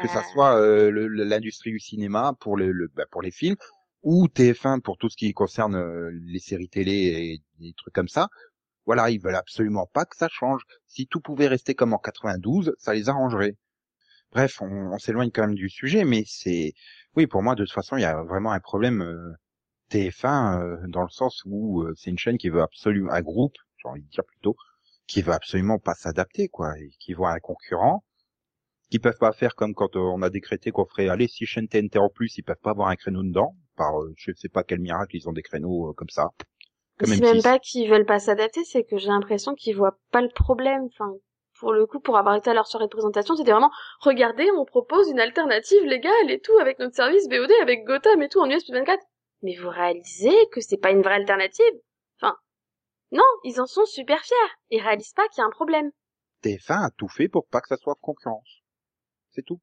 Que 0.01 0.07
ça 0.07 0.15
Bah, 0.21 0.23
soit 0.31 0.55
euh, 0.61 0.91
l'industrie 1.09 1.71
du 1.71 1.79
cinéma 1.79 2.33
pour, 2.39 2.55
le, 2.55 2.71
le- 2.71 2.87
bah, 2.93 3.05
pour 3.09 3.21
les 3.23 3.31
films 3.31 3.55
ou 4.03 4.27
TF1 4.27 4.81
pour 4.81 4.97
tout 4.97 5.09
ce 5.09 5.17
qui 5.17 5.33
concerne 5.33 5.75
euh, 5.75 6.09
les 6.25 6.39
séries 6.39 6.69
télé 6.69 6.91
et 6.93 7.43
des 7.59 7.73
trucs 7.73 7.93
comme 7.93 8.07
ça. 8.07 8.29
Voilà, 8.85 9.09
ils 9.09 9.19
veulent 9.21 9.35
absolument 9.35 9.87
pas 9.93 10.05
que 10.05 10.15
ça 10.15 10.29
change. 10.29 10.61
Si 10.85 11.07
tout 11.07 11.19
pouvait 11.19 11.47
rester 11.47 11.75
comme 11.75 11.93
en 11.93 11.97
92, 11.97 12.73
ça 12.77 12.93
les 12.93 13.09
arrangerait. 13.09 13.55
Bref, 14.31 14.61
on, 14.61 14.97
s'éloigne 14.97 15.31
quand 15.31 15.47
même 15.47 15.55
du 15.55 15.69
sujet, 15.69 16.03
mais 16.05 16.23
c'est, 16.25 16.73
oui, 17.15 17.27
pour 17.27 17.43
moi, 17.43 17.55
de 17.55 17.63
toute 17.63 17.73
façon, 17.73 17.97
il 17.97 18.01
y 18.01 18.05
a 18.05 18.23
vraiment 18.23 18.51
un 18.51 18.59
problème 18.59 19.01
euh, 19.01 19.33
TF1 19.91 20.61
euh, 20.61 20.87
dans 20.87 21.03
le 21.03 21.09
sens 21.09 21.41
où 21.45 21.85
c'est 21.95 22.11
une 22.11 22.17
chaîne 22.17 22.37
qui 22.37 22.49
veut 22.49 22.61
absolument, 22.61 23.11
un 23.11 23.21
groupe, 23.21 23.55
j'ai 23.77 23.89
envie 23.89 24.03
de 24.03 24.09
dire 24.09 24.25
plutôt, 24.25 24.55
qui 25.07 25.21
veut 25.21 25.33
absolument 25.33 25.79
pas 25.79 25.95
s'adapter, 25.95 26.49
quoi, 26.49 26.77
et 26.79 26.91
qui 26.99 27.13
voit 27.13 27.31
un 27.31 27.39
concurrent, 27.39 28.03
qui 28.89 28.99
peuvent 28.99 29.17
pas 29.17 29.33
faire 29.33 29.55
comme 29.55 29.73
quand 29.73 29.95
on 29.95 30.21
a 30.21 30.29
décrété 30.29 30.71
qu'on 30.71 30.85
ferait, 30.85 31.09
allez, 31.09 31.27
six 31.27 31.45
chaînes 31.45 31.67
TNT 31.67 31.97
en 31.97 32.09
plus, 32.09 32.37
ils 32.37 32.43
peuvent 32.43 32.55
pas 32.61 32.71
avoir 32.71 32.89
un 32.89 32.95
créneau 32.95 33.23
dedans, 33.23 33.55
par, 33.77 34.01
euh, 34.01 34.13
je 34.17 34.31
sais 34.35 34.49
pas 34.49 34.63
quel 34.63 34.79
miracle, 34.79 35.15
ils 35.15 35.29
ont 35.29 35.33
des 35.33 35.43
créneaux 35.43 35.89
euh, 35.89 35.93
comme 35.93 36.09
ça. 36.09 36.29
C'est 36.99 37.11
M6. 37.11 37.21
même 37.21 37.41
pas 37.43 37.59
qu'ils 37.59 37.89
veulent 37.89 38.05
pas 38.05 38.19
s'adapter, 38.19 38.63
c'est 38.65 38.83
que 38.83 38.97
j'ai 38.97 39.09
l'impression 39.09 39.53
qu'ils 39.53 39.75
voient 39.75 39.97
pas 40.11 40.21
le 40.21 40.29
problème. 40.29 40.85
Enfin, 40.85 41.13
pour 41.59 41.71
le 41.71 41.85
coup, 41.85 41.99
pour 41.99 42.17
avoir 42.17 42.35
été 42.35 42.49
à 42.49 42.53
leur 42.53 42.67
soirée 42.67 42.85
de 42.85 42.91
présentation, 42.91 43.35
c'était 43.35 43.51
vraiment, 43.51 43.71
regardez, 44.01 44.49
on 44.57 44.65
propose 44.65 45.09
une 45.09 45.19
alternative 45.19 45.83
légale 45.85 46.29
et 46.29 46.39
tout 46.39 46.57
avec 46.59 46.79
notre 46.79 46.95
service 46.95 47.27
VOD, 47.29 47.51
avec 47.61 47.83
Gotham 47.85 48.21
et 48.21 48.29
tout 48.29 48.39
en 48.39 48.49
US 48.49 48.69
24. 48.69 48.99
Mais 49.43 49.55
vous 49.55 49.69
réalisez 49.69 50.35
que 50.51 50.61
c'est 50.61 50.77
pas 50.77 50.91
une 50.91 51.01
vraie 51.01 51.15
alternative? 51.15 51.73
Enfin, 52.19 52.35
non, 53.11 53.23
ils 53.43 53.61
en 53.61 53.67
sont 53.67 53.85
super 53.85 54.21
fiers. 54.23 54.35
Ils 54.71 54.81
réalisent 54.81 55.13
pas 55.13 55.27
qu'il 55.29 55.41
y 55.41 55.43
a 55.43 55.47
un 55.47 55.51
problème. 55.51 55.91
TF1 56.43 56.85
a 56.85 56.89
tout 56.97 57.07
fait 57.07 57.27
pour 57.27 57.47
pas 57.47 57.61
que 57.61 57.67
ça 57.67 57.77
soit 57.77 57.97
concurrence. 58.01 58.61
C'est 59.31 59.43
tout. 59.43 59.59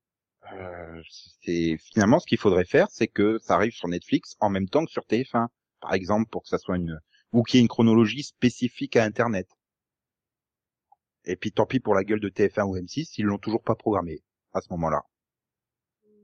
Euh, 0.52 1.00
c'est 1.42 1.76
finalement 1.78 2.18
ce 2.18 2.26
qu'il 2.26 2.38
faudrait 2.38 2.64
faire, 2.64 2.88
c'est 2.90 3.08
que 3.08 3.38
ça 3.38 3.54
arrive 3.54 3.72
sur 3.72 3.88
Netflix 3.88 4.36
en 4.40 4.50
même 4.50 4.68
temps 4.68 4.84
que 4.84 4.90
sur 4.90 5.04
TF1, 5.04 5.48
par 5.80 5.94
exemple, 5.94 6.28
pour 6.30 6.42
que 6.42 6.48
ça 6.48 6.58
soit 6.58 6.76
une 6.76 7.00
ou 7.32 7.42
qu'il 7.42 7.58
y 7.58 7.60
ait 7.60 7.62
une 7.62 7.68
chronologie 7.68 8.22
spécifique 8.22 8.96
à 8.96 9.04
Internet. 9.04 9.48
Et 11.24 11.36
puis 11.36 11.52
tant 11.52 11.66
pis 11.66 11.80
pour 11.80 11.94
la 11.94 12.04
gueule 12.04 12.20
de 12.20 12.28
TF1 12.28 12.64
ou 12.64 12.76
M6 12.76 13.06
s'ils 13.06 13.24
l'ont 13.24 13.38
toujours 13.38 13.62
pas 13.62 13.74
programmé 13.74 14.22
à 14.52 14.60
ce 14.60 14.68
moment-là. 14.70 15.02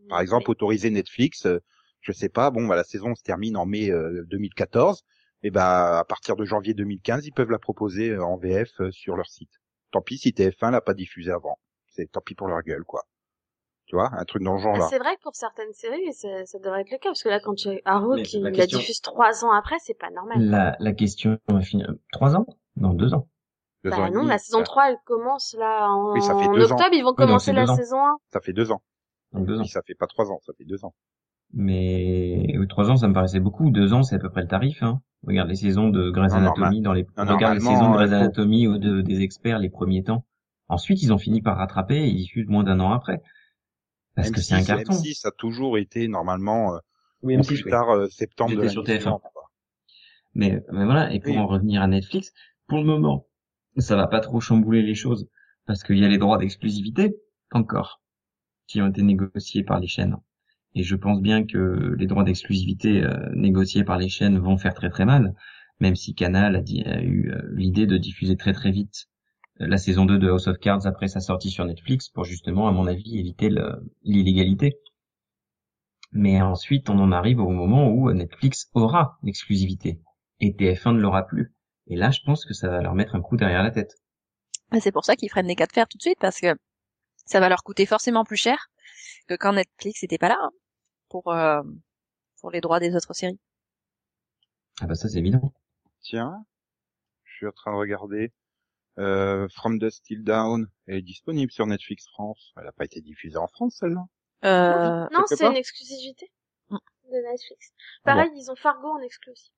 Par 0.08 0.20
exemple, 0.20 0.50
autoriser 0.50 0.90
Netflix, 0.90 1.46
euh, 1.46 1.60
je 2.00 2.12
sais 2.12 2.28
pas, 2.28 2.50
bon, 2.50 2.66
bah, 2.66 2.76
la 2.76 2.84
saison 2.84 3.14
se 3.14 3.22
termine 3.22 3.56
en 3.56 3.66
mai 3.66 3.90
euh, 3.90 4.24
2014, 4.26 5.04
et 5.42 5.50
bah 5.50 5.98
à 6.00 6.04
partir 6.04 6.36
de 6.36 6.44
janvier 6.44 6.74
2015, 6.74 7.26
ils 7.26 7.32
peuvent 7.32 7.50
la 7.50 7.58
proposer 7.58 8.10
euh, 8.10 8.24
en 8.24 8.36
VF 8.36 8.80
euh, 8.80 8.90
sur 8.90 9.16
leur 9.16 9.28
site. 9.28 9.50
Tant 9.90 10.02
pis 10.02 10.18
si 10.18 10.30
TF1 10.30 10.70
l'a 10.70 10.80
pas 10.80 10.94
diffusé 10.94 11.30
avant. 11.30 11.58
C'est 11.88 12.10
tant 12.10 12.20
pis 12.20 12.34
pour 12.34 12.48
leur 12.48 12.62
gueule, 12.62 12.84
quoi. 12.84 13.04
Tu 13.90 13.96
vois, 13.96 14.08
un 14.16 14.24
truc 14.24 14.44
dans 14.44 14.52
le 14.52 14.60
genre 14.60 14.76
là. 14.76 14.86
C'est 14.88 15.00
vrai 15.00 15.16
que 15.16 15.22
pour 15.22 15.34
certaines 15.34 15.72
séries, 15.72 16.12
ça, 16.12 16.28
ça 16.46 16.60
devrait 16.60 16.82
être 16.82 16.92
le 16.92 16.98
cas, 16.98 17.08
parce 17.08 17.24
que 17.24 17.28
là, 17.28 17.40
quand 17.40 17.54
tu 17.54 17.70
as 17.70 17.74
Arrow 17.84 18.14
Mais 18.14 18.22
qui 18.22 18.38
la 18.38 18.52
diffuse 18.52 19.00
trois 19.00 19.44
ans 19.44 19.50
après, 19.50 19.74
c'est 19.80 19.98
pas 19.98 20.10
normal. 20.10 20.36
La, 20.40 20.76
la 20.78 20.92
question 20.92 21.38
est 21.48 21.62
finie. 21.62 21.82
Trois 22.12 22.36
ans? 22.36 22.46
Non, 22.76 22.94
deux 22.94 23.14
ans. 23.14 23.26
Deux 23.82 23.90
Bah 23.90 24.08
non, 24.10 24.20
demi, 24.20 24.28
la 24.28 24.38
saison 24.38 24.58
ça, 24.58 24.64
3, 24.64 24.90
elle 24.90 24.96
commence 25.04 25.56
là 25.58 25.88
en, 25.90 26.12
Oui, 26.12 26.22
ça 26.22 26.36
fait 26.36 26.46
en 26.46 26.52
deux 26.52 26.70
ans. 26.70 26.76
octobre, 26.76 26.90
ils 26.92 27.02
vont 27.02 27.10
Oui, 27.10 27.16
commencer 27.16 27.52
la 27.52 27.66
saison 27.66 27.96
1. 27.98 28.16
ça 28.32 28.40
fait 28.40 28.52
deux 28.52 28.70
ans. 28.70 28.80
Donc 29.32 29.46
deux 29.46 29.58
ans. 29.58 29.62
Oui, 29.62 29.68
ça 29.68 29.82
fait 29.84 29.96
pas 29.96 30.06
trois 30.06 30.30
ans, 30.30 30.38
ça 30.46 30.52
fait 30.56 30.64
deux 30.64 30.84
ans. 30.84 30.94
Mais 31.52 32.46
trois 32.68 32.92
ans, 32.92 32.96
ça 32.96 33.08
me 33.08 33.12
paraissait 33.14 33.40
beaucoup. 33.40 33.70
Deux 33.70 33.92
ans, 33.92 34.04
c'est 34.04 34.14
à 34.14 34.18
peu 34.20 34.30
près 34.30 34.42
le 34.42 34.46
tarif. 34.48 34.84
Hein. 34.84 35.00
Regarde 35.26 35.48
les 35.48 35.56
saisons 35.56 35.88
de 35.88 36.10
Grey's 36.10 36.32
Non, 36.32 36.38
Anatomy 36.38 36.80
dans 36.80 36.92
les. 36.92 37.06
non, 37.16 37.24
Regarde 37.34 37.54
les 37.54 37.60
saisons 37.60 37.90
de 37.90 37.94
euh, 37.94 37.96
Grey's 37.96 38.12
Anatomy 38.12 38.68
ou 38.68 38.78
de, 38.78 39.00
des 39.00 39.22
experts 39.22 39.58
les 39.58 39.68
premiers 39.70 40.04
temps. 40.04 40.24
Ensuite, 40.68 41.02
ils 41.02 41.12
ont 41.12 41.18
fini 41.18 41.42
par 41.42 41.56
rattraper 41.56 41.96
et 41.96 42.06
ils 42.06 42.18
diffusent 42.22 42.46
moins 42.48 42.62
d'un 42.62 42.78
an 42.78 42.92
après. 42.92 43.20
Parce 44.14 44.30
que 44.30 44.40
c'est 44.40 44.54
un 44.54 44.62
M6, 44.62 44.64
carton. 44.64 44.94
M6 44.94 45.26
a 45.26 45.30
toujours 45.32 45.78
été 45.78 46.08
normalement 46.08 46.74
euh, 46.74 46.78
Oui, 47.22 47.34
au 47.34 47.40
M6, 47.40 47.44
plus 47.44 47.64
oui. 47.66 47.72
tard 47.72 47.90
euh, 47.90 48.08
septembre 48.08 48.56
de 48.56 48.62
J'étais 48.62 48.62
l'année 48.62 48.74
sur 48.74 48.84
TF1. 48.84 49.10
suivante, 49.10 49.22
quoi. 49.32 49.50
Mais, 50.34 50.62
mais 50.72 50.84
voilà, 50.84 51.12
et 51.12 51.20
pour 51.20 51.36
Oui. 51.36 51.38
en 51.38 51.46
revenir 51.46 51.82
à 51.82 51.86
Netflix, 51.86 52.32
pour 52.66 52.78
le 52.78 52.84
moment, 52.84 53.26
ça 53.78 53.96
va 53.96 54.06
pas 54.08 54.20
trop 54.20 54.40
chambouler 54.40 54.82
les 54.82 54.94
choses, 54.94 55.28
parce 55.66 55.82
qu'il 55.84 55.98
y 55.98 56.04
a 56.04 56.08
les 56.08 56.18
droits 56.18 56.38
d'exclusivité, 56.38 57.16
encore, 57.52 58.00
qui 58.68 58.82
ont 58.82 58.88
été 58.88 59.02
négociés 59.02 59.64
par 59.64 59.80
les 59.80 59.88
chaînes. 59.88 60.16
Et 60.74 60.82
je 60.84 60.96
pense 60.96 61.20
bien 61.22 61.46
que 61.46 61.94
les 61.98 62.06
droits 62.06 62.24
d'exclusivité 62.24 63.04
euh, 63.04 63.30
négociés 63.34 63.84
par 63.84 63.98
les 63.98 64.08
chaînes 64.08 64.38
vont 64.38 64.58
faire 64.58 64.74
très 64.74 64.90
très 64.90 65.04
mal, 65.06 65.34
même 65.80 65.96
si 65.96 66.14
Canal 66.14 66.56
a, 66.56 66.60
dit- 66.62 66.84
a 66.84 67.02
eu 67.02 67.30
euh, 67.32 67.42
l'idée 67.54 67.86
de 67.86 67.98
diffuser 67.98 68.36
très 68.36 68.52
très 68.52 68.70
vite 68.72 69.08
la 69.60 69.78
saison 69.78 70.06
2 70.06 70.18
de 70.18 70.28
House 70.28 70.48
of 70.48 70.58
Cards 70.58 70.86
après 70.86 71.08
sa 71.08 71.20
sortie 71.20 71.50
sur 71.50 71.64
Netflix 71.64 72.08
pour 72.08 72.24
justement, 72.24 72.66
à 72.66 72.72
mon 72.72 72.86
avis, 72.86 73.18
éviter 73.18 73.50
l'illégalité. 74.02 74.78
Mais 76.12 76.40
ensuite, 76.40 76.90
on 76.90 76.98
en 76.98 77.12
arrive 77.12 77.40
au 77.40 77.50
moment 77.50 77.88
où 77.88 78.10
Netflix 78.12 78.68
aura 78.74 79.18
l'exclusivité 79.22 80.00
et 80.40 80.52
TF1 80.52 80.94
ne 80.94 81.00
l'aura 81.00 81.26
plus. 81.26 81.54
Et 81.86 81.96
là, 81.96 82.10
je 82.10 82.20
pense 82.24 82.44
que 82.44 82.54
ça 82.54 82.68
va 82.68 82.80
leur 82.80 82.94
mettre 82.94 83.14
un 83.14 83.20
coup 83.20 83.36
derrière 83.36 83.62
la 83.62 83.70
tête. 83.70 83.94
Bah, 84.70 84.78
C'est 84.80 84.92
pour 84.92 85.04
ça 85.04 85.14
qu'ils 85.14 85.30
freinent 85.30 85.46
les 85.46 85.54
cas 85.56 85.66
de 85.66 85.72
fer 85.72 85.86
tout 85.86 85.98
de 85.98 86.02
suite 86.02 86.18
parce 86.20 86.40
que 86.40 86.54
ça 87.26 87.38
va 87.38 87.48
leur 87.48 87.62
coûter 87.62 87.86
forcément 87.86 88.24
plus 88.24 88.36
cher 88.36 88.70
que 89.28 89.34
quand 89.34 89.52
Netflix 89.52 90.02
n'était 90.02 90.18
pas 90.18 90.28
là 90.28 90.38
hein, 90.40 90.50
pour 91.08 91.32
euh, 91.32 91.62
pour 92.40 92.50
les 92.50 92.60
droits 92.60 92.80
des 92.80 92.96
autres 92.96 93.14
séries. 93.14 93.38
Ah 94.80 94.86
bah 94.86 94.94
ça, 94.94 95.08
c'est 95.08 95.18
évident. 95.18 95.52
Tiens, 96.00 96.44
je 97.24 97.36
suis 97.36 97.46
en 97.46 97.52
train 97.52 97.72
de 97.72 97.76
regarder. 97.76 98.32
Euh, 99.00 99.48
From 99.48 99.78
Dust 99.78 100.04
Till 100.04 100.22
Down, 100.22 100.66
est 100.86 101.00
disponible 101.02 101.50
sur 101.50 101.66
Netflix 101.66 102.06
France. 102.08 102.52
Elle 102.56 102.64
n'a 102.64 102.72
pas 102.72 102.84
été 102.84 103.00
diffusée 103.00 103.38
en 103.38 103.48
France, 103.48 103.78
celle-là. 103.80 104.04
Euh, 104.44 105.08
non, 105.12 105.24
c'est 105.26 105.44
une 105.44 105.56
exclusivité 105.56 106.30
Mm. 106.70 106.76
de 107.10 107.30
Netflix. 107.30 107.72
Pareil, 108.04 108.30
ils 108.36 108.50
ont 108.50 108.56
Fargo 108.56 108.88
en 108.88 109.00
exclu 109.00 109.32
aussi. 109.32 109.50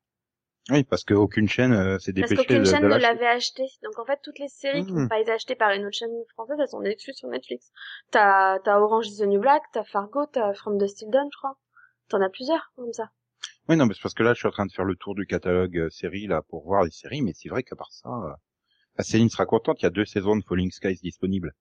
Oui, 0.70 0.84
parce 0.84 1.02
qu'aucune 1.04 1.48
chaîne 1.48 1.72
euh, 1.72 1.98
s'est 1.98 2.12
Parce 2.12 2.30
dépêchée 2.30 2.46
qu'aucune 2.46 2.62
de, 2.62 2.68
chaîne 2.68 2.82
de 2.82 2.86
ne 2.88 2.94
l'avait 2.94 3.26
acheté. 3.26 3.64
Donc 3.82 3.98
en 3.98 4.04
fait, 4.04 4.20
toutes 4.22 4.38
les 4.38 4.48
séries 4.48 4.86
qui 4.86 4.92
n'ont 4.92 5.08
pas 5.08 5.18
été 5.18 5.32
achetées 5.32 5.56
par 5.56 5.72
une 5.72 5.84
autre 5.84 5.96
chaîne 5.96 6.12
française, 6.34 6.56
elles 6.60 6.68
sont 6.68 6.82
exclues 6.82 7.14
sur 7.14 7.28
Netflix. 7.28 7.72
T'as, 8.12 8.60
t'as 8.60 8.78
Orange 8.78 9.08
is 9.08 9.18
the 9.18 9.26
New 9.26 9.40
Black, 9.40 9.62
t'as 9.72 9.82
Fargo, 9.82 10.26
t'as 10.26 10.54
From 10.54 10.78
the 10.78 10.86
Still 10.86 11.10
Dawn, 11.10 11.28
je 11.32 11.36
crois. 11.36 11.58
T'en 12.08 12.20
as 12.20 12.30
plusieurs, 12.30 12.72
comme 12.76 12.92
ça. 12.92 13.10
Oui, 13.68 13.76
non, 13.76 13.86
mais 13.86 13.94
c'est 13.94 14.02
parce 14.02 14.14
que 14.14 14.22
là, 14.22 14.34
je 14.34 14.38
suis 14.38 14.48
en 14.48 14.52
train 14.52 14.66
de 14.66 14.72
faire 14.72 14.84
le 14.84 14.94
tour 14.94 15.16
du 15.16 15.26
catalogue 15.26 15.76
euh, 15.76 15.90
série 15.90 16.28
là 16.28 16.42
pour 16.48 16.64
voir 16.64 16.84
les 16.84 16.90
séries, 16.92 17.22
mais 17.22 17.32
c'est 17.34 17.48
vrai 17.48 17.64
qu'à 17.64 17.74
part 17.74 17.90
ça, 17.90 18.08
bah, 18.96 19.04
Céline 19.04 19.28
sera 19.30 19.46
contente. 19.46 19.80
Il 19.80 19.84
y 19.84 19.86
a 19.86 19.90
deux 19.90 20.04
saisons 20.04 20.36
de 20.36 20.42
Falling 20.44 20.70
Skies 20.70 20.98
disponibles. 21.02 21.52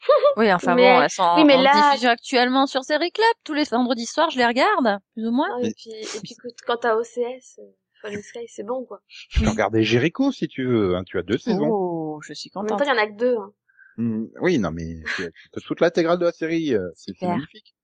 Oui, 0.36 0.50
enfin 0.52 0.76
Mais- 0.76 0.94
bon, 0.96 1.02
elles 1.02 1.10
sont 1.10 1.34
oui, 1.36 1.44
mais 1.44 1.56
en 1.56 1.62
là- 1.62 1.90
diffusion 1.90 2.10
actuellement 2.10 2.66
sur 2.66 2.84
Série 2.84 3.10
Club. 3.10 3.26
Tous 3.44 3.52
les 3.52 3.64
vendredis 3.64 4.06
soirs, 4.06 4.30
je 4.30 4.38
les 4.38 4.46
regarde, 4.46 5.00
plus 5.14 5.26
ou 5.26 5.32
moins. 5.32 5.48
Ah, 5.52 5.66
et 5.66 5.74
puis, 5.74 5.90
et 5.90 6.20
puis 6.22 6.36
t'as 6.80 6.94
OCS, 6.94 7.58
euh, 7.58 7.62
Falling 8.00 8.22
Sky, 8.22 8.46
c'est 8.46 8.62
bon, 8.62 8.84
quoi. 8.84 9.02
Tu 9.08 9.40
peux 9.40 9.50
regarder 9.50 9.82
Jericho 9.82 10.30
si 10.32 10.46
tu 10.48 10.64
veux. 10.64 10.94
Hein, 10.96 11.02
tu 11.04 11.18
as 11.18 11.22
deux 11.22 11.36
saisons. 11.36 11.68
Oh, 11.68 12.20
je 12.22 12.32
suis 12.32 12.50
En 12.54 12.62
même 12.62 12.70
contente. 12.70 12.86
temps, 12.86 12.92
il 12.92 12.96
y 12.96 13.00
en 13.00 13.02
a 13.02 13.06
que 13.08 13.16
deux. 13.16 13.36
Hein. 13.36 13.52
Hmm, 13.96 14.26
oui, 14.40 14.58
non, 14.58 14.70
mais 14.70 15.02
tu 15.16 15.24
as 15.24 15.60
toute 15.60 15.80
l'intégrale 15.80 16.18
de 16.18 16.24
la 16.26 16.32
série. 16.32 16.74
euh, 16.74 16.88
c'est 16.94 17.20
magnifique. 17.22 17.74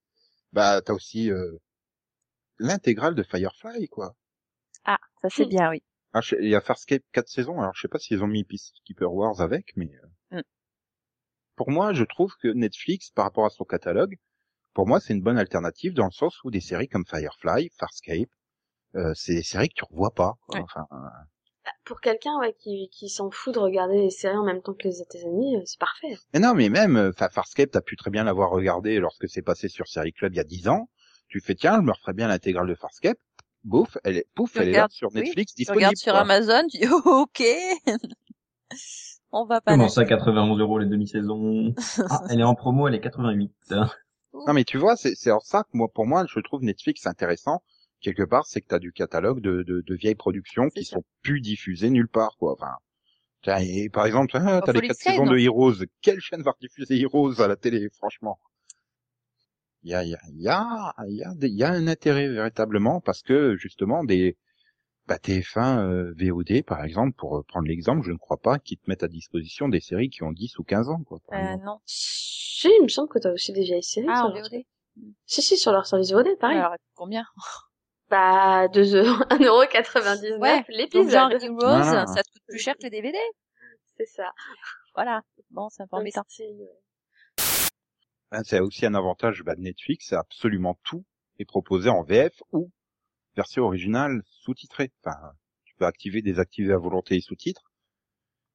Bah, 0.53 0.81
t'as 0.81 0.95
aussi 0.95 1.31
euh, 1.33 1.59
l'intégrale 2.59 3.15
de 3.15 3.23
Firefly, 3.25 3.89
quoi. 3.89 4.15
Ah, 4.85 4.99
ça 5.21 5.29
c'est 5.31 5.47
bien, 5.47 5.69
oui. 5.71 5.83
Ah, 6.17 6.21
je- 6.23 6.35
il 6.41 6.49
y 6.49 6.55
a 6.55 6.61
Farscape 6.61 7.03
4 7.13 7.29
saisons, 7.29 7.61
alors 7.61 7.75
je 7.75 7.83
sais 7.83 7.89
pas 7.89 7.99
s'ils 7.99 8.23
ont 8.25 8.27
mis 8.27 8.43
Peacekeeper 8.43 9.13
Wars 9.13 9.41
avec, 9.43 9.73
mais 9.77 9.91
euh, 10.33 10.39
Mm. 10.39 10.43
pour 11.55 11.71
moi, 11.71 11.93
je 11.93 12.05
trouve 12.05 12.35
que 12.43 12.49
Netflix, 12.49 13.11
par 13.11 13.27
rapport 13.27 13.45
à 13.45 13.51
son 13.51 13.65
catalogue, 13.65 14.17
pour 14.75 14.87
moi, 14.87 15.01
c'est 15.01 15.15
une 15.15 15.23
bonne 15.23 15.39
alternative 15.39 15.95
dans 15.95 16.07
le 16.07 16.13
sens 16.13 16.43
où 16.45 16.51
des 16.51 16.61
séries 16.61 16.89
comme 16.89 17.05
Firefly, 17.07 17.71
Farscape, 17.79 18.31
euh, 18.97 19.13
c'est 19.15 19.35
des 19.35 19.43
séries 19.43 19.69
que 19.71 19.75
tu 19.75 19.85
revois 19.85 20.15
pas. 20.15 20.35
Quoi. 20.47 20.57
Ouais. 20.57 20.63
Enfin, 20.63 20.87
euh, 20.93 20.97
Bah, 21.65 21.73
Pour 21.85 22.01
quelqu'un, 22.01 22.39
ouais, 22.41 22.55
qui, 22.59 22.89
qui 22.93 23.09
s'en 23.09 23.31
fout 23.31 23.55
de 23.55 23.59
regarder 23.61 23.99
les 23.99 24.11
séries 24.11 24.37
en 24.39 24.45
même 24.45 24.63
temps 24.63 24.75
que 24.75 24.89
les 24.89 25.03
États-Unis, 25.03 25.57
euh, 25.57 25.63
c'est 25.65 25.79
parfait. 25.81 26.17
mais 26.33 26.41
non, 26.41 26.55
mais 26.55 26.69
même, 26.69 26.97
euh, 26.97 27.13
Farscape, 27.13 27.71
t'as 27.71 27.81
pu 27.81 27.97
très 27.97 28.11
bien 28.11 28.25
l'avoir 28.25 28.51
regardé 28.51 28.99
lorsque 29.01 29.29
c'est 29.29 29.43
passé 29.43 29.69
sur 29.69 29.87
Série 29.89 30.13
Club 30.13 30.33
il 30.35 30.37
y 30.37 30.41
a 30.41 30.45
10 30.45 30.69
ans. 30.69 30.89
Tu 31.29 31.41
fais, 31.41 31.55
tiens, 31.55 31.77
je 31.77 31.83
me 31.87 31.93
referais 31.93 32.13
bien 32.15 32.29
l'intégrale 32.29 32.69
de 32.69 32.75
Farscape. 32.75 33.19
Bouf, 33.67 33.99
elle 34.05 34.19
est, 34.19 34.27
pouf, 34.35 34.53
Tu 34.53 34.59
elle 34.61 34.69
est 34.69 34.73
là 34.73 34.87
sur 34.91 35.11
oui, 35.13 35.23
Netflix 35.23 35.53
Tu 35.53 35.63
disponible. 35.63 35.79
regardes 35.79 35.97
sur 35.97 36.13
quoi. 36.13 36.21
Amazon, 36.21 36.63
tu 36.71 36.79
dis 36.79 36.87
oh, 36.89 37.27
ok. 37.27 37.43
On 39.33 39.45
va 39.45 39.61
pas 39.61 39.73
Comment 39.73 39.89
ça, 39.89 40.05
91 40.05 40.61
euros 40.61 40.79
les 40.79 40.87
demi-saisons 40.87 41.75
Ah, 42.09 42.23
elle 42.31 42.41
est 42.41 42.45
en 42.45 42.55
promo, 42.55 42.87
elle 42.87 42.95
est 42.95 43.01
88. 43.01 43.53
Non, 44.33 44.53
mais 44.53 44.65
tu 44.65 44.79
vois, 44.79 44.97
c'est 44.97 45.15
c'est 45.17 45.33
en 45.33 45.41
ça 45.41 45.65
que 45.65 45.71
moi, 45.77 45.89
pour 45.93 46.07
moi, 46.07 46.25
je 46.29 46.39
trouve 46.41 46.63
Netflix 46.63 47.07
intéressant. 47.07 47.63
Quelque 48.01 48.23
part, 48.23 48.47
c'est 48.47 48.61
que 48.61 48.69
t'as 48.69 48.79
du 48.79 48.93
catalogue 48.93 49.41
de, 49.41 49.63
de, 49.63 49.81
de 49.81 49.95
vieilles 49.95 50.15
productions 50.15 50.69
qui 50.69 50.85
ça. 50.85 50.97
sont 50.97 51.05
plus 51.23 51.41
diffusées 51.41 51.91
nulle 51.91 52.09
part, 52.09 52.37
quoi. 52.39 52.53
Enfin, 52.53 53.59
et 53.61 53.89
par 53.89 54.07
exemple, 54.07 54.31
ah, 54.41 54.61
t'as 54.65 54.73
les 54.73 54.89
quatre 54.89 55.01
saisons 55.01 55.25
non 55.25 55.33
de 55.33 55.39
Heroes. 55.39 55.85
Quelle 56.03 56.21
chaîne 56.21 56.43
va 56.43 56.53
diffuser 56.61 57.01
Heroes 57.01 57.41
à 57.41 57.49
la 57.49 57.57
télé, 57.57 57.89
franchement? 57.91 58.39
Il 59.87 59.91
y 59.91 59.95
a, 59.95 60.03
il 60.03 60.09
y 60.11 60.15
a, 60.17 60.19
il 60.29 60.43
y 60.43 60.49
a, 60.49 61.33
il 61.43 61.55
y 61.55 61.63
a, 61.63 61.71
un 61.71 61.87
intérêt 61.87 62.27
véritablement 62.27 63.01
parce 63.01 63.23
que 63.23 63.55
justement 63.55 64.03
des 64.03 64.37
bah, 65.07 65.19
TF1 65.19 65.79
euh, 65.79 66.13
VOD, 66.19 66.65
par 66.65 66.83
exemple, 66.85 67.13
pour 67.17 67.37
euh, 67.37 67.45
prendre 67.47 67.69
l'exemple, 67.69 68.05
je 68.05 68.11
ne 68.11 68.17
crois 68.17 68.39
pas 68.39 68.59
qu'ils 68.59 68.79
te 68.79 68.91
mettent 68.91 69.05
à 69.05 69.09
disposition 69.09 69.69
des 69.69 69.79
séries 69.79 70.11
qui 70.11 70.25
ont 70.25 70.33
10 70.33 70.59
ou 70.59 70.65
15 70.65 70.89
ans, 70.89 71.05
quoi. 71.07 71.21
Euh, 71.35 71.57
non. 71.65 71.79
Si, 71.85 72.67
il 72.67 72.83
me 72.83 72.89
semble 72.89 73.09
que 73.09 73.21
t'as 73.21 73.31
aussi 73.33 73.53
des 73.53 73.63
vieilles 73.63 73.85
séries. 73.85 74.09
Ah, 74.11 74.17
sur 74.17 74.25
en 74.27 74.35
leur- 74.35 74.43
VOD. 74.51 74.65
Si, 75.25 75.41
si, 75.43 75.57
sur 75.57 75.71
leur 75.71 75.87
service 75.87 76.11
VOD, 76.11 76.37
pareil. 76.41 76.59
Alors, 76.59 76.75
combien? 76.97 77.25
Bah, 78.11 78.67
2 78.67 78.97
euros, 78.97 79.23
1,99€ 79.31 80.39
Ouais. 80.41 80.65
L'épisode. 80.69 81.11
genre 81.11 81.31
Heroes, 81.31 81.59
Voilà. 81.61 82.07
ça 82.09 82.25
te 82.25 82.29
coûte 82.33 82.43
plus 82.49 82.59
cher 82.59 82.75
que 82.75 82.83
les 82.83 82.91
DVD. 82.91 83.19
C'est 83.97 84.07
ça. 84.07 84.33
Voilà. 84.97 85.23
Bon, 85.51 85.69
c'est 85.69 85.85
un 85.85 85.87
peu 85.87 85.99
le 85.99 86.01
embêtant. 86.01 86.25
Hein, 88.33 88.43
c'est 88.45 88.61
aussi 88.61 88.87
un 88.87 88.95
avantage 88.95 89.43
bah, 89.43 89.57
de 89.57 89.61
Netflix, 89.63 90.07
c'est 90.09 90.17
absolument 90.17 90.79
tout 90.85 91.05
est 91.39 91.45
proposé 91.45 91.89
en 91.91 92.03
VF 92.03 92.43
ou 92.53 92.71
version 93.37 93.65
originale 93.65 94.23
sous-titrée. 94.27 94.93
Enfin, 95.05 95.17
tu 95.65 95.75
peux 95.77 95.87
activer, 95.87 96.23
désactiver 96.23 96.73
à 96.73 96.79
volonté 96.79 97.15
les 97.17 97.21
sous-titres, 97.21 97.65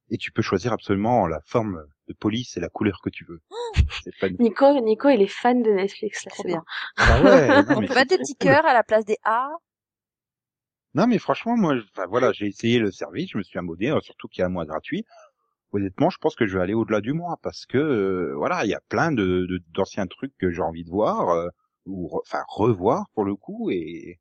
et 0.09 0.17
tu 0.17 0.31
peux 0.31 0.41
choisir 0.43 0.73
absolument 0.73 1.25
la 1.27 1.41
forme 1.45 1.83
de 2.07 2.13
police 2.13 2.57
et 2.57 2.59
la 2.59 2.69
couleur 2.69 3.01
que 3.01 3.09
tu 3.09 3.25
veux. 3.25 3.41
C'est 4.03 4.15
pas 4.19 4.27
une- 4.27 4.37
Nico, 4.39 4.79
Nico, 4.81 5.09
il 5.09 5.21
est 5.21 5.27
fan 5.27 5.61
de 5.63 5.71
Netflix, 5.71 6.25
là, 6.25 6.31
Trop 6.31 6.43
c'est 6.43 6.49
bien. 6.49 6.63
Ah 6.97 7.19
ouais, 7.21 7.63
non, 7.63 7.75
On 7.77 7.81
mais 7.81 7.87
peut 7.87 7.93
c'est 7.93 7.95
mettre 7.95 8.09
des 8.09 8.17
petits 8.17 8.35
cool. 8.35 8.47
cœurs 8.49 8.65
à 8.65 8.73
la 8.73 8.83
place 8.83 9.05
des 9.05 9.17
A. 9.23 9.49
Non, 10.93 11.05
mais 11.07 11.19
franchement, 11.19 11.57
moi, 11.57 11.75
je- 11.77 11.83
enfin 11.93 12.05
voilà, 12.07 12.31
j'ai 12.31 12.47
essayé 12.47 12.79
le 12.79 12.91
service, 12.91 13.31
je 13.31 13.37
me 13.37 13.43
suis 13.43 13.59
amoudé, 13.59 13.89
euh, 13.91 13.99
surtout 14.01 14.27
qu'il 14.29 14.39
y 14.41 14.43
a 14.43 14.47
un 14.47 14.49
mois 14.49 14.65
gratuit. 14.65 15.05
Honnêtement, 15.73 16.09
je 16.09 16.17
pense 16.17 16.35
que 16.35 16.45
je 16.45 16.57
vais 16.57 16.63
aller 16.63 16.73
au-delà 16.73 17.01
du 17.01 17.13
mois 17.13 17.37
parce 17.41 17.65
que 17.65 17.77
euh, 17.77 18.33
voilà, 18.35 18.65
il 18.65 18.69
y 18.69 18.73
a 18.73 18.81
plein 18.89 19.11
de 19.11 19.47
d'anciens 19.73 20.07
trucs 20.07 20.35
que 20.37 20.51
j'ai 20.51 20.61
envie 20.61 20.83
de 20.83 20.89
voir 20.89 21.29
euh, 21.29 21.47
ou 21.85 22.09
enfin 22.21 22.43
revoir 22.49 23.05
pour 23.13 23.23
le 23.25 23.35
coup 23.35 23.69
et 23.71 24.19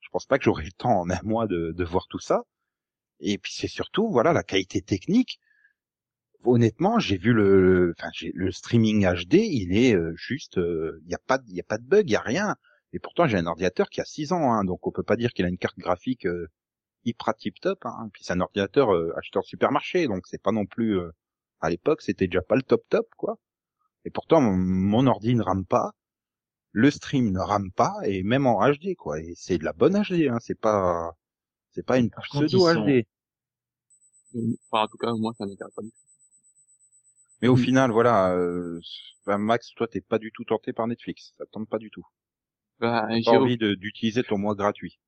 je 0.00 0.08
pense 0.10 0.26
pas 0.26 0.38
que 0.38 0.44
j'aurai 0.44 0.64
le 0.64 0.72
temps 0.72 1.00
en 1.00 1.10
un 1.10 1.20
mois 1.22 1.46
de, 1.46 1.72
de 1.72 1.84
voir 1.84 2.06
tout 2.08 2.18
ça. 2.18 2.42
Et 3.20 3.38
puis 3.38 3.52
c'est 3.54 3.68
surtout 3.68 4.10
voilà 4.10 4.32
la 4.32 4.42
qualité 4.44 4.82
technique. 4.82 5.40
Honnêtement, 6.44 6.98
j'ai 6.98 7.16
vu 7.18 7.32
le 7.32 7.94
enfin 7.98 8.10
le 8.34 8.50
streaming 8.52 9.06
HD, 9.06 9.34
il 9.36 9.76
est 9.76 9.94
euh, 9.94 10.14
juste 10.16 10.58
euh, 10.58 11.00
il 11.04 11.10
y 11.10 11.14
a 11.14 11.18
pas 11.26 11.38
il 11.48 11.54
y 11.54 11.60
a 11.60 11.64
pas 11.64 11.78
de 11.78 11.84
bug, 11.84 12.08
il 12.08 12.12
y 12.12 12.16
a 12.16 12.20
rien. 12.20 12.56
Et 12.92 12.98
pourtant, 12.98 13.26
j'ai 13.26 13.38
un 13.38 13.46
ordinateur 13.46 13.88
qui 13.90 14.00
a 14.00 14.04
6 14.04 14.32
ans, 14.32 14.52
hein, 14.52 14.64
donc 14.64 14.86
on 14.86 14.90
peut 14.90 15.02
pas 15.02 15.16
dire 15.16 15.32
qu'il 15.32 15.44
a 15.44 15.48
une 15.48 15.58
carte 15.58 15.78
graphique 15.78 16.26
hyper 17.04 17.34
tip 17.36 17.60
top. 17.60 17.84
Hein. 17.86 18.10
Puis 18.12 18.24
c'est 18.24 18.32
un 18.34 18.40
ordinateur 18.40 18.94
euh, 18.94 19.12
acheté 19.18 19.38
en 19.38 19.42
supermarché, 19.42 20.06
donc 20.08 20.26
c'est 20.26 20.42
pas 20.42 20.52
non 20.52 20.66
plus. 20.66 20.98
euh, 20.98 21.10
à 21.60 21.70
l'époque, 21.70 22.02
c'était 22.02 22.26
déjà 22.26 22.42
pas 22.42 22.56
le 22.56 22.62
top 22.62 22.82
top, 22.88 23.06
quoi. 23.16 23.38
Et 24.06 24.10
pourtant, 24.10 24.40
mon, 24.42 24.56
mon 24.56 25.06
ordi 25.08 25.34
ne 25.34 25.42
rame 25.42 25.66
pas, 25.66 25.92
le 26.72 26.90
stream 26.90 27.32
ne 27.32 27.40
rame 27.40 27.72
pas, 27.72 27.94
et 28.04 28.22
même 28.24 28.46
en 28.46 28.60
HD, 28.70 28.96
quoi. 28.96 29.20
Et 29.20 29.34
c'est 29.36 29.58
de 29.58 29.64
la 29.64 29.72
bonne 29.74 29.94
HD, 30.02 30.28
hein. 30.30 30.38
C'est 30.40 30.58
pas, 30.60 31.12
c'est 31.72 31.84
pas 31.86 31.98
une 31.98 32.10
pseudo 32.22 32.66
HD. 32.68 33.06
Enfin, 34.70 34.84
en 34.84 34.88
tout 34.88 34.96
cas, 34.98 35.12
moi, 35.14 35.32
ça 35.38 35.46
m'intéresse 35.46 35.72
pas 35.74 35.82
du 35.82 35.90
tout. 35.90 35.96
Mais 37.42 37.48
au 37.48 37.56
Mm. 37.56 37.58
final, 37.58 37.90
voilà, 37.90 38.32
euh, 38.34 38.80
ben, 39.26 39.36
Max, 39.38 39.74
toi, 39.74 39.86
t'es 39.86 40.00
pas 40.00 40.18
du 40.18 40.32
tout 40.32 40.44
tenté 40.44 40.72
par 40.72 40.86
Netflix. 40.86 41.34
Ça 41.36 41.44
te 41.44 41.50
tente 41.50 41.68
pas 41.68 41.78
du 41.78 41.90
tout. 41.90 42.06
Bah, 42.80 43.06
j'ai 43.20 43.36
envie 43.36 43.56
d'utiliser 43.58 44.24
ton 44.24 44.38
mois 44.38 44.54
gratuit. 44.54 44.98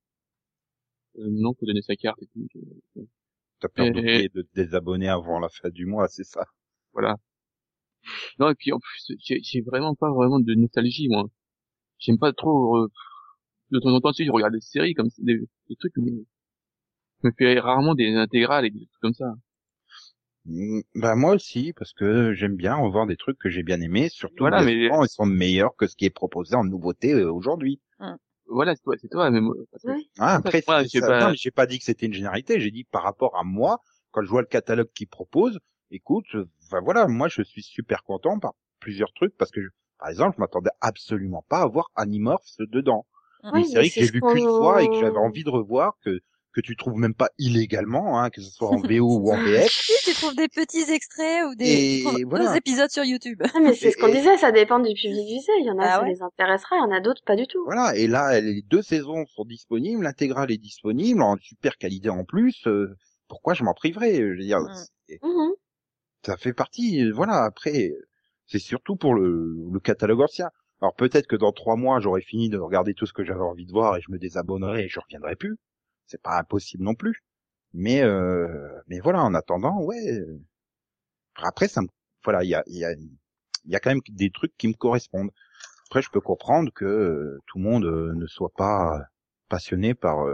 Euh, 1.19 1.27
non, 1.31 1.55
faut 1.59 1.67
donner 1.67 1.83
sa 1.83 1.97
carte 1.97 2.23
et 2.23 2.27
tout. 2.27 2.49
euh, 2.99 3.03
T'as 3.61 3.69
peur 3.69 3.87
Et- 3.87 4.29
de 4.29 4.43
te 4.43 4.49
désabonner 4.55 5.09
avant 5.09 5.39
la 5.41 5.49
fin 5.49 5.71
du 5.71 5.87
mois, 5.87 6.09
c'est 6.09 6.25
ça? 6.25 6.45
Voilà. 6.93 7.17
Non, 8.39 8.51
et 8.51 8.55
puis 8.55 8.73
en 8.73 8.79
plus, 8.79 9.13
j'ai 9.21 9.61
vraiment 9.63 9.95
pas 9.95 10.11
vraiment 10.13 10.41
de 10.41 10.55
nostalgie, 10.55 11.09
moi. 11.09 11.25
J'aime 11.99 12.19
pas 12.19 12.33
trop, 12.35 12.79
euh, 12.79 12.91
de 13.73 13.81
temps 13.81 13.91
en 13.95 14.01
temps, 14.01 14.13
sais, 14.13 14.25
je 14.27 14.33
regarde 14.33 14.55
des 14.55 14.61
séries 14.61 14.95
comme 14.95 15.11
ça, 15.11 15.23
des, 15.23 15.39
des 15.69 15.77
trucs, 15.77 15.97
mais 15.99 16.13
je 17.23 17.29
me 17.29 17.33
fais 17.39 17.59
rarement 17.59 17.95
des 17.95 18.15
intégrales 18.15 18.67
et 18.67 18.71
des 18.71 18.87
trucs 18.87 19.01
comme 19.01 19.15
ça. 19.15 19.35
Bah 20.95 21.15
moi 21.15 21.35
aussi, 21.35 21.73
parce 21.73 21.93
que 21.93 22.33
j'aime 22.33 22.57
bien 22.57 22.75
revoir 22.77 23.07
des 23.07 23.17
trucs 23.17 23.39
que 23.39 23.49
j'ai 23.49 23.63
bien 23.63 23.81
aimés, 23.81 24.09
surtout 24.09 24.45
Voilà, 24.45 24.63
mais- 24.63 24.89
ils 24.89 25.09
sont 25.09 25.27
meilleurs 25.27 25.77
que 25.77 25.87
ce 25.87 25.97
qui 25.97 26.05
est 26.05 26.11
proposé 26.11 26.55
en 26.57 26.65
nouveauté 26.65 27.13
euh, 27.13 27.33
aujourd'hui. 27.33 27.81
Voilà, 28.53 28.75
c'est 28.77 28.83
toi, 28.83 28.95
c'est 29.01 29.09
toi, 29.09 29.31
mais 29.31 29.41
moi, 29.41 29.55
parce 29.71 29.83
que- 29.83 29.89
Ouais. 29.91 30.07
Ah, 30.19 30.37
après, 30.37 30.63
j'ai 30.85 31.01
ça- 31.01 31.07
pas- 31.07 31.21
non, 31.21 31.31
mais 31.31 31.37
j'ai 31.37 31.51
pas 31.51 31.67
dit 31.67 31.79
que 31.79 31.85
c'était 31.85 32.07
une 32.07 32.13
généralité, 32.13 32.61
j'ai 32.61 32.71
dit 32.71 32.85
par 32.85 33.03
rapport 33.03 33.37
à 33.37 33.45
moi, 33.45 33.79
quand 34.11 34.23
je 34.23 34.29
vois 34.29 34.43
le 34.43 34.47
catalogue 34.47 34.91
qu'ils 34.95 35.09
proposent, 35.09 35.59
écoute, 35.91 36.27
enfin 36.65 36.81
voilà, 36.83 37.07
moi 37.09 37.29
je 37.29 37.43
suis 37.43 37.63
super 37.63 38.03
content 38.05 38.39
par 38.39 38.53
plusieurs 38.81 39.13
trucs, 39.15 39.37
parce 39.37 39.51
que 39.51 39.63
je- 39.63 39.69
Par 39.99 40.09
exemple, 40.11 40.35
je 40.37 40.41
m'attendais 40.41 40.71
absolument 40.81 41.45
pas 41.49 41.63
à 41.63 41.67
voir 41.67 41.91
Animorphs 41.95 42.57
dedans. 42.59 43.07
Oui, 43.45 43.61
Une 43.61 43.65
série 43.67 43.89
que 43.89 43.95
j'ai 44.01 44.11
vue 44.11 44.21
qu'une 44.21 44.49
fois 44.59 44.83
et 44.83 44.89
que 44.89 44.95
j'avais 44.97 45.17
envie 45.19 45.45
de 45.45 45.51
revoir, 45.51 45.93
que 46.05 46.19
que 46.53 46.61
tu 46.61 46.77
trouves 46.77 46.97
même 46.99 47.15
pas 47.15 47.29
illégalement, 47.39 48.21
hein, 48.21 48.31
que 48.31 48.41
ce 48.41 48.51
soit 48.51 48.69
en 48.69 48.77
VO 48.81 49.19
ou 49.21 49.33
en 49.33 49.43
VF. 49.43 49.71
Si 49.71 50.11
tu 50.11 50.15
trouves 50.15 50.35
des 50.37 50.49
petits 50.49 50.91
extraits 50.93 51.45
ou 51.51 51.55
des 51.55 52.05
voilà. 52.27 52.57
épisodes 52.57 52.91
sur 52.91 53.05
YouTube. 53.05 53.43
Ah, 53.55 53.59
mais 53.61 53.75
c'est 53.75 53.91
ce 53.91 53.97
qu'on 53.97 54.09
Et- 54.09 54.13
disait, 54.17 54.37
ça 54.39 54.53
dépend 54.53 54.79
du 54.79 54.95
public 54.95 55.27
visé. 55.27 55.51
Il 55.61 55.67
y 55.67 55.71
en 55.71 55.79
a, 55.79 55.85
Ah 55.85 55.97
ça 55.97 56.03
ouais. 56.03 56.11
les 56.11 56.23
intéressera, 56.23 56.77
il 56.77 56.81
y 56.81 56.83
en 56.83 56.91
a 56.97 57.01
d'autres, 57.01 57.23
pas 57.25 57.37
du 57.37 57.47
tout. 57.47 57.65
Voilà, 57.65 57.97
et 57.97 58.07
là, 58.07 58.41
les 58.41 58.63
deux 58.63 58.83
saisons 58.83 59.25
sont 59.27 59.45
disponibles, 59.45 60.03
l'intégrale 60.03 60.51
est 60.53 60.59
disponible, 60.59 61.23
en 61.23 61.37
super 61.41 61.77
qualité 61.77 62.09
en 62.11 62.25
plus. 62.25 62.67
euh, 62.67 62.95
pourquoi 63.29 63.55
je 63.55 63.65
m'en 63.65 63.73
priverais 63.75 64.15
Je 64.17 64.23
veux 64.25 64.37
dire, 64.45 64.59
Mm. 64.61 65.15
Mhm. 65.23 65.51
ça 66.25 66.37
fait 66.37 66.53
partie. 66.53 67.03
euh, 67.05 67.13
Voilà, 67.15 67.45
après, 67.45 67.91
c'est 68.47 68.59
surtout 68.59 68.97
pour 68.97 69.15
le, 69.15 69.55
le 69.73 69.81
catalogue 69.81 70.21
ancien. 70.21 70.51
Alors 70.81 70.95
peut-être 70.95 71.27
que 71.29 71.37
dans 71.37 71.53
trois 71.53 71.77
mois, 71.77 72.01
j'aurai 72.01 72.23
fini 72.23 72.49
de 72.49 72.59
regarder 72.59 72.93
tout 72.93 73.07
ce 73.07 73.13
que 73.13 73.25
j'avais 73.25 73.41
envie 73.41 73.67
de 73.67 73.73
voir 73.73 73.97
et 73.97 74.01
je 74.01 74.11
me 74.11 74.19
désabonnerai 74.19 74.85
et 74.85 74.89
je 74.89 74.99
reviendrai 75.01 75.37
plus. 75.37 75.57
C'est 76.07 76.23
pas 76.23 76.39
impossible 76.39 76.85
non 76.85 76.95
plus. 76.95 77.23
Mais 77.75 78.03
euh, 78.03 78.81
mais 78.89 79.01
voilà, 79.01 79.23
en 79.23 79.35
attendant, 79.35 79.81
ouais. 79.83 80.13
euh, 80.21 80.41
Après, 81.37 81.69
ça 81.69 81.83
me, 81.83 81.89
voilà, 82.25 82.45
il 82.45 82.51
y 82.51 82.55
a, 82.55 82.63
il 82.67 82.77
y 82.77 82.85
a, 82.85 82.93
il 82.93 83.71
y 83.71 83.77
a 83.77 83.81
quand 83.81 83.91
même 83.91 84.01
des 84.11 84.31
trucs 84.31 84.57
qui 84.57 84.69
me 84.69 84.75
correspondent. 84.75 85.31
Après, 85.89 86.03
je 86.03 86.11
peux 86.11 86.21
comprendre 86.21 86.73
que 86.73 86.85
euh, 86.85 87.39
tout 87.47 87.59
le 87.59 87.65
monde 87.65 87.85
euh, 87.85 88.13
ne 88.15 88.27
soit 88.27 88.53
pas 88.57 89.01
passionné 89.49 89.95
par 89.95 90.27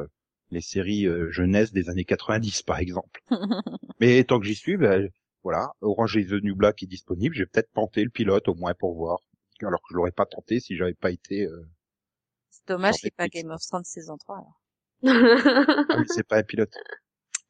les 0.50 0.60
séries 0.60 1.06
jeunesse 1.30 1.72
des 1.72 1.90
années 1.90 2.04
90, 2.04 2.62
par 2.62 2.78
exemple. 2.78 3.20
Mais 4.00 4.24
tant 4.24 4.38
que 4.40 4.46
j'y 4.46 4.54
suis, 4.54 4.76
ben, 4.76 5.08
voilà, 5.42 5.70
Orange 5.80 6.16
is 6.16 6.26
the 6.28 6.42
New 6.42 6.54
Black 6.56 6.82
est 6.82 6.86
disponible. 6.86 7.34
J'ai 7.34 7.46
peut-être 7.46 7.72
tenté 7.72 8.04
le 8.04 8.10
pilote 8.10 8.48
au 8.48 8.54
moins 8.54 8.74
pour 8.74 8.94
voir, 8.94 9.18
alors 9.60 9.80
que 9.82 9.88
je 9.90 9.96
l'aurais 9.96 10.12
pas 10.12 10.26
tenté 10.26 10.60
si 10.60 10.76
j'avais 10.76 10.94
pas 10.94 11.10
été. 11.10 11.46
euh, 11.46 11.68
C'est 12.50 12.68
dommage 12.68 12.96
qu'il 12.96 13.06
n'y 13.06 13.08
ait 13.08 13.16
pas. 13.16 13.28
Game 13.28 13.50
of 13.50 13.60
Thrones 13.62 13.84
saison 13.84 14.16
3. 14.16 14.36
Alors. 14.36 14.54
Ah 15.04 15.98
oui, 15.98 16.04
c'est 16.08 16.26
pas 16.26 16.38
un 16.38 16.42
pilote. 16.42 16.72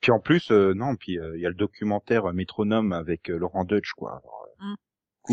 Puis 0.01 0.13
en 0.13 0.21
plus, 0.21 0.51
euh, 0.51 0.75
non, 0.75 0.97
puis 0.97 1.19
euh, 1.19 1.37
il 1.37 1.43
y 1.43 1.47
a 1.47 1.49
le 1.49 1.55
documentaire 1.55 2.27
euh, 2.27 2.33
Métronome 2.33 2.93
avec 2.93 3.31
euh, 3.31 3.39
Laurent 3.39 3.65
Dutch, 3.65 3.93
quoi. 3.93 4.21
Alors, 4.23 4.45
euh, 4.47 4.49
Mm. 4.61 4.75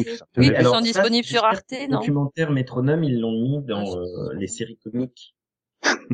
écoute, 0.01 0.09
ça 0.17 0.25
Oui, 0.37 0.51
ils 0.57 0.65
sont 0.65 0.81
disponibles 0.81 1.27
sur 1.27 1.43
Arte, 1.45 1.71
le 1.71 1.87
non? 1.87 1.99
documentaire 1.99 2.51
Métronome, 2.51 3.03
ils 3.03 3.19
l'ont 3.19 3.31
mis 3.31 3.61
dans 3.63 3.97
euh, 3.97 4.33
les 4.33 4.47
séries 4.47 4.77
comiques. 4.83 5.35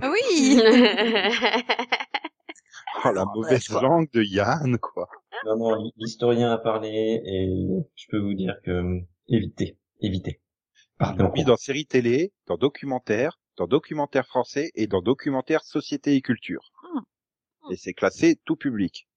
Ah 0.01 0.11
oui 0.11 0.59
Oh, 3.05 3.11
la 3.11 3.25
mauvaise 3.25 3.69
langue 3.69 4.09
de 4.11 4.23
Yann, 4.23 4.77
quoi. 4.77 5.09
Non, 5.45 5.57
non, 5.57 5.91
l'historien 5.97 6.51
a 6.51 6.57
parlé 6.57 7.21
et 7.25 7.67
je 7.95 8.05
peux 8.09 8.19
vous 8.19 8.33
dire 8.33 8.55
que 8.63 8.71
euh, 8.71 8.99
évitez, 9.27 9.77
évitez. 10.01 10.39
Ils 10.39 10.97
Partez 10.97 11.19
l'ont 11.23 11.29
en 11.29 11.33
mis 11.33 11.43
dans 11.43 11.57
série 11.57 11.85
télé, 11.85 12.31
dans 12.47 12.57
documentaire, 12.57 13.39
dans 13.57 13.67
documentaire 13.67 14.27
français 14.27 14.71
et 14.75 14.87
dans 14.87 15.01
documentaire 15.01 15.63
société 15.63 16.15
et 16.15 16.21
culture. 16.21 16.71
Hmm. 16.83 17.71
Et 17.71 17.77
c'est 17.77 17.93
classé 17.93 18.39
tout 18.45 18.55
public. 18.55 19.07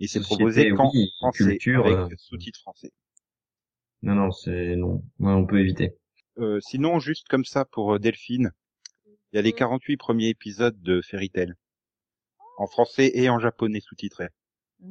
Et 0.00 0.08
c'est 0.08 0.20
proposé 0.20 0.70
qu'en 0.70 0.90
oui, 0.92 1.10
français, 1.18 1.44
culture, 1.44 1.84
avec 1.86 1.98
euh, 1.98 2.16
sous-titres 2.16 2.60
français. 2.60 2.90
Non, 4.02 4.14
non, 4.14 4.30
c'est 4.30 4.76
non. 4.76 5.02
Ouais, 5.18 5.32
on 5.32 5.46
peut 5.46 5.60
éviter. 5.60 5.94
Euh, 6.38 6.58
sinon, 6.60 6.98
juste 6.98 7.28
comme 7.28 7.44
ça 7.44 7.64
pour 7.64 7.94
euh, 7.94 7.98
Delphine, 7.98 8.50
il 9.06 9.36
y 9.36 9.38
a 9.38 9.42
les 9.42 9.52
Mhm. 9.52 9.58
48 9.58 9.96
premiers 9.96 10.28
épisodes 10.28 10.80
de 10.80 11.00
Fairy 11.02 11.30
Tail. 11.30 11.54
En 12.58 12.66
français 12.66 13.10
et 13.14 13.28
en 13.28 13.38
japonais 13.38 13.80
sous-titrés. 13.80 14.28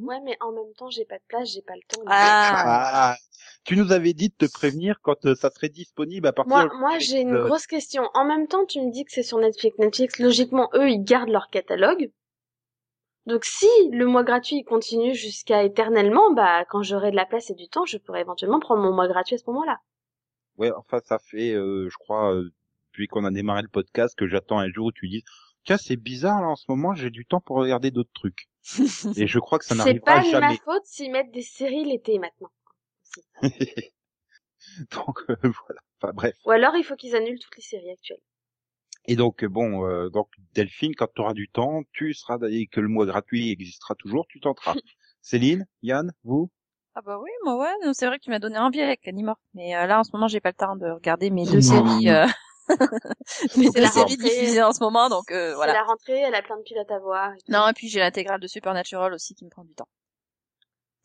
Ouais, 0.02 0.20
mais 0.24 0.38
en 0.42 0.52
même 0.52 0.74
temps, 0.78 0.90
j'ai 0.90 1.06
pas 1.06 1.18
de 1.18 1.24
place, 1.28 1.50
j'ai 1.52 1.62
pas 1.62 1.76
le 1.76 1.82
temps. 1.88 2.02
Ah, 2.08 2.52
Ah, 2.56 3.16
tu 3.64 3.78
nous 3.78 3.92
avais 3.92 4.14
dit 4.14 4.30
de 4.30 4.48
te 4.48 4.52
prévenir 4.52 5.00
quand 5.02 5.26
euh, 5.26 5.36
ça 5.36 5.50
serait 5.50 5.70
disponible 5.70 6.28
à 6.28 6.34
partir 6.34 6.56
Moi, 6.56 6.70
moi, 6.78 7.00
j'ai 7.00 7.22
une 7.22 7.38
grosse 7.38 7.68
question. 7.68 8.10
En 8.14 8.26
même 8.26 8.48
temps, 8.48 8.66
tu 8.66 8.82
me 8.82 8.92
dis 8.92 9.06
que 9.06 9.12
c'est 9.12 9.24
sur 9.24 9.38
Netflix. 9.38 9.78
Netflix, 9.80 10.20
logiquement, 10.20 10.70
eux, 10.74 10.90
ils 10.90 11.04
gardent 11.04 11.30
leur 11.30 11.50
catalogue. 11.50 12.12
Donc, 13.26 13.46
si 13.46 13.68
le 13.92 14.06
mois 14.06 14.24
gratuit 14.24 14.58
il 14.58 14.64
continue 14.66 15.16
jusqu'à 15.16 15.64
éternellement, 15.64 16.34
bah, 16.34 16.66
quand 16.66 16.84
j'aurai 16.84 17.12
de 17.12 17.16
la 17.16 17.26
place 17.26 17.50
et 17.50 17.56
du 17.56 17.70
temps, 17.70 17.86
je 17.86 17.98
pourrais 17.98 18.22
éventuellement 18.22 18.60
prendre 18.60 18.82
mon 18.82 18.94
mois 18.94 19.08
gratuit 19.08 19.36
à 19.36 19.38
ce 19.38 19.46
moment-là. 19.48 19.78
Ouais, 20.58 20.72
enfin, 20.76 21.00
ça 21.06 21.20
fait, 21.20 21.54
euh, 21.54 21.88
je 21.90 21.98
crois, 21.98 22.34
euh, 22.34 22.52
depuis 22.92 23.08
qu'on 23.08 23.24
a 23.24 23.32
démarré 23.32 23.62
le 23.62 23.70
podcast, 23.70 24.18
que 24.18 24.28
j'attends 24.28 24.60
un 24.60 24.70
jour 24.70 24.88
où 24.88 24.92
tu 24.92 25.08
dis, 25.08 25.24
tiens, 25.64 25.78
c'est 25.78 25.96
bizarre, 25.96 26.42
là, 26.42 26.48
en 26.48 26.56
ce 26.56 26.66
moment, 26.68 26.94
j'ai 26.94 27.10
du 27.10 27.26
temps 27.26 27.40
pour 27.40 27.56
regarder 27.56 27.92
d'autres 27.92 28.12
trucs. 28.14 28.50
Et 29.18 29.28
je 29.28 29.40
crois 29.40 29.60
que 29.60 29.66
ça 29.66 29.76
C'est 29.76 29.80
n'arrivera 29.80 30.06
pas 30.06 30.24
de 30.24 30.38
ma 30.40 30.54
jamais. 30.54 30.58
faute 30.64 30.86
s'ils 30.86 31.12
mettent 31.12 31.32
des 31.32 31.42
séries 31.42 31.86
l'été 31.86 32.20
maintenant. 32.20 32.52
donc, 34.92 35.20
euh, 35.30 35.36
voilà. 35.44 35.82
Enfin, 36.02 36.14
bref. 36.14 36.36
Ou 36.46 36.52
alors, 36.52 36.78
il 36.78 36.86
faut 36.86 36.96
qu'ils 36.96 37.18
annulent 37.18 37.40
toutes 37.40 37.58
les 37.58 37.64
séries 37.64 37.92
actuelles. 37.92 38.22
Et 39.06 39.16
donc, 39.16 39.44
euh, 39.44 39.48
bon, 39.50 39.86
euh, 39.88 40.10
donc, 40.10 40.28
Delphine, 40.54 40.94
quand 40.96 41.08
tu 41.14 41.22
auras 41.22 41.34
du 41.34 41.48
temps, 41.50 41.84
tu 41.94 42.14
seras, 42.14 42.38
et 42.50 42.68
que 42.68 42.82
le 42.82 42.90
mois 42.90 43.06
gratuit 43.06 43.50
existera 43.50 43.96
toujours, 43.96 44.28
tu 44.28 44.40
tenteras. 44.42 44.76
Céline, 45.22 45.66
Yann, 45.84 46.12
vous? 46.26 46.52
Ah 46.96 47.02
bah 47.02 47.18
oui, 47.20 47.30
moi 47.44 47.58
ouais, 47.58 47.94
c'est 47.94 48.06
vrai 48.06 48.20
que 48.20 48.24
tu 48.24 48.30
m'as 48.30 48.40
donné 48.40 48.58
envie 48.60 48.82
avec 48.82 49.08
Animorph, 49.08 49.40
mais 49.56 49.76
euh, 49.76 49.88
là 49.88 50.00
en 50.00 50.04
ce 50.04 50.12
moment 50.14 50.28
j'ai 50.28 50.40
pas 50.40 50.50
le 50.50 50.56
temps 50.56 50.76
de 50.76 50.88
regarder 50.90 51.32
mes 51.32 51.46
deux 51.48 51.58
Mmh. 51.58 51.62
séries, 51.62 52.10
euh... 52.10 52.28
mes 53.58 53.68
C'est 53.72 53.82
la 53.82 53.88
séries 53.90 54.00
rentrée. 54.16 54.16
diffusées 54.16 54.64
en 54.64 54.72
ce 54.72 54.84
moment, 54.84 55.10
donc 55.10 55.32
euh, 55.32 55.50
C'est 55.50 55.56
voilà. 55.56 55.74
la 55.74 55.84
rentrée, 55.84 56.20
elle 56.20 56.36
a 56.36 56.42
plein 56.42 56.58
de 56.58 56.62
pilotes 56.64 56.92
à 56.92 57.00
voir. 57.00 57.32
et. 57.34 57.52
Non, 57.52 57.68
et 57.68 57.74
puis 57.74 57.88
j'ai 57.90 58.00
l'intégrale 58.00 58.40
de 58.40 58.48
Supernatural 58.48 59.14
aussi 59.14 59.36
qui 59.36 59.46
me 59.46 59.50
prend 59.50 59.64
du 59.64 59.74
temps. 59.76 59.88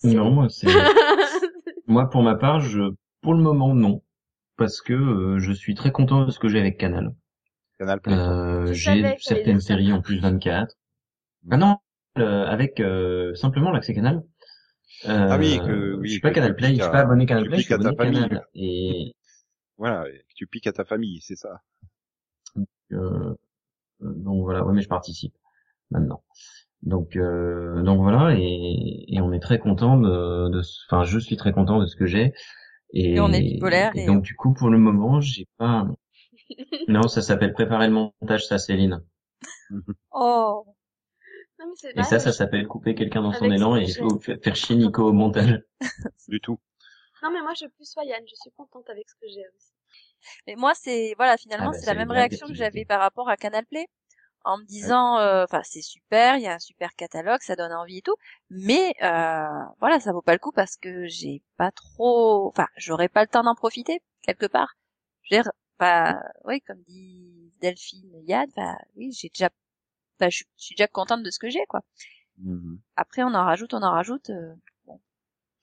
Non, 0.04 0.30
moi, 0.30 0.48
c'est 0.48 0.66
moi 1.86 2.08
pour 2.08 2.22
ma 2.22 2.36
part, 2.36 2.60
je 2.60 2.92
pour 3.22 3.34
le 3.34 3.40
moment 3.42 3.74
non, 3.74 4.02
parce 4.56 4.80
que 4.80 4.92
euh, 4.92 5.38
je 5.40 5.52
suis 5.52 5.74
très 5.74 5.90
content 5.90 6.24
de 6.24 6.30
ce 6.30 6.38
que 6.38 6.48
j'ai 6.48 6.60
avec 6.60 6.78
Canal. 6.78 7.14
Canal 7.78 8.00
Play. 8.00 8.14
Euh, 8.14 8.72
j'ai 8.72 9.16
certaines 9.20 9.60
séries 9.60 9.92
en 9.92 10.00
plus 10.00 10.20
24. 10.20 10.74
Ah 11.50 11.56
non, 11.56 11.76
euh, 12.18 12.44
avec 12.46 12.78
euh, 12.80 13.34
simplement 13.34 13.70
l'accès 13.72 13.94
Canal. 13.94 14.22
Euh, 15.06 15.28
Ah 15.30 15.38
oui, 15.38 15.58
que- 15.58 15.94
oui, 15.94 16.06
je 16.08 16.12
suis 16.12 16.20
pas 16.20 16.30
que 16.30 16.34
Canal 16.36 16.54
Play, 16.56 16.74
je 16.76 16.82
suis 16.82 16.90
pas 16.90 17.00
abonné 17.00 17.26
Canal 17.26 17.46
Play, 17.48 17.58
je 17.58 17.62
suis 17.64 17.74
abonné. 17.74 17.96
Canal. 17.96 18.44
Et 18.54 19.14
Voilà, 19.78 20.04
que 20.10 20.34
tu 20.34 20.46
piques 20.46 20.66
à 20.66 20.72
ta 20.72 20.84
famille, 20.84 21.20
c'est 21.22 21.36
ça. 21.36 21.62
euh, 22.92 23.34
euh, 24.02 24.12
donc 24.14 24.42
voilà, 24.42 24.64
ouais, 24.64 24.72
mais 24.74 24.82
je 24.82 24.88
participe 24.88 25.34
maintenant. 25.90 26.22
Donc 26.82 27.16
euh, 27.16 27.82
donc 27.82 28.00
voilà, 28.00 28.36
et, 28.38 29.04
et 29.08 29.20
on 29.20 29.32
est 29.32 29.40
très 29.40 29.58
content 29.58 29.98
de, 29.98 30.48
de 30.50 30.62
ce- 30.62 30.80
enfin 30.88 31.04
je 31.04 31.18
suis 31.18 31.36
très 31.36 31.52
content 31.52 31.80
de 31.80 31.86
ce 31.86 31.96
que 31.96 32.06
j'ai. 32.06 32.32
Et, 32.92 33.14
Et 33.14 33.20
on 33.20 33.32
est 33.32 33.42
bipolaire 33.42 33.92
et 33.96 34.02
et 34.02 34.06
donc 34.06 34.18
on- 34.18 34.20
du 34.22 34.34
coup 34.36 34.54
pour 34.54 34.70
le 34.70 34.78
moment 34.78 35.20
j'ai 35.20 35.46
pas. 35.58 35.86
Non, 36.88 37.08
ça 37.08 37.20
s'appelle 37.22 37.52
préparer 37.52 37.88
le 37.88 37.92
montage, 37.94 38.46
ça 38.46 38.58
Céline. 38.58 39.02
Oh 40.12 40.64
Non, 41.58 41.66
mais 41.66 41.72
c'est 41.76 41.98
Et 41.98 42.02
ça, 42.04 42.18
ça 42.18 42.32
s'appelle 42.32 42.66
couper 42.66 42.94
quelqu'un 42.94 43.22
dans 43.22 43.32
son 43.32 43.50
élan 43.50 43.76
et 43.76 43.86
faire 44.42 44.56
chier 44.56 44.76
Nico 44.76 45.08
au 45.08 45.12
montage. 45.12 45.60
Du 46.28 46.40
tout. 46.40 46.58
Non, 47.22 47.30
mais 47.30 47.42
moi, 47.42 47.54
je 47.54 47.66
plus 47.66 47.84
sois 47.90 48.04
Yann, 48.04 48.22
je 48.28 48.34
suis 48.34 48.50
contente 48.52 48.88
avec 48.90 49.08
ce 49.08 49.14
que 49.14 49.26
j'ai 49.28 49.44
aussi. 49.56 49.72
Mais 50.46 50.56
moi, 50.56 50.74
c'est 50.74 51.14
voilà, 51.16 51.36
finalement, 51.36 51.68
Ah 51.68 51.72
bah, 51.72 51.78
c'est 51.78 51.86
la 51.86 51.94
même 51.94 52.10
réaction 52.10 52.46
que 52.48 52.54
j'avais 52.54 52.84
par 52.84 53.00
rapport 53.00 53.28
à 53.28 53.36
Canal 53.36 53.64
Play, 53.66 53.86
en 54.44 54.58
me 54.58 54.64
disant, 54.64 55.18
euh, 55.18 55.44
enfin, 55.44 55.62
c'est 55.64 55.82
super, 55.82 56.36
il 56.36 56.42
y 56.42 56.46
a 56.46 56.54
un 56.54 56.58
super 56.58 56.94
catalogue, 56.96 57.40
ça 57.42 57.56
donne 57.56 57.72
envie 57.72 57.98
et 57.98 58.02
tout, 58.02 58.16
mais 58.50 58.94
euh, 59.02 59.46
voilà, 59.80 60.00
ça 60.00 60.12
vaut 60.12 60.22
pas 60.22 60.32
le 60.32 60.38
coup 60.38 60.52
parce 60.52 60.76
que 60.76 61.06
j'ai 61.06 61.42
pas 61.56 61.70
trop, 61.72 62.48
enfin, 62.48 62.66
j'aurais 62.76 63.08
pas 63.08 63.22
le 63.22 63.28
temps 63.28 63.42
d'en 63.44 63.54
profiter 63.54 64.00
quelque 64.22 64.46
part. 64.46 64.74
Je 65.22 65.36
veux 65.36 65.42
dire, 65.42 65.52
bah, 65.78 66.20
oui, 66.44 66.60
comme 66.62 66.82
dit 66.82 67.52
Delphine, 67.60 68.10
Yad, 68.26 68.50
bah, 68.56 68.76
oui, 68.96 69.12
j'ai 69.12 69.28
déjà, 69.28 69.50
bah, 70.20 70.30
je 70.30 70.44
suis 70.56 70.74
déjà 70.76 70.88
contente 70.88 71.22
de 71.22 71.30
ce 71.30 71.38
que 71.38 71.50
j'ai, 71.50 71.66
quoi. 71.68 71.82
Mhm. 72.38 72.80
Après, 72.96 73.22
on 73.24 73.34
en 73.34 73.44
rajoute, 73.44 73.74
on 73.74 73.82
en 73.82 73.92
rajoute. 73.92 74.30
euh, 74.30 74.54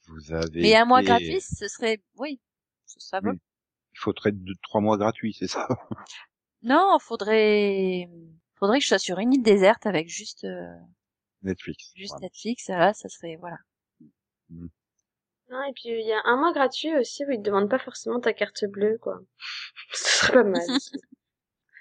Vous 0.07 0.31
avez. 0.33 0.61
mais 0.61 0.75
un 0.75 0.85
mois 0.85 1.01
été- 1.01 1.07
gratuit, 1.09 1.41
ce 1.41 1.67
serait, 1.67 2.01
oui, 2.15 2.39
ce 2.85 2.99
serait 2.99 3.21
bon. 3.21 3.33
Il 3.93 3.99
faudrait 3.99 4.31
deux, 4.31 4.53
trois 4.61 4.81
mois 4.81 4.97
gratuits, 4.97 5.33
c'est 5.33 5.47
ça? 5.47 5.67
Non, 6.61 6.97
faudrait, 6.99 8.09
faudrait 8.55 8.79
que 8.79 8.83
je 8.83 8.89
sois 8.89 8.99
sur 8.99 9.19
une 9.19 9.33
île 9.33 9.43
déserte 9.43 9.85
avec 9.85 10.09
juste, 10.09 10.43
euh, 10.43 10.67
Netflix. 11.43 11.91
juste 11.95 12.11
Voilà. 12.11 12.25
Netflix. 12.25 12.67
Là, 12.67 12.93
ça 12.93 13.07
serait, 13.09 13.35
voilà. 13.37 13.57
Non, 14.49 15.61
et 15.63 15.73
puis, 15.73 15.89
il 15.89 16.07
y 16.07 16.11
a 16.13 16.21
un 16.25 16.37
mois 16.37 16.53
gratuit 16.53 16.95
aussi 16.97 17.23
où 17.25 17.31
ils 17.31 17.37
te 17.37 17.43
demandent 17.43 17.69
pas 17.69 17.79
forcément 17.79 18.19
ta 18.19 18.33
carte 18.33 18.65
bleue, 18.65 18.97
quoi. 18.99 19.19
Ce 19.93 20.25
serait 20.27 20.33
pas 20.33 20.43
mal. 20.43 20.61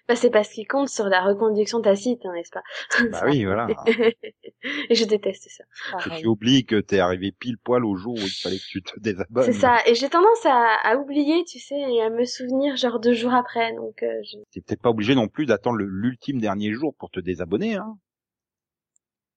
bah, 0.09 0.16
c'est 0.16 0.30
pas 0.30 0.44
ce 0.44 0.50
qui 0.55 0.64
compte 0.64 0.88
sur 0.88 1.07
la 1.07 1.22
reconduction 1.22 1.80
tacite, 1.80 2.20
hein, 2.24 2.32
n'est-ce 2.34 2.50
pas? 2.50 2.62
Bah 3.11 3.22
oui, 3.26 3.44
voilà. 3.44 3.66
et 4.90 4.94
je 4.94 5.05
déteste 5.05 5.48
ça. 5.50 5.64
Pareil. 5.92 6.20
tu 6.20 6.26
oublies 6.26 6.64
que 6.64 6.80
t'es 6.80 6.98
arrivé 6.98 7.32
pile 7.32 7.59
poil 7.59 7.84
au 7.84 7.96
jour 7.96 8.14
où 8.14 8.18
il 8.20 8.30
fallait 8.30 8.59
que 8.59 8.68
tu 8.68 8.82
te 8.82 8.98
désabonnes. 9.00 9.44
C'est 9.44 9.52
ça. 9.59 9.78
Et 9.86 9.94
j'ai 9.94 10.09
tendance 10.09 10.44
à, 10.44 10.76
à 10.82 10.96
oublier, 10.96 11.44
tu 11.44 11.59
sais, 11.59 11.78
et 11.78 12.02
à 12.02 12.11
me 12.11 12.24
souvenir 12.24 12.76
genre 12.76 13.00
deux 13.00 13.14
jours 13.14 13.34
après, 13.34 13.72
donc, 13.74 14.02
euh, 14.02 14.20
je... 14.24 14.38
T'es 14.52 14.61
peut-être 14.61 14.82
pas 14.82 14.90
obligé 14.90 15.14
non 15.14 15.28
plus 15.28 15.46
d'attendre 15.46 15.76
le- 15.78 15.86
l'ultime 15.86 16.40
dernier 16.40 16.72
jour 16.72 16.94
pour 16.96 17.11
te 17.11 17.20
désabonner, 17.20 17.76
hein. 17.76 17.96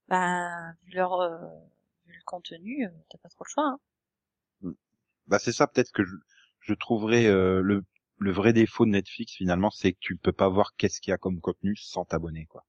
Ben, 0.10 0.74
vu 0.86 0.94
leur, 0.96 1.20
euh, 1.20 1.38
vu 2.06 2.14
le 2.14 2.24
contenu, 2.26 2.86
euh, 2.86 2.90
t'as 3.10 3.18
pas 3.18 3.30
trop 3.30 3.44
le 3.46 3.50
choix. 3.50 3.66
Hein. 4.64 4.74
Bah 5.28 5.40
c'est 5.40 5.52
ça 5.52 5.68
peut-être 5.68 5.92
que 5.92 6.06
je, 6.06 6.16
je 6.62 6.74
trouverais 6.74 7.26
euh, 7.26 7.60
le 7.62 7.84
le 8.20 8.32
vrai 8.32 8.54
défaut 8.54 8.86
de 8.86 8.92
Netflix 8.92 9.34
finalement, 9.34 9.70
c'est 9.72 9.94
que 9.94 9.98
tu 10.00 10.16
peux 10.18 10.32
pas 10.34 10.50
voir 10.50 10.76
qu'est-ce 10.78 11.02
qu'il 11.02 11.12
y 11.12 11.14
a 11.14 11.18
comme 11.18 11.40
contenu 11.42 11.76
sans 11.76 12.06
t'abonner, 12.06 12.46
quoi. 12.48 12.64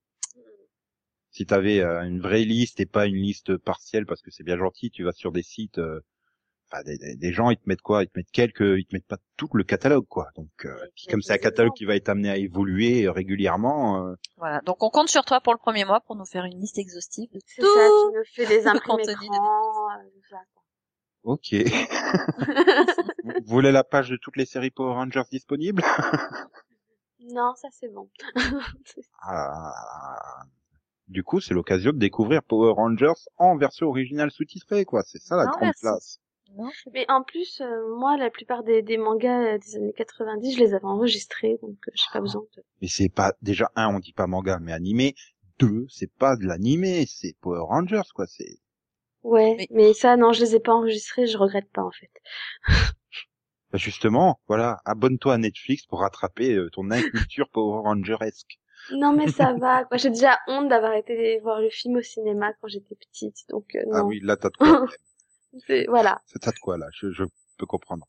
Si 1.30 1.46
t'avais 1.46 1.80
euh, 1.80 2.02
une 2.02 2.20
vraie 2.20 2.44
liste 2.44 2.80
et 2.80 2.86
pas 2.86 3.06
une 3.06 3.16
liste 3.16 3.56
partielle, 3.56 4.06
parce 4.06 4.22
que 4.22 4.30
c'est 4.30 4.42
bien 4.44 4.56
gentil, 4.58 4.90
tu 4.90 5.04
vas 5.04 5.12
sur 5.12 5.30
des 5.32 5.42
sites, 5.42 5.78
euh, 5.78 6.00
enfin 6.70 6.82
des, 6.84 6.96
des- 6.98 7.16
des 7.16 7.32
gens 7.32 7.50
ils 7.50 7.56
te 7.58 7.68
mettent 7.68 7.82
quoi? 7.82 8.02
Ils 8.04 8.08
te 8.08 8.18
mettent 8.18 8.30
quelques, 8.32 8.60
ils 8.78 8.86
te 8.86 8.94
mettent 8.94 9.06
pas 9.06 9.18
tout 9.36 9.48
le 9.54 9.64
catalogue, 9.64 10.06
quoi. 10.08 10.28
Donc, 10.36 10.48
euh, 10.64 10.74
puis 10.94 11.06
comme 11.08 11.22
c'est 11.22 11.34
un 11.34 11.38
catalogue 11.38 11.74
qui 11.74 11.84
va 11.84 11.96
être 11.96 12.08
amené 12.08 12.30
à 12.30 12.36
évoluer 12.38 13.06
euh, 13.06 13.12
régulièrement, 13.12 14.06
euh, 14.08 14.14
Voilà. 14.36 14.60
Donc 14.62 14.82
on 14.82 14.90
compte 14.90 15.08
sur 15.08 15.24
toi 15.24 15.40
pour 15.40 15.52
le 15.54 15.58
premier 15.58 15.84
mois 15.84 16.00
pour 16.00 16.16
nous 16.16 16.26
faire 16.26 16.44
une 16.44 16.60
liste 16.60 16.78
exhaustive 16.78 17.30
de 17.32 17.40
C'est 17.46 17.62
tout. 17.62 17.66
ça, 17.66 17.88
tu 18.02 18.16
me 18.16 18.24
fais 18.24 18.46
des 18.46 18.62
de. 18.62 18.70
Ok. 21.24 21.54
Vous 23.24 23.32
voulez 23.46 23.72
la 23.72 23.84
page 23.84 24.10
de 24.10 24.16
toutes 24.16 24.36
les 24.36 24.46
séries 24.46 24.70
Power 24.70 24.94
Rangers 24.94 25.22
disponibles? 25.30 25.82
Non, 27.20 27.54
ça 27.56 27.68
c'est 27.70 27.88
bon. 27.92 28.08
Ah, 29.22 30.44
Du 31.08 31.22
coup, 31.24 31.40
c'est 31.40 31.54
l'occasion 31.54 31.92
de 31.92 31.98
découvrir 31.98 32.42
Power 32.42 32.72
Rangers 32.72 33.12
en 33.36 33.56
version 33.56 33.88
originale 33.88 34.30
sous-titrée, 34.30 34.84
quoi. 34.84 35.02
C'est 35.04 35.20
ça 35.20 35.36
la 35.36 35.46
Non, 35.46 35.50
grande 35.50 35.60
merci. 35.60 35.80
place. 35.80 36.20
Non, 36.56 36.70
Mais 36.92 37.04
en 37.10 37.22
plus, 37.22 37.60
euh, 37.60 37.96
moi, 37.98 38.16
la 38.16 38.30
plupart 38.30 38.62
des, 38.62 38.82
des 38.82 38.96
mangas 38.96 39.54
euh, 39.54 39.58
des 39.58 39.76
années 39.76 39.92
90, 39.92 40.54
je 40.54 40.60
les 40.60 40.74
avais 40.74 40.84
enregistrés, 40.84 41.58
donc 41.60 41.76
euh, 41.88 41.92
j'ai 41.94 42.10
pas 42.12 42.20
besoin 42.20 42.42
de... 42.56 42.62
Mais 42.80 42.88
c'est 42.88 43.10
pas 43.10 43.34
déjà 43.42 43.70
un, 43.76 43.94
on 43.94 43.98
dit 43.98 44.12
pas 44.14 44.26
manga, 44.26 44.58
mais 44.58 44.72
animé. 44.72 45.14
Deux, 45.58 45.86
c'est 45.90 46.10
pas 46.12 46.36
de 46.36 46.46
l'animé, 46.46 47.04
c'est 47.06 47.34
Power 47.40 47.60
Rangers, 47.66 48.08
quoi. 48.14 48.26
C'est 48.26 48.58
Ouais, 49.22 49.56
Mais- 49.58 49.66
mais... 49.70 49.94
ça, 49.94 50.16
non, 50.16 50.32
je 50.32 50.40
les 50.40 50.56
ai 50.56 50.60
pas 50.60 50.72
enregistrés, 50.72 51.26
je 51.26 51.38
regrette 51.38 51.70
pas, 51.72 51.82
en 51.82 51.90
fait. 51.90 52.10
Bah, 53.70 53.78
justement, 53.78 54.40
voilà, 54.48 54.80
abonne-toi 54.86 55.34
à 55.34 55.38
Netflix 55.38 55.84
pour 55.84 56.00
rattraper 56.00 56.54
euh, 56.54 56.70
ton 56.70 56.90
inculture 56.90 57.50
Power 57.50 57.82
Rangeresque. 57.82 58.58
Non, 58.92 59.12
mais 59.12 59.28
ça 59.28 59.52
va, 59.60 59.84
quoi. 59.84 59.98
J'ai 59.98 60.08
déjà 60.08 60.38
honte 60.46 60.68
d'avoir 60.68 60.94
été 60.94 61.38
voir 61.40 61.60
le 61.60 61.68
film 61.68 61.96
au 61.96 62.02
cinéma 62.02 62.52
quand 62.60 62.68
j'étais 62.68 62.94
petite, 62.94 63.36
donc 63.50 63.74
euh, 63.74 63.84
non. 63.86 63.92
Ah 63.96 64.04
oui, 64.04 64.20
là 64.22 64.36
t'as 64.36 64.48
de 64.48 64.56
quoi. 64.56 64.86
C'est- 65.66 65.86
Voilà. 65.88 66.20
C'est 66.26 66.38
t'as 66.38 66.52
de 66.52 66.58
quoi 66.58 66.78
là, 66.78 66.86
je, 66.94 67.10
je 67.10 67.24
peux 67.58 67.66
comprendre. 67.66 68.06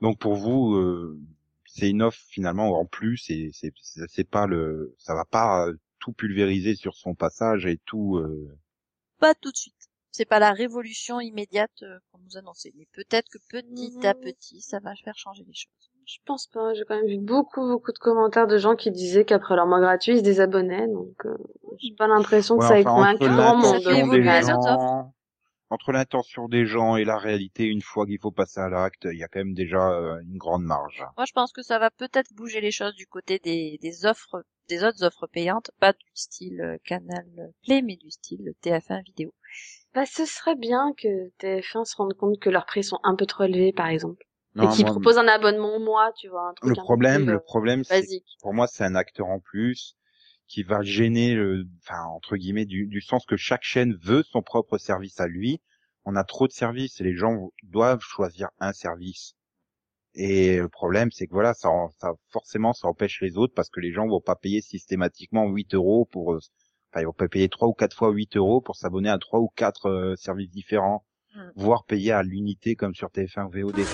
Donc 0.00 0.18
pour 0.18 0.34
vous, 0.34 0.74
euh, 0.74 1.18
c'est 1.66 1.90
une 1.90 2.02
offre 2.02 2.20
finalement 2.28 2.80
en 2.80 2.86
plus, 2.86 3.30
et 3.30 3.50
c'est 3.52 3.72
c'est 3.82 4.08
c'est 4.08 4.28
pas 4.28 4.46
le, 4.46 4.94
ça 4.98 5.14
va 5.14 5.24
pas 5.24 5.68
euh, 5.68 5.74
tout 6.00 6.12
pulvériser 6.12 6.74
sur 6.74 6.94
son 6.96 7.14
passage 7.14 7.66
et 7.66 7.78
tout. 7.84 8.16
euh, 8.16 8.56
pas 9.20 9.34
tout 9.34 9.52
de 9.52 9.56
suite. 9.56 9.74
C'est 10.10 10.24
pas 10.24 10.38
la 10.38 10.52
révolution 10.52 11.20
immédiate 11.20 11.82
euh, 11.82 11.98
qu'on 12.10 12.18
nous 12.18 12.36
annonçait, 12.36 12.72
mais 12.76 12.86
peut-être 12.94 13.28
que 13.30 13.38
petit 13.50 14.06
à 14.06 14.14
petit, 14.14 14.60
ça 14.60 14.80
va 14.80 14.94
faire 15.04 15.16
changer 15.16 15.44
les 15.46 15.54
choses. 15.54 15.90
Je 16.06 16.16
pense 16.24 16.46
pas, 16.46 16.72
j'ai 16.72 16.84
quand 16.84 16.96
même 16.96 17.06
vu 17.06 17.18
beaucoup, 17.18 17.60
beaucoup 17.68 17.92
de 17.92 17.98
commentaires 17.98 18.46
de 18.46 18.56
gens 18.56 18.76
qui 18.76 18.90
disaient 18.90 19.26
qu'après 19.26 19.54
leur 19.56 19.66
mois 19.66 19.80
gratuit, 19.80 20.12
ils 20.12 20.18
se 20.18 20.22
désabonnaient, 20.22 20.88
donc 20.88 21.14
euh, 21.26 21.36
j'ai 21.78 21.94
pas 21.94 22.06
l'impression 22.06 22.56
que 22.56 22.62
ouais, 22.62 22.68
ça 22.68 22.80
ait 22.80 22.84
convaincu 22.84 23.24
entre 23.24 23.36
grand 23.36 23.56
monde. 23.56 23.82
Gens, 23.82 25.12
entre 25.70 25.92
l'intention 25.92 26.48
des 26.48 26.64
gens 26.64 26.96
et 26.96 27.04
la 27.04 27.18
réalité, 27.18 27.64
une 27.64 27.82
fois 27.82 28.06
qu'il 28.06 28.18
faut 28.18 28.30
passer 28.30 28.60
à 28.60 28.68
l'acte, 28.68 29.06
il 29.12 29.18
y 29.18 29.22
a 29.22 29.28
quand 29.28 29.40
même 29.40 29.54
déjà 29.54 29.90
euh, 29.90 30.18
une 30.22 30.38
grande 30.38 30.64
marge. 30.64 31.04
Moi, 31.16 31.26
je 31.26 31.32
pense 31.32 31.52
que 31.52 31.62
ça 31.62 31.78
va 31.78 31.90
peut-être 31.90 32.32
bouger 32.32 32.60
les 32.60 32.70
choses 32.70 32.94
du 32.94 33.06
côté 33.06 33.38
des, 33.38 33.78
des 33.82 34.06
offres, 34.06 34.44
des 34.68 34.84
autres 34.84 35.04
offres 35.04 35.26
payantes, 35.26 35.70
pas 35.78 35.92
du 35.92 36.10
style 36.14 36.60
euh, 36.60 36.78
Canal 36.84 37.52
Play, 37.64 37.82
mais 37.82 37.96
du 37.96 38.10
style 38.10 38.54
TF1 38.62 39.04
vidéo. 39.04 39.34
Bah, 39.98 40.06
ce 40.06 40.26
serait 40.26 40.54
bien 40.54 40.92
que 40.96 41.30
TF1 41.40 41.84
se 41.84 41.96
rende 41.96 42.14
compte 42.14 42.38
que 42.38 42.48
leurs 42.50 42.66
prix 42.66 42.84
sont 42.84 43.00
un 43.02 43.16
peu 43.16 43.26
trop 43.26 43.42
élevés, 43.42 43.72
par 43.72 43.88
exemple. 43.88 44.24
Non, 44.54 44.70
et 44.70 44.72
qu'ils 44.72 44.84
moi, 44.84 44.92
proposent 44.92 45.18
un 45.18 45.26
abonnement 45.26 45.74
au 45.74 45.80
mois, 45.80 46.12
tu 46.16 46.28
vois, 46.28 46.50
un 46.50 46.54
truc 46.54 46.70
le 46.70 46.78
un 46.78 46.84
problème, 46.84 47.26
le 47.26 47.34
euh, 47.34 47.40
problème, 47.40 47.82
pour 48.40 48.54
moi, 48.54 48.68
c'est 48.68 48.84
un 48.84 48.94
acteur 48.94 49.26
en 49.26 49.40
plus 49.40 49.96
qui 50.46 50.62
va 50.62 50.82
gêner, 50.82 51.34
le, 51.34 51.66
enfin 51.82 52.00
entre 52.14 52.36
guillemets, 52.36 52.64
du, 52.64 52.86
du 52.86 53.00
sens 53.00 53.26
que 53.26 53.36
chaque 53.36 53.64
chaîne 53.64 53.98
veut 54.00 54.22
son 54.22 54.40
propre 54.40 54.78
service 54.78 55.18
à 55.18 55.26
lui. 55.26 55.60
On 56.04 56.14
a 56.14 56.22
trop 56.22 56.46
de 56.46 56.52
services 56.52 57.00
et 57.00 57.04
les 57.04 57.16
gens 57.16 57.50
doivent 57.64 58.00
choisir 58.00 58.50
un 58.60 58.72
service. 58.72 59.34
Et 60.14 60.58
le 60.58 60.68
problème, 60.68 61.10
c'est 61.10 61.26
que 61.26 61.32
voilà, 61.32 61.54
ça, 61.54 61.70
ça 61.98 62.12
forcément, 62.28 62.72
ça 62.72 62.86
empêche 62.86 63.20
les 63.20 63.36
autres 63.36 63.52
parce 63.52 63.68
que 63.68 63.80
les 63.80 63.90
gens 63.90 64.06
vont 64.06 64.20
pas 64.20 64.36
payer 64.36 64.60
systématiquement 64.60 65.48
8 65.48 65.74
euros 65.74 66.04
pour, 66.04 66.34
euh, 66.34 66.40
enfin, 66.92 67.04
vont 67.04 67.12
pas 67.12 67.28
payer 67.28 67.48
trois 67.48 67.68
ou 67.68 67.72
quatre 67.74 67.94
fois 67.96 68.10
8 68.10 68.36
euros 68.36 68.60
pour 68.60 68.76
s'abonner 68.76 69.08
à 69.10 69.18
trois 69.18 69.40
ou 69.40 69.48
quatre 69.48 69.86
euh, 69.86 70.16
services 70.16 70.50
différents, 70.50 71.04
Hmm. 71.34 71.50
voire 71.54 71.84
payer 71.84 72.12
à 72.12 72.22
l'unité 72.22 72.76
comme 72.76 72.94
sur 72.94 73.10
TF1 73.10 73.48
VOD. 73.50 73.90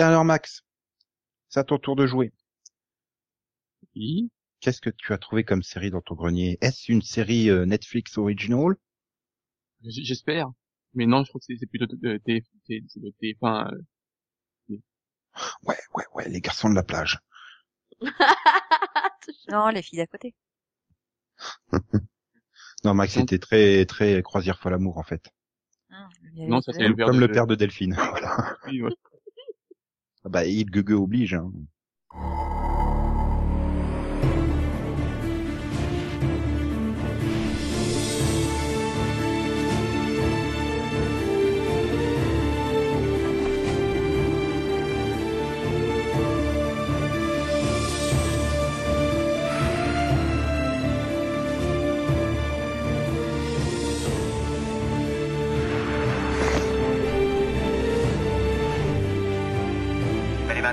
Bien 0.00 0.08
alors 0.08 0.24
Max, 0.24 0.62
c'est 1.50 1.60
à 1.60 1.64
ton 1.64 1.76
tour 1.76 1.94
de 1.94 2.06
jouer. 2.06 2.32
Oui. 3.94 4.30
Qu'est-ce 4.60 4.80
que 4.80 4.88
tu 4.88 5.12
as 5.12 5.18
trouvé 5.18 5.44
comme 5.44 5.62
série 5.62 5.90
dans 5.90 6.00
ton 6.00 6.14
grenier? 6.14 6.56
Est-ce 6.62 6.90
une 6.90 7.02
série 7.02 7.50
euh, 7.50 7.66
Netflix 7.66 8.16
original? 8.16 8.76
J'espère. 9.84 10.46
Mais 10.94 11.04
non, 11.04 11.22
je 11.22 11.28
crois 11.28 11.38
que 11.46 11.54
c'est 11.54 11.66
plutôt 11.66 11.84
de 11.84 12.16
TF, 12.16 12.44
c'est 12.66 12.82
c'est 12.88 13.00
de 13.00 13.12
TF1. 13.20 13.74
euh, 14.70 14.76
Ouais, 15.64 15.76
ouais, 15.94 16.04
ouais, 16.14 16.28
les 16.30 16.40
garçons 16.40 16.70
de 16.70 16.74
la 16.76 16.82
plage. 16.82 17.18
Non, 19.50 19.68
les 19.68 19.82
filles 19.82 19.98
d'à 19.98 20.06
côté. 20.06 20.34
Non, 22.84 22.94
Max 22.94 23.16
Donc- 23.16 23.24
était 23.24 23.38
très, 23.38 23.84
très 23.84 24.22
croisière 24.22 24.58
folle 24.58 24.72
amour 24.72 24.96
en 24.96 25.02
fait. 25.02 25.28
Le 25.90 26.48
Non, 26.48 26.62
ça, 26.62 26.72
c'est 26.72 26.78
vieil- 26.78 26.88
le 26.88 26.96
père 26.96 27.06
Comme 27.08 27.16
de- 27.16 27.26
le 27.26 27.30
père 27.30 27.46
de 27.46 27.54
Delphine. 27.54 27.94
voilà. 28.12 28.56
oui, 28.66 28.80
ouais. 28.80 28.90
Ah 30.24 30.28
Bah, 30.28 30.44
il 30.46 30.66
gueule 30.70 30.94
oblige. 30.94 31.34
Hein. 31.34 31.52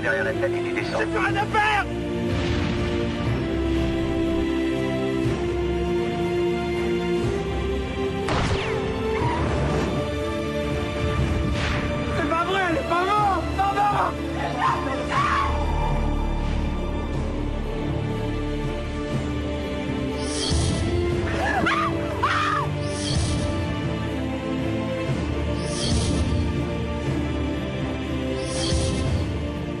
Derrière 0.00 0.24
la 0.24 0.32
tête 0.32 0.52
et 0.54 0.62
tu 0.62 0.72
descends. 0.72 0.98
Plus 0.98 1.18
rien 1.18 1.36
à 1.36 1.46
faire. 1.46 1.84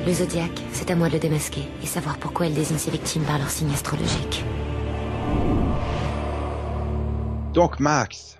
Le 0.08 0.14
zodiaque, 0.14 0.58
c'est 0.72 0.90
à 0.90 0.96
moi 0.96 1.08
de 1.08 1.12
le 1.12 1.18
démasquer 1.18 1.68
et 1.82 1.86
savoir 1.86 2.18
pourquoi 2.18 2.46
elle 2.46 2.54
désigne 2.54 2.78
ses 2.78 2.90
victimes 2.90 3.26
par 3.26 3.36
leur 3.36 3.50
signe 3.50 3.70
astrologique. 3.74 4.42
Donc 7.52 7.78
Max, 7.78 8.38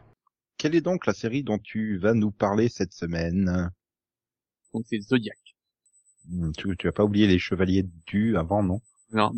quelle 0.56 0.74
est 0.74 0.80
donc 0.80 1.04
la 1.04 1.12
série 1.12 1.42
dont 1.42 1.58
tu 1.58 1.98
vas 1.98 2.14
nous 2.14 2.30
parler 2.30 2.70
cette 2.70 2.94
semaine? 2.94 3.70
Donc 4.72 4.86
c'est 4.88 4.98
Zodiac. 4.98 5.36
Hmm, 6.30 6.52
tu, 6.56 6.74
tu 6.78 6.88
as 6.88 6.92
pas 6.92 7.04
oublié 7.04 7.26
les 7.26 7.38
Chevaliers 7.38 7.84
du 8.06 8.38
avant, 8.38 8.62
non? 8.62 8.80
Non, 9.12 9.30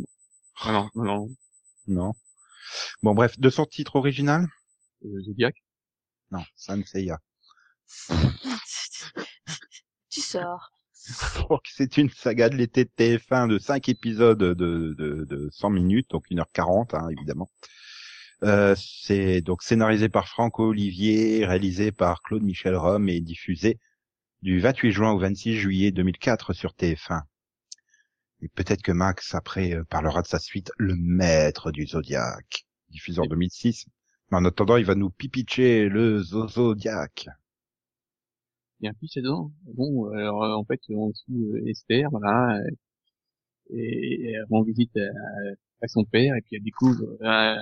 non, 0.67 0.73
non, 0.73 0.89
non, 0.95 1.05
non. 1.05 1.29
Non. 1.89 2.13
Bon 3.03 3.13
bref, 3.13 3.41
de 3.41 3.51
son 3.51 3.67
titre 3.67 3.97
original? 3.97 4.47
Euh, 5.05 5.21
Zodiac. 5.23 5.57
Non, 6.31 6.45
Sanseiya. 6.55 7.19
Tu 10.11 10.21
sors. 10.21 10.73
Donc, 11.49 11.63
c'est 11.73 11.97
une 11.97 12.11
saga 12.11 12.49
de 12.49 12.57
l'été 12.57 12.85
de 12.85 12.91
TF1 12.95 13.47
de 13.49 13.59
5 13.59 13.89
épisodes 13.89 14.39
de, 14.39 14.55
de, 14.55 15.25
de 15.25 15.49
100 15.51 15.71
minutes, 15.71 16.11
donc 16.11 16.31
1h40 16.31 16.95
hein, 16.95 17.09
évidemment. 17.11 17.51
Euh, 18.45 18.75
c'est 18.77 19.43
donc 19.43 19.63
scénarisé 19.63 20.09
par 20.09 20.29
Franco 20.29 20.69
Olivier, 20.69 21.45
réalisé 21.47 21.93
par 21.93 22.23
Claude 22.23 22.43
Michel 22.43 22.77
Rome 22.77 23.09
et 23.09 23.21
diffusé 23.21 23.79
du 24.43 24.61
28 24.61 24.93
juin 24.93 25.13
au 25.13 25.19
26 25.19 25.57
juillet 25.57 25.93
2004 25.93 26.53
sur 26.55 26.75
TF1. 26.75 27.23
Et 28.43 28.49
peut-être 28.49 28.83
que 28.83 28.93
Max 28.93 29.35
après 29.35 29.75
euh, 29.75 29.85
parlera 29.85 30.23
de 30.23 30.27
sa 30.27 30.39
suite 30.39 30.73
Le 30.79 30.95
Maître 30.97 31.71
du 31.73 31.87
Zodiaque, 31.87 32.67
diffusé 32.91 33.21
en 33.21 33.27
2006. 33.27 33.87
Mais 34.31 34.39
en 34.39 34.45
attendant, 34.45 34.77
il 34.77 34.85
va 34.85 34.95
nous 34.95 35.11
pipitcher 35.11 35.89
le 35.89 36.23
Zo- 36.23 36.49
Zodiac. 36.49 37.29
Il 38.81 38.85
y 38.85 38.89
a 38.89 38.91
un 38.91 38.95
pitch 38.95 39.15
dedans. 39.17 39.53
Bon, 39.75 40.11
alors 40.13 40.45
euh, 40.45 40.55
en 40.55 40.65
fait, 40.65 40.81
on 40.91 41.13
suit 41.15 41.33
euh, 41.53 41.67
Esther, 41.69 42.09
voilà, 42.11 42.57
euh, 42.59 42.71
et, 43.71 44.23
et 44.25 44.33
elle 44.33 44.47
rend 44.51 44.63
visite 44.63 44.97
à, 44.97 45.01
à 45.83 45.89
son 45.89 46.05
père, 46.05 46.35
et 46.37 46.41
puis 46.43 46.57
elle 46.57 46.63
découvre 46.63 47.17
euh, 47.23 47.57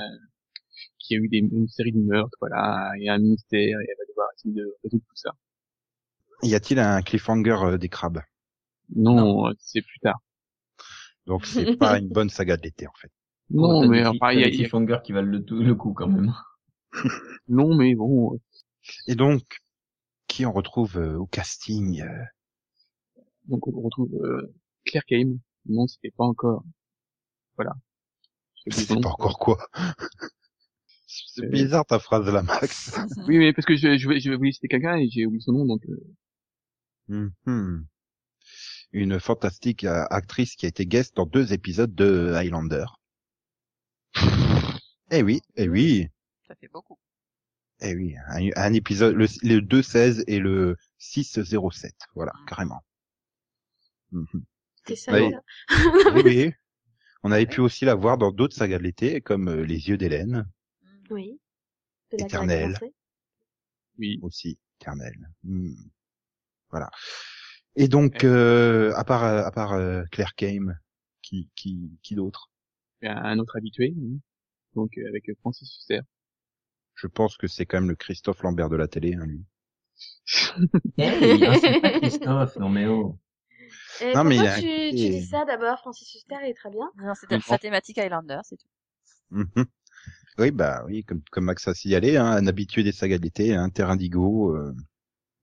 qu'il 0.99 1.17
y 1.19 1.21
a 1.21 1.25
eu 1.25 1.29
des, 1.29 1.39
une 1.39 1.69
série 1.69 1.93
de 1.93 1.99
meurtres, 2.01 2.37
voilà, 2.41 2.93
il 2.99 3.05
y 3.05 3.09
a 3.09 3.15
un 3.15 3.19
mystère, 3.19 3.81
et 3.81 3.87
elle 3.89 3.97
va 3.99 4.05
devoir 4.09 4.29
essayer 4.37 4.55
de 4.55 4.75
résoudre 4.85 5.05
tout 5.09 5.17
ça. 5.17 5.31
Y 6.43 6.55
a-t-il 6.55 6.81
un 6.81 7.01
cliffhanger 7.03 7.79
des 7.79 7.89
crabes? 7.89 8.21
Non, 8.95 9.49
euh, 9.49 9.53
c'est 9.59 9.81
plus 9.83 9.99
tard. 10.01 10.21
Donc 11.27 11.47
c'est 11.47 11.79
pas 11.79 11.99
une 11.99 12.09
bonne 12.09 12.31
saga 12.31 12.57
de 12.57 12.63
l'été 12.63 12.87
en 12.87 12.93
fait. 13.01 13.11
Non, 13.51 13.87
mais 13.87 14.05
enfin, 14.07 14.33
il 14.33 14.41
y 14.41 14.45
a, 14.45 14.49
des 14.49 14.57
cliffhangers 14.57 14.99
qui 15.05 15.13
valent 15.13 15.31
le, 15.31 15.45
tout- 15.45 15.63
le 15.63 15.75
coup 15.75 15.93
quand 15.93 16.09
même? 16.09 16.33
non, 17.49 17.75
mais 17.77 17.95
bon, 17.95 18.39
Et 19.07 19.15
donc, 19.15 19.43
qui 20.39 20.47
on 20.47 20.53
retrouve 20.53 20.99
euh, 20.99 21.17
au 21.19 21.27
casting 21.27 22.01
euh, 22.01 22.25
donc 23.49 23.67
on 23.67 23.81
retrouve 23.81 24.15
euh, 24.23 24.55
Claire 24.85 25.05
Kame. 25.05 25.41
Non, 25.67 25.89
c'était 25.89 26.13
pas 26.13 26.23
encore. 26.23 26.63
Voilà. 27.57 27.73
Nom. 28.91 29.01
pas 29.01 29.09
encore 29.09 29.37
quoi? 29.41 29.59
C'est 31.09 31.43
Euh, 31.45 31.49
bizarre 31.49 31.85
ta 31.87 31.99
phrase 31.99 32.29
là, 32.29 32.43
Max. 32.43 32.95
Oui, 33.27 33.39
mais 33.39 33.53
parce 33.53 33.67
que 33.67 33.75
je, 33.75 33.99
je, 33.99 34.09
vais- 34.09 34.21
je 34.21 34.31
vais 34.31 34.37
oublier 34.37 34.53
c'était 34.53 34.69
quelqu'un 34.69 34.97
et 34.97 35.09
j'ai 35.11 35.27
oublié 35.27 35.41
son 35.41 35.53
nom, 35.55 35.67
donc 35.67 35.83
euh, 35.89 37.27
Mhm. 37.47 37.87
Une 38.93 39.19
fantastique 39.19 39.83
euh, 39.83 40.05
actrice 40.11 40.55
qui 40.55 40.67
a 40.67 40.69
été 40.69 40.87
guest 40.87 41.17
dans 41.17 41.27
deux 41.27 41.53
épisodes 41.53 41.93
de 41.97 42.33
Highlander. 42.37 42.85
Eh 45.11 45.23
oui, 45.23 45.41
eh 45.57 45.69
oui, 45.69 46.07
Ça 46.47 46.55
fait 46.55 46.69
beaucoup. 46.69 46.99
Eh 47.81 47.95
oui, 47.95 48.15
un, 48.29 48.49
un 48.57 48.73
épisode, 48.73 49.15
le, 49.15 49.27
le 49.43 49.61
2-16 49.61 50.25
et 50.27 50.39
le 50.39 50.77
6-07, 51.01 51.93
voilà, 52.15 52.33
carrément. 52.47 52.83
Mhm. 54.13 54.45
C'est 54.87 54.97
ça. 54.97 55.13
Oui. 55.13 55.31
là. 55.31 55.41
Oui, 56.15 56.23
oui. 56.25 56.53
On 57.23 57.33
avait 57.33 57.47
pu 57.47 57.61
aussi 57.61 57.85
la 57.85 57.95
voir 57.95 58.17
dans 58.17 58.33
d'autres 58.33 58.57
sagas 58.57 58.79
de 58.79 58.85
l'été, 58.85 59.21
comme 59.21 59.49
euh, 59.49 59.63
Les 59.63 59.89
Yeux 59.89 59.97
d'Hélène, 59.97 60.47
Oui. 61.11 61.41
De 62.13 62.19
la 62.19 62.25
Éternel. 62.25 62.79
Oui. 63.99 64.19
aussi, 64.23 64.59
éternel. 64.81 65.15
Hmm. 65.43 65.75
Voilà. 66.71 66.91
Et 67.77 67.89
donc, 67.89 68.25
euh, 68.25 68.93
à 68.95 69.05
part 69.05 69.25
euh, 69.25 69.43
à 69.45 69.51
part 69.51 69.73
euh, 69.73 70.03
Claire 70.11 70.35
Kame, 70.35 70.79
qui 71.23 71.51
qui 71.55 71.99
qui 72.03 72.15
d'autre? 72.15 72.51
Un 73.03 73.39
autre 73.39 73.57
habitué, 73.57 73.95
oui. 73.97 74.21
donc 74.75 74.97
euh, 74.99 75.09
avec 75.09 75.31
Francis 75.41 75.77
Huster. 75.77 76.01
Je 77.01 77.07
pense 77.07 77.37
que 77.37 77.47
c'est 77.47 77.65
quand 77.65 77.81
même 77.81 77.91
le 77.91 77.97
Christophe 77.97 78.43
Lambert 78.43 78.69
de 78.69 78.77
la 78.77 78.89
télé, 78.89 79.15
hein, 79.15 79.25
lui. 79.25 79.45
Hey, 80.97 81.45
hein, 81.45 81.55
c'est 81.61 81.81
pas 81.81 81.91
Christophe, 82.01 82.57
non 82.57 82.69
mais 82.69 82.87
oh. 82.87 83.19
Et 84.01 84.13
Non, 84.15 84.25
mais 84.25 84.37
il 84.37 84.41
pourquoi 84.41 84.55
a 84.55 84.61
tu, 84.61 84.91
tu 84.91 84.97
dis 84.97 85.25
ça 85.25 85.45
d'abord, 85.45 85.79
Francis 85.79 86.13
Huster, 86.15 86.37
il 86.43 86.51
est 86.51 86.55
très 86.55 86.71
bien. 86.71 86.91
Non, 86.97 87.15
c'était 87.15 87.41
sa 87.41 87.59
thématique 87.59 87.99
Highlander, 87.99 88.41
c'est 88.43 88.57
tout. 88.57 88.69
Mhm. 89.31 89.67
Oui, 90.39 90.51
bah 90.51 90.85
oui, 90.87 91.05
comme 91.05 91.23
comme 91.31 91.45
Max 91.45 91.67
a 91.67 91.75
signalé, 91.75 92.17
hein, 92.17 92.27
un 92.27 92.47
habitué 92.47 92.83
des 92.83 92.93
sagas 92.93 93.19
d'été, 93.19 93.55
un 93.55 93.71
terrain 93.71 93.97
d'indigo. 93.97 94.55
Euh, 94.57 94.75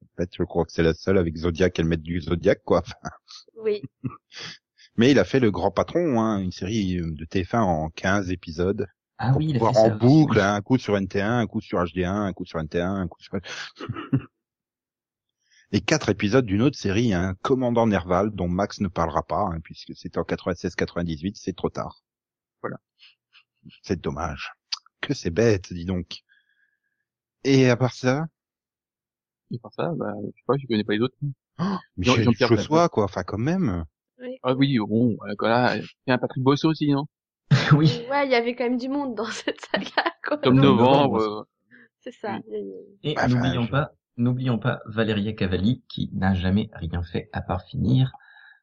en 0.03 0.15
fait, 0.17 0.29
je 0.37 0.43
crois 0.43 0.65
que 0.65 0.71
c'est 0.71 0.83
la 0.83 0.93
seule 0.93 1.17
avec 1.17 1.35
Zodiac, 1.35 1.77
elle 1.79 1.85
met 1.85 1.97
du 1.97 2.21
Zodiac, 2.21 2.63
quoi. 2.63 2.79
Enfin, 2.79 2.95
Oui. 3.57 3.81
Mais 4.95 5.11
il 5.11 5.19
a 5.19 5.25
fait 5.25 5.39
le 5.39 5.51
Grand 5.51 5.71
Patron, 5.71 6.21
hein, 6.21 6.39
une 6.39 6.51
série 6.51 6.99
euh, 6.99 7.11
de 7.11 7.25
TF1 7.25 7.59
en 7.59 7.89
15 7.89 8.31
épisodes. 8.31 8.87
Ah 9.17 9.31
pour 9.31 9.37
oui, 9.37 9.47
il 9.49 9.57
a 9.57 9.59
fait 9.59 9.65
en 9.65 9.73
ça. 9.73 9.89
boucle, 9.89 10.39
hein, 10.39 10.55
un 10.55 10.61
coup 10.61 10.77
sur 10.77 10.95
NT1, 10.95 11.23
un 11.41 11.47
coup 11.47 11.61
sur 11.61 11.79
HD1, 11.79 12.09
un 12.27 12.33
coup 12.33 12.45
sur 12.45 12.59
NT1, 12.59 12.83
un 12.85 13.07
coup 13.07 13.21
sur... 13.21 13.33
Et 15.71 15.81
quatre 15.81 16.09
épisodes 16.09 16.45
d'une 16.45 16.61
autre 16.61 16.77
série, 16.77 17.13
un 17.13 17.35
Commandant 17.41 17.87
Nerval, 17.87 18.31
dont 18.31 18.47
Max 18.47 18.79
ne 18.81 18.87
parlera 18.87 19.23
pas, 19.23 19.41
hein, 19.51 19.59
puisque 19.63 19.95
c'était 19.95 20.17
en 20.19 20.23
96-98, 20.23 21.33
c'est 21.35 21.55
trop 21.55 21.69
tard. 21.69 22.03
Voilà. 22.61 22.77
C'est 23.83 23.99
dommage. 24.01 24.53
Que 25.01 25.13
c'est 25.13 25.29
bête, 25.31 25.73
dis 25.73 25.85
donc. 25.85 26.23
Et 27.43 27.69
à 27.69 27.77
part 27.77 27.93
ça, 27.93 28.25
Et 29.51 29.59
par 29.59 29.73
ça, 29.73 29.91
bah, 29.95 30.13
je 30.23 30.27
sais 30.37 30.43
pas, 30.45 30.57
je 30.57 30.67
connais 30.67 30.83
pas 30.83 30.93
les 30.93 31.01
autres. 31.01 31.15
Michel 31.97 32.23
Jean-Pierre 32.23 32.49
Chossois, 32.49 32.89
quoi, 32.89 33.03
enfin 33.05 33.23
quand 33.23 33.37
même. 33.37 33.85
oui. 34.19 34.37
Ah 34.43 34.53
oui, 34.55 34.77
bon, 34.79 35.15
voilà, 35.17 35.33
voilà. 35.39 35.77
Il 35.77 35.83
y 36.07 36.11
a 36.11 36.15
un 36.15 36.17
Patrick 36.17 36.43
Bosso 36.43 36.69
aussi, 36.69 36.89
non? 36.91 37.05
oui. 37.73 38.01
Ouais, 38.09 38.25
il 38.25 38.31
y 38.31 38.35
avait 38.35 38.55
quand 38.55 38.65
même 38.65 38.77
du 38.77 38.89
monde 38.89 39.15
dans 39.15 39.25
cette 39.31 39.61
saga, 39.61 40.11
quoi. 40.25 40.37
Tom 40.37 40.55
Novembre. 40.55 41.21
Euh, 41.21 41.43
C'est 42.01 42.11
ça. 42.11 42.39
Et 43.03 43.13
Bah, 43.15 43.27
n'oublions 43.27 43.61
enfin, 43.61 43.65
je- 43.65 43.71
pas, 43.71 43.91
n'oublions 44.17 44.59
pas 44.59 44.79
Valéria 44.85 45.33
Cavalli 45.33 45.83
qui 45.87 46.09
n'a 46.13 46.33
jamais 46.33 46.69
rien 46.73 47.03
fait 47.03 47.29
à 47.33 47.41
part 47.41 47.63
finir 47.63 48.11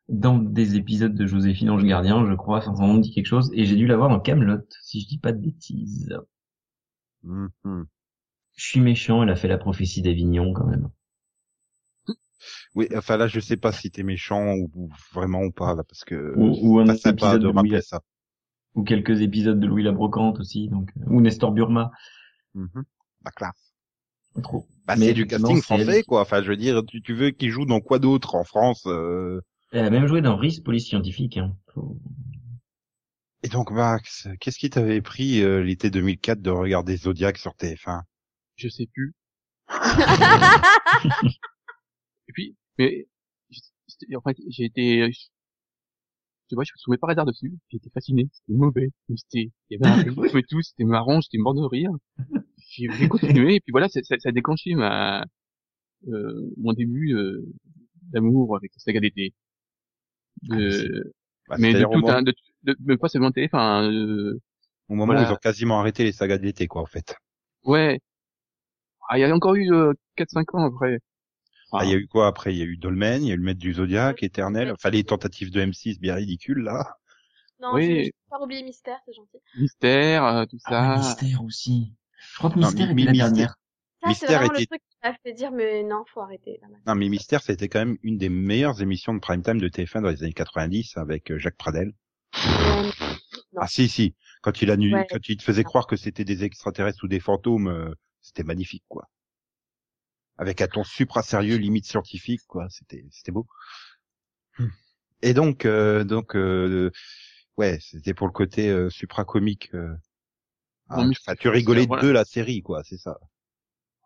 dans 0.09 0.39
des 0.39 0.76
épisodes 0.76 1.14
de 1.14 1.26
Joséphine 1.26 1.70
Ange 1.70 1.85
Gardien, 1.85 2.26
je 2.28 2.35
crois, 2.35 2.61
sans 2.61 2.74
nom 2.74 2.95
me 2.95 3.01
dit 3.01 3.12
quelque 3.14 3.26
chose, 3.26 3.51
et 3.55 3.64
j'ai 3.64 3.76
dû 3.76 3.87
la 3.87 3.97
voir 3.97 4.09
dans 4.11 4.20
Camelot, 4.20 4.59
si 4.83 5.01
je 5.01 5.07
dis 5.09 5.18
pas 5.18 5.33
de 5.33 5.39
bêtises. 5.39 6.14
Mhm. 7.22 7.87
Je 8.57 8.64
suis 8.66 8.80
méchant, 8.80 9.22
elle 9.22 9.30
a 9.30 9.37
fait 9.37 9.49
la 9.49 9.59
prophétie 9.59 10.03
d'Avignon 10.03 10.53
quand 10.53 10.66
même. 10.66 10.91
Oui, 12.74 12.89
enfin 12.97 13.16
là, 13.16 13.28
je 13.28 13.41
sais 13.41 13.57
pas 13.57 13.72
si 13.72 13.91
t'es 13.91 14.03
méchant 14.03 14.55
ou, 14.55 14.70
ou 14.74 14.91
vraiment 15.12 15.43
ou 15.43 15.53
pas, 15.53 15.74
là, 15.74 15.85
parce 15.85 16.05
que 16.05 16.35
Ou, 16.37 16.59
ou 16.62 16.78
un 16.80 16.87
pas 16.87 16.95
épisode 17.11 17.43
de 17.43 17.47
de 17.47 17.53
rappeler 17.53 17.80
ça. 17.83 18.01
Ou 18.75 18.85
quelques 18.85 19.20
épisodes 19.20 19.59
de 19.61 19.66
Louis 19.66 19.83
la 19.83 19.93
Brocante 19.93 20.41
aussi, 20.41 20.68
donc, 20.68 20.91
euh, 20.99 21.05
ou 21.09 21.20
Nestor 21.20 21.53
Burma. 21.53 21.91
Mhm. 22.55 22.85
La 23.25 23.31
classe. 23.31 23.73
Trop. 24.43 24.66
Bah, 24.87 24.95
Mais 24.97 25.07
c'est 25.09 25.14
du 25.14 25.27
casting 25.27 25.61
français, 25.61 26.03
quoi. 26.03 26.23
Enfin, 26.23 26.43
je 26.43 26.49
veux 26.49 26.57
dire, 26.57 26.83
tu, 26.87 27.03
tu 27.03 27.12
veux 27.14 27.31
qu'il 27.31 27.51
joue 27.51 27.66
dans 27.66 27.81
quoi 27.81 27.99
d'autre 27.99 28.35
en 28.35 28.45
France 28.45 28.85
euh... 28.87 29.41
Elle 29.73 29.85
a 29.87 29.91
même 29.91 30.07
joué 30.07 30.20
dans 30.23 30.37
Riz, 30.37 30.61
police 30.62 30.87
scientifique, 30.87 31.37
hein. 31.39 31.55
Faut- 31.75 31.97
Et 33.43 33.49
donc, 33.49 33.70
Max, 33.70 34.29
qu'est-ce 34.41 34.59
qui 34.59 34.70
t'avait 34.70 35.03
pris 35.03 35.41
euh, 35.43 35.62
l'été 35.62 35.91
2004 35.91 36.41
de 36.41 36.51
regarder 36.51 36.97
Zodiac 36.97 37.37
sur 37.39 37.53
TF1 37.53 38.03
je 38.57 38.68
sais 38.68 38.87
plus. 38.87 39.14
Et 42.29 42.33
puis, 42.33 42.57
mais, 42.79 43.07
j'étais- 43.89 44.16
en 44.16 44.20
fait, 44.20 44.37
j'ai 44.49 44.64
été, 44.64 45.11
tu 46.53 46.55
vois, 46.55 46.64
je 46.64 46.72
me 46.74 46.76
souvenais 46.76 46.98
par 46.98 47.09
hasard 47.09 47.24
dessus, 47.24 47.50
été 47.72 47.88
fasciné, 47.94 48.28
c'était 48.30 48.53
mauvais, 48.53 48.90
mais 49.09 49.16
c'était, 49.16 49.50
il 49.70 49.80
y 49.80 49.82
avait 49.82 49.90
un 49.90 49.94
rythme 50.20 50.36
et 50.36 50.42
tout, 50.42 50.61
c'était 50.61 50.84
marrant, 50.84 51.18
j'étais 51.22 51.38
mort 51.38 51.55
de 51.55 51.62
rire. 51.62 51.88
J'ai 52.68 53.09
continué, 53.09 53.55
et 53.55 53.61
puis 53.61 53.70
voilà, 53.72 53.88
ça, 53.88 54.00
ça, 54.03 54.16
ça 54.18 54.28
a 54.28 54.32
déclenché 54.32 54.74
ma, 54.74 55.24
euh, 56.09 56.50
mon 56.59 56.74
début, 56.74 57.14
euh, 57.14 57.42
d'amour 58.12 58.55
avec 58.55 58.70
la 58.74 58.80
saga 58.80 59.00
d'été. 59.00 59.32
De, 60.42 61.12
Bah, 61.48 61.57
mais 61.59 61.68
de 61.68 61.72
c'est-à-dire 61.78 61.90
au, 61.90 61.94
tout, 61.94 62.00
moment- 62.00 62.18
hein, 62.18 62.22
de, 62.22 62.34
de, 62.64 62.76
mais 62.80 62.98
pas 62.98 63.09
seulement 63.09 63.30
télé, 63.32 63.46
enfin, 63.50 63.90
euh, 63.90 64.38
au 64.90 64.94
moment 64.94 65.07
voilà. 65.07 65.22
où 65.22 65.30
ils 65.30 65.32
ont 65.32 65.36
quasiment 65.36 65.80
arrêté 65.80 66.05
les 66.05 66.12
sagas 66.12 66.36
de 66.36 66.42
l'été, 66.44 66.66
quoi, 66.66 66.82
en 66.82 66.86
fait. 66.86 67.16
ouais. 67.64 67.98
Ah, 69.09 69.18
il 69.18 69.20
y 69.20 69.24
a 69.24 69.34
encore 69.34 69.55
eu, 69.55 69.72
euh, 69.72 69.92
4-5 70.16 70.55
ans 70.55 70.64
après. 70.66 70.98
Ah, 71.73 71.85
Il 71.85 71.91
y 71.91 71.95
a 71.95 71.97
eu 71.97 72.07
quoi 72.07 72.27
après? 72.27 72.55
Il 72.55 72.59
y 72.59 72.62
a 72.62 72.66
eu 72.66 72.77
Dolmen, 72.77 73.23
il 73.23 73.29
y 73.29 73.31
a 73.31 73.35
eu 73.35 73.39
le 73.39 73.43
Maître 73.43 73.61
du 73.61 73.73
Zodiac, 73.75 74.23
Éternel, 74.23 74.70
enfin 74.73 74.91
les 74.91 75.05
tentatives 75.05 75.51
de 75.51 75.61
M6 75.61 75.99
bien 76.01 76.14
ridicules, 76.14 76.59
là. 76.62 76.97
Non, 77.61 77.75
Oui. 77.75 78.11
peux 78.11 78.31
pas 78.39 78.43
oublier 78.45 78.62
Mystère, 78.62 78.99
c'est 79.07 79.14
gentil. 79.14 79.39
Mystère, 79.57 80.25
euh, 80.25 80.45
tout 80.47 80.59
Ah, 80.66 80.70
ça. 80.70 81.09
Mystère 81.09 81.45
aussi. 81.45 81.95
Je 82.33 82.39
crois 82.39 82.51
que 82.51 82.59
Non, 82.59 82.66
Mystère 82.68 82.91
était 82.91 83.05
la 83.05 83.11
Mystère- 83.12 83.27
dernière. 83.33 83.49
Ça, 83.49 83.57
c'est 84.03 84.09
Mystère 84.09 84.43
était- 84.43 84.61
le 84.61 84.66
truc 84.66 84.81
qui 84.81 84.97
m'a 85.05 85.14
fait 85.25 85.33
dire, 85.33 85.53
mais 85.53 85.83
non, 85.85 86.03
faut 86.12 86.20
arrêter. 86.20 86.59
là. 86.61 86.68
Non, 86.87 86.95
mais 86.97 87.09
Mystère, 87.09 87.41
c'était 87.43 87.68
quand 87.68 87.79
même 87.79 87.99
une 88.03 88.18
des 88.18 88.29
meilleures 88.29 88.83
émissions 88.83 89.14
de 89.14 89.20
prime 89.20 89.43
time 89.43 89.61
de 89.61 89.68
TF1 89.68 90.03
dans 90.03 90.09
les 90.11 90.23
années 90.25 90.33
90 90.33 90.97
avec 90.97 91.31
euh, 91.31 91.39
Jacques 91.39 91.57
Pradel. 91.57 91.93
Euh, 92.47 92.83
Non. 93.55 93.61
Ah 93.62 93.66
si, 93.68 93.89
si. 93.89 94.14
Quand 94.41 94.61
il 94.62 94.70
a 94.70 94.77
nu- 94.77 94.93
Ouais. 94.95 95.07
quand 95.09 95.29
il 95.29 95.37
te 95.37 95.43
faisait 95.43 95.62
croire 95.62 95.87
que 95.87 95.95
c'était 95.97 96.25
des 96.25 96.43
extraterrestres 96.45 97.05
ou 97.05 97.09
des 97.09 97.20
fantômes, 97.20 97.68
euh, 97.68 97.95
c'était 98.20 98.43
magnifique, 98.45 98.85
quoi. 98.89 99.09
Avec 100.39 100.61
un 100.61 100.66
ton 100.66 100.85
supra 100.85 101.22
sérieux, 101.22 101.57
limite 101.57 101.87
scientifique, 101.87 102.43
quoi. 102.47 102.66
C'était, 102.70 103.05
c'était 103.11 103.33
beau. 103.33 103.47
Et 105.22 105.35
donc, 105.35 105.64
euh, 105.64 106.05
donc, 106.05 106.35
euh, 106.35 106.91
ouais, 107.57 107.78
c'était 107.80 108.14
pour 108.14 108.26
le 108.26 108.33
côté 108.33 108.68
euh, 108.68 108.91
supra 108.91 109.24
comique. 109.24 109.70
Euh... 109.74 109.95
Ah, 110.89 111.07
enfin, 111.09 111.35
tu 111.37 111.49
rigolais 111.49 111.87
voilà. 111.87 112.03
de 112.03 112.09
la 112.09 112.24
série, 112.24 112.62
quoi. 112.62 112.83
C'est 112.85 112.99
ça. 112.99 113.18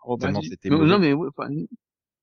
Oh, 0.05 0.17
bah, 0.17 0.31
c'était 0.43 0.69
non, 0.69 0.99
mais 0.99 1.13
ouais, 1.13 1.29
enfin, 1.37 1.49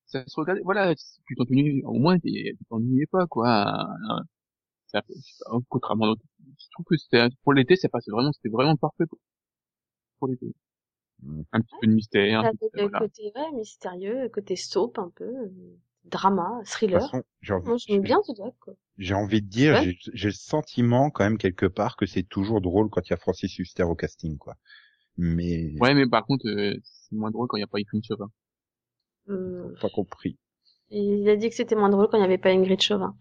ça 0.05 0.23
se 0.25 0.39
regardait. 0.39 0.61
Voilà, 0.63 0.93
tu 0.95 1.35
t'ennuyais, 1.35 1.83
au 1.83 1.93
moins 1.99 2.17
tu 2.19 2.29
t'ennuyais 2.69 3.07
pas, 3.07 3.25
quoi. 3.27 3.67
Euh, 3.67 4.23
Ça, 4.87 5.01
pas, 5.01 5.57
contrairement. 5.69 6.15
Je 6.59 6.67
trouve 6.71 6.85
que 6.85 6.97
c'était 6.97 7.27
pour 7.43 7.53
l'été, 7.53 7.75
ça 7.75 7.89
passait 7.89 8.11
vraiment, 8.11 8.31
c'était 8.31 8.49
vraiment 8.49 8.77
parfait 8.77 9.05
pour, 9.07 9.19
pour 10.19 10.27
l'été. 10.27 10.53
Un 11.51 11.61
petit 11.61 11.75
peu 11.81 11.87
de 11.87 11.93
mystère. 11.93 12.41
petit 12.51 12.57
peu, 12.71 12.81
le 12.81 12.81
voilà. 12.89 12.99
côté 12.99 13.31
ouais, 13.35 13.51
mystérieux, 13.53 14.29
côté 14.29 14.55
soap 14.55 14.99
un 14.99 15.11
peu, 15.15 15.23
euh, 15.25 15.49
drama, 16.05 16.49
De 16.49 16.57
toute 16.59 16.67
thriller. 16.69 17.01
façon, 17.01 17.23
j'ai 17.41 17.53
envie, 17.53 17.67
Moi, 17.67 17.77
j'aime 17.77 18.01
bien 18.01 18.21
Zodiac, 18.23 18.53
quoi. 18.59 18.73
j'ai 18.97 19.13
envie 19.13 19.41
de 19.41 19.47
dire, 19.47 19.73
Ouais. 19.73 19.95
j'ai- 20.13 20.27
le 20.27 20.31
sentiment 20.33 21.09
quand 21.09 21.23
même 21.23 21.37
quelque 21.37 21.65
part 21.65 21.95
que 21.95 22.05
c'est 22.05 22.23
toujours 22.23 22.61
drôle 22.61 22.89
quand 22.89 23.07
il 23.07 23.11
y 23.11 23.13
a 23.13 23.17
Francis 23.17 23.57
Huster 23.59 23.83
au 23.83 23.95
casting, 23.95 24.37
quoi. 24.37 24.55
Mais 25.17 25.73
Ouais, 25.79 25.93
mais 25.93 26.07
par 26.07 26.25
contre, 26.25 26.47
euh, 26.47 26.75
c'est 26.83 27.15
moins 27.15 27.31
drôle 27.31 27.47
quand 27.47 27.57
il 27.57 27.61
n'y 27.61 27.65
a 27.65 27.67
pas 27.67 27.77
Ingrid 27.79 28.03
Chauvin. 28.03 28.29
Euh, 29.29 29.73
pas 29.81 29.89
compris. 29.89 30.37
il 30.89 31.27
a 31.29 31.35
dit 31.37 31.49
que 31.49 31.55
c'était 31.55 31.75
moins 31.75 31.89
drôle 31.89 32.07
quand 32.09 32.17
il 32.17 32.21
n'y 32.21 32.25
avait 32.25 32.37
pas 32.37 32.49
Ingrid 32.51 32.81
Chauvin. 32.81 33.15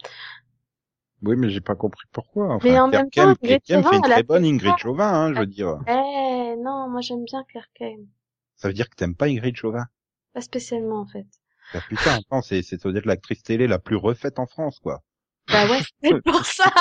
Oui, 1.23 1.37
mais 1.37 1.49
j'ai 1.51 1.61
pas 1.61 1.77
compris 1.77 2.05
pourquoi. 2.11 2.55
Enfin, 2.55 2.69
Mais 2.69 2.81
en 2.81 2.89
même 2.89 3.09
temps, 3.11 3.23
Ingrid 3.29 3.63
Kem 3.63 3.83
fait 3.83 3.83
Chauvin, 3.83 3.97
une 3.97 4.03
très 4.03 4.23
bonne 4.25 4.45
Ingrid. 4.45 4.77
Chauvin, 4.79 5.09
hein, 5.13 5.35
je 5.35 5.39
veux 5.41 5.47
dire. 5.47 5.79
Non, 6.57 6.89
moi 6.89 7.01
j'aime 7.01 7.25
bien 7.25 7.45
Claire 7.45 7.69
Kane. 7.75 8.07
Ça 8.57 8.69
veut 8.69 8.75
dire 8.75 8.89
que 8.89 8.95
t'aimes 8.95 9.17
pas 9.17 9.27
Ingrid 9.27 9.57
Chauvin? 9.57 9.87
Pas 10.33 10.41
spécialement, 10.41 11.01
en 11.01 11.07
fait. 11.07 11.27
Bah 11.75 11.81
putain, 11.89 12.15
attends, 12.15 12.43
c'est, 12.43 12.63
c'est, 12.63 12.87
dire 12.87 13.03
l'actrice 13.05 13.43
télé 13.43 13.67
la 13.67 13.79
plus 13.79 13.97
refaite 13.97 14.39
en 14.39 14.47
France, 14.47 14.79
quoi. 14.81 15.03
Bah 15.49 15.69
ouais, 15.69 15.81
c'est 16.03 16.23
pour 16.23 16.45
ça. 16.47 16.73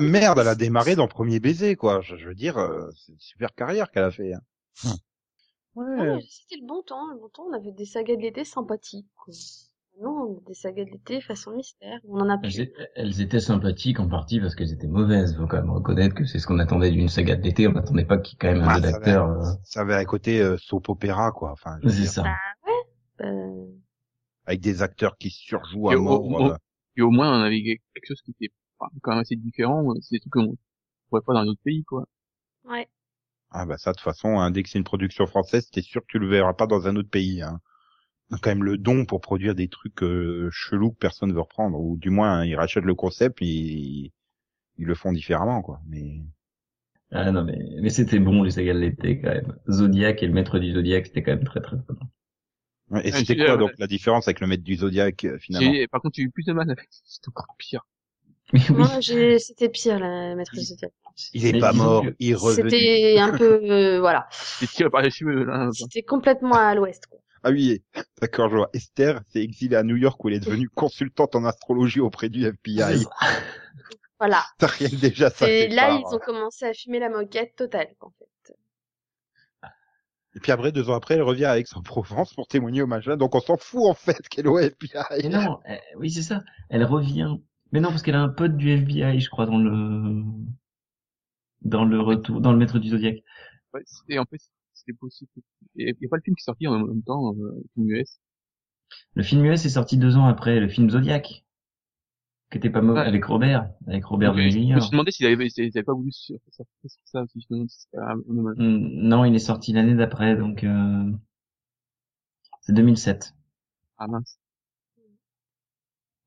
Merde, 0.00 0.38
elle 0.38 0.48
a 0.48 0.54
démarré 0.54 0.96
dans 0.96 1.08
Premier 1.08 1.40
Baiser, 1.40 1.76
quoi. 1.76 2.00
Je, 2.00 2.16
je 2.16 2.28
veux 2.28 2.34
dire, 2.34 2.56
euh, 2.58 2.88
c'est 2.96 3.12
une 3.12 3.20
super 3.20 3.54
carrière 3.54 3.90
qu'elle 3.90 4.04
a 4.04 4.10
fait. 4.10 4.32
Hein. 4.32 4.40
Ouais. 5.74 6.00
Ouais, 6.00 6.20
C'était 6.28 6.60
le 6.60 6.66
bon 6.66 6.82
temps. 6.82 7.06
Le 7.12 7.18
bon 7.18 7.28
temps, 7.28 7.44
on 7.48 7.52
avait 7.52 7.72
des 7.72 7.84
sagas 7.84 8.16
de 8.16 8.22
l'été 8.22 8.44
sympathiques, 8.44 9.08
quoi. 9.14 9.32
Non, 10.00 10.42
des 10.46 10.54
sagas 10.54 10.84
de 10.84 10.90
l'été 10.90 11.20
façon 11.20 11.52
mystère. 11.52 11.98
On 12.06 12.20
en 12.20 12.28
a 12.28 12.36
plus. 12.36 12.60
Elles, 12.96 13.20
étaient 13.22 13.40
sympathiques 13.40 13.98
en 13.98 14.08
partie 14.08 14.40
parce 14.40 14.54
qu'elles 14.54 14.72
étaient 14.72 14.86
mauvaises. 14.86 15.34
Faut 15.36 15.46
quand 15.46 15.56
même 15.56 15.70
reconnaître 15.70 16.14
que 16.14 16.24
c'est 16.26 16.38
ce 16.38 16.46
qu'on 16.46 16.58
attendait 16.58 16.90
d'une 16.90 17.08
saga 17.08 17.34
de 17.36 17.42
l'été. 17.42 17.66
On 17.66 17.72
n'attendait 17.72 18.04
pas 18.04 18.18
qu'il 18.18 18.34
y 18.34 18.36
ait 18.36 18.38
quand 18.38 18.52
même 18.58 18.68
un 18.68 18.72
Ah, 18.74 18.76
jeu 18.76 18.90
ça 18.90 18.96
avait- 18.96 19.12
euh, 19.12 19.42
Ça 19.64 19.80
avait 19.80 19.94
un 19.94 20.04
côté 20.04 20.40
euh, 20.40 20.56
soap 20.58 20.88
opéra, 20.90 21.32
quoi. 21.32 21.52
Enfin, 21.52 21.78
C'est 21.82 22.04
ça. 22.06 22.24
Euh, 23.22 23.66
avec 24.44 24.60
des 24.60 24.82
acteurs 24.82 25.16
qui 25.16 25.30
surjouent 25.30 25.90
Et 25.90 25.94
à 25.94 25.98
au- 25.98 26.02
mort. 26.02 26.24
au- 26.26 26.50
euh. 26.52 26.56
Et 26.96 27.02
au 27.02 27.10
moins, 27.10 27.30
on 27.40 27.42
avait 27.42 27.62
quelque 27.62 28.06
chose 28.06 28.20
qui 28.22 28.32
était 28.38 28.52
enfin, 28.78 28.90
quand 29.02 29.12
même 29.12 29.20
assez 29.20 29.36
différent. 29.36 29.90
euh, 29.90 29.94
C'est 30.02 30.16
des 30.16 30.20
trucs 30.20 30.32
qu'on 30.34 30.56
trouvait 31.08 31.22
pas 31.24 31.32
dans 31.34 31.42
les 31.42 31.48
autres 31.50 31.62
pays, 31.64 31.84
quoi. 31.84 32.04
ouais. 32.64 32.86
Ah 33.50 33.64
bah 33.64 33.78
ça, 33.78 33.92
de 33.92 33.96
toute 33.96 34.04
façon, 34.04 34.38
hein, 34.40 34.50
dès 34.50 34.62
que 34.62 34.68
c'est 34.68 34.76
une 34.78 34.84
production 34.84 35.26
française, 35.26 35.70
t'es 35.70 35.80
sûr 35.80 36.02
que 36.02 36.06
tu 36.08 36.18
le 36.18 36.28
verras 36.28 36.52
pas 36.52 36.66
dans 36.66 36.86
un 36.88 36.96
autre 36.96 37.08
pays. 37.08 37.40
Hein. 37.42 37.60
Quand 38.30 38.50
même 38.50 38.64
le 38.64 38.76
don 38.76 39.04
pour 39.04 39.20
produire 39.20 39.54
des 39.54 39.68
trucs 39.68 40.02
euh, 40.02 40.48
chelous 40.50 40.90
que 40.90 40.98
personne 40.98 41.32
veut 41.32 41.40
reprendre, 41.40 41.78
ou 41.78 41.96
du 41.96 42.10
moins 42.10 42.38
hein, 42.40 42.44
ils 42.44 42.56
rachètent 42.56 42.84
le 42.84 42.94
concept, 42.94 43.40
et 43.40 43.46
ils, 43.46 44.12
ils 44.78 44.86
le 44.86 44.94
font 44.94 45.12
différemment, 45.12 45.62
quoi. 45.62 45.80
Mais 45.88 46.20
Ah 47.12 47.30
non 47.30 47.44
mais 47.44 47.58
mais 47.80 47.90
c'était 47.90 48.18
bon 48.18 48.42
les 48.42 48.50
sagas 48.50 48.74
de 48.74 48.80
l'été 48.80 49.20
quand 49.20 49.30
même. 49.30 49.56
Zodiac 49.70 50.22
et 50.22 50.26
le 50.26 50.32
maître 50.32 50.58
du 50.58 50.72
Zodiac 50.72 51.06
c'était 51.06 51.22
quand 51.22 51.32
même 51.32 51.44
très 51.44 51.60
très 51.60 51.76
bon. 51.76 51.84
Ouais, 52.90 53.06
et 53.08 53.12
Ah, 53.12 53.18
c'était 53.18 53.36
quoi 53.36 53.50
euh, 53.50 53.56
donc 53.56 53.72
la 53.78 53.86
différence 53.86 54.28
avec 54.28 54.40
le 54.40 54.46
maître 54.46 54.62
du 54.62 54.76
Zodiac 54.76 55.24
euh, 55.24 55.38
finalement 55.38 55.72
Par 55.90 56.00
contre, 56.00 56.16
j'ai 56.16 56.22
eu 56.22 56.30
plus 56.30 56.44
de 56.44 56.52
mal 56.52 56.70
avec. 56.70 56.88
C'était 57.04 57.28
encore 57.28 57.54
pire. 57.58 57.86
Mais 58.52 58.60
oui. 58.70 58.76
Moi, 58.76 59.00
j'ai, 59.00 59.40
c'était 59.40 59.68
pire, 59.68 59.98
la 59.98 60.36
maîtresse 60.36 60.76
de 60.76 60.88
Il 61.32 61.46
est 61.46 61.52
Mais 61.52 61.58
pas 61.58 61.72
mort, 61.72 62.04
que 62.04 62.14
il 62.20 62.30
est 62.30 62.34
revenu. 62.34 62.70
C'était 62.70 63.18
un 63.18 63.36
peu, 63.36 63.60
euh, 63.70 63.98
voilà. 63.98 64.28
C'était 65.72 66.02
complètement 66.02 66.54
à 66.54 66.74
l'ouest, 66.76 67.06
quoi. 67.06 67.18
Ah 67.46 67.52
oui, 67.52 67.80
d'accord, 68.20 68.50
je 68.50 68.56
vois. 68.56 68.70
Esther 68.72 69.20
s'est 69.28 69.40
exilée 69.40 69.76
à 69.76 69.84
New 69.84 69.94
York 69.94 70.22
où 70.24 70.28
elle 70.28 70.34
est 70.34 70.40
devenue 70.40 70.68
consultante 70.68 71.36
en 71.36 71.44
astrologie 71.44 72.00
auprès 72.00 72.28
du 72.28 72.44
FBI. 72.44 73.04
Voilà. 74.18 74.42
Ça 74.58 74.66
rien 74.66 74.88
déjà 74.98 75.28
ça. 75.28 75.46
Et 75.46 75.68
là, 75.68 75.88
part, 75.88 76.00
ils 76.00 76.14
ont 76.14 76.18
commencé 76.18 76.64
à 76.64 76.72
fumer 76.72 76.98
la 76.98 77.10
moquette 77.10 77.54
totale, 77.54 77.88
en 78.00 78.10
fait. 78.18 78.54
Et 80.34 80.40
puis 80.40 80.52
après, 80.52 80.72
deux 80.72 80.88
ans 80.88 80.94
après, 80.94 81.14
elle 81.14 81.22
revient 81.22 81.44
à 81.44 81.58
Aix-en-Provence 81.58 82.32
pour 82.32 82.48
témoigner 82.48 82.80
au 82.80 82.86
machin. 82.86 83.18
Donc 83.18 83.34
on 83.34 83.40
s'en 83.40 83.58
fout 83.58 83.84
en 83.84 83.94
fait 83.94 84.26
qu'elle 84.30 84.46
est 84.46 84.48
au 84.48 84.56
Mais 84.56 84.66
FBI. 84.66 85.28
non, 85.28 85.60
euh, 85.68 85.76
oui 85.98 86.10
c'est 86.10 86.22
ça. 86.22 86.42
Elle 86.70 86.84
revient. 86.84 87.36
Mais 87.72 87.80
non 87.80 87.90
parce 87.90 88.02
qu'elle 88.02 88.14
a 88.14 88.22
un 88.22 88.30
pote 88.30 88.56
du 88.56 88.70
FBI 88.70 89.20
je 89.20 89.28
crois 89.28 89.44
dans 89.44 89.58
le 89.58 90.22
dans 91.62 91.84
le 91.84 92.00
retour 92.00 92.40
dans 92.40 92.52
le 92.52 92.58
maître 92.58 92.78
du 92.78 92.88
Zodiac. 92.88 93.16
Ouais, 93.74 93.82
c'était, 93.84 94.18
en 94.18 94.24
fait, 94.24 94.40
c'était 94.76 94.92
possible. 94.98 95.30
Il 95.76 95.86
n'y 95.86 96.06
a 96.06 96.08
pas 96.10 96.16
le 96.16 96.22
film 96.22 96.36
qui 96.36 96.42
est 96.42 96.44
sorti 96.44 96.66
en 96.68 96.78
même 96.86 97.02
temps, 97.02 97.34
euh, 97.34 97.54
le 97.56 97.64
film 97.74 97.90
US. 97.90 98.20
Le 99.14 99.24
film 99.24 99.44
US 99.44 99.64
est 99.64 99.68
sorti 99.70 99.96
deux 99.98 100.16
ans 100.16 100.26
après 100.26 100.60
le 100.60 100.68
film 100.68 100.90
Zodiac. 100.90 101.44
Qui 102.50 102.58
était 102.58 102.70
pas 102.70 102.80
mauvais 102.80 103.02
Ouais. 103.02 103.06
avec 103.06 103.24
Robert, 103.24 103.70
avec 103.86 104.04
Robert 104.04 104.32
Donc, 104.32 104.36
Downey 104.36 104.50
je 104.70 104.74
Jr. 104.74 104.74
me 104.74 104.80
suis 104.80 104.90
demandé 104.92 105.10
s'ils 105.10 105.26
avaient 105.26 105.82
pas 105.84 105.94
voulu 105.94 106.12
sur 106.12 106.36
ça 107.04 107.22
aussi. 107.22 107.40
Je 107.40 107.46
me 107.50 107.56
demande 107.56 107.70
si 107.70 107.86
un- 107.96 108.16
Hmm, 108.56 108.88
Non, 109.08 109.24
il 109.24 109.34
est 109.34 109.38
sorti 109.38 109.72
l'année 109.72 109.94
d'après, 109.94 110.36
donc 110.36 110.62
euh... 110.64 111.10
c'est 112.60 112.72
2007. 112.72 113.34
Ah 113.98 114.06
mince. 114.08 114.38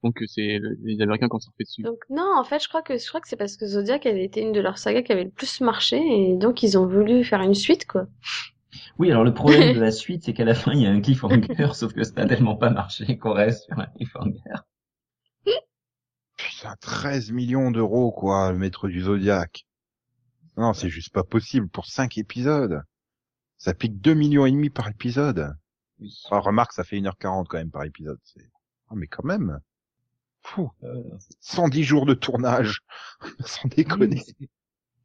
Donc, 0.04 0.22
euh, 0.22 0.26
c'est 0.28 0.60
le- 0.60 0.78
les 0.84 1.02
Américains 1.02 1.28
qui 1.28 1.36
ont 1.36 1.40
surfé 1.40 1.64
dessus. 1.64 1.82
Donc, 1.82 2.00
non, 2.10 2.32
en 2.38 2.44
fait, 2.44 2.64
je 2.64 2.70
crois 2.70 2.82
que, 2.82 2.98
je 2.98 3.08
crois 3.08 3.20
que 3.22 3.28
c'est 3.28 3.36
parce 3.36 3.58
que 3.58 3.66
Zodiac 3.66 4.06
avait 4.06 4.24
été 4.24 4.42
une 4.42 4.54
de 4.54 4.62
leurs 4.62 4.78
sagas 4.78 5.02
qui 5.02 5.12
avait 5.12 5.26
le 5.26 5.30
plus 5.30 5.60
marché, 5.62 5.98
et 5.98 6.36
donc 6.38 6.64
ils 6.64 6.78
ont 6.78 6.88
voulu 6.88 7.24
faire 7.26 7.42
une 7.42 7.54
suite, 7.56 7.86
quoi. 7.86 8.08
Oui, 8.98 9.12
alors 9.12 9.24
le 9.24 9.34
problème 9.34 9.74
de 9.76 9.80
la 9.82 9.92
suite, 9.92 10.24
c'est 10.24 10.34
qu'à 10.34 10.46
la 10.46 10.56
fin, 10.56 10.72
il 10.74 10.82
y 10.82 10.86
a 10.88 10.90
un 10.92 11.02
cliffhanger, 11.02 11.74
sauf 11.74 11.94
que 11.94 12.04
ça 12.04 12.14
n'a 12.16 12.28
tellement 12.28 12.56
pas 12.56 12.70
marché 12.70 13.18
qu'on 13.18 13.34
reste 13.34 13.66
sur 13.66 13.78
un 13.80 13.88
cliffhanger. 13.88 14.40
Putain, 16.38 16.76
13 16.80 17.32
millions 17.32 17.72
d'euros, 17.72 18.12
quoi, 18.12 18.52
le 18.52 18.58
maître 18.58 18.88
du 18.88 19.02
Zodiac. 19.02 19.66
Non, 20.58 20.74
c'est 20.74 20.90
juste 20.90 21.12
pas 21.14 21.24
possible 21.24 21.68
pour 21.68 21.86
cinq 21.86 22.18
épisodes. 22.18 22.82
Ça 23.58 23.74
pique 23.74 24.00
2 24.00 24.14
millions 24.14 24.46
et 24.46 24.52
demi 24.52 24.70
par 24.70 24.88
épisode. 24.90 25.54
Oui. 26.00 26.14
Remarque, 26.30 26.72
ça 26.74 26.84
fait 26.86 26.98
1h40 26.98 27.46
quand 27.50 27.58
même 27.58 27.72
par 27.72 27.84
épisode. 27.84 28.20
Oh, 28.90 28.96
mais 28.96 29.08
quand 29.08 29.26
même. 29.26 29.60
Fou. 30.54 30.72
Euh, 30.84 31.04
110 31.42 31.84
jours 31.84 32.06
de 32.06 32.14
tournage. 32.14 32.82
Sans 33.46 33.68
déconner. 33.68 34.22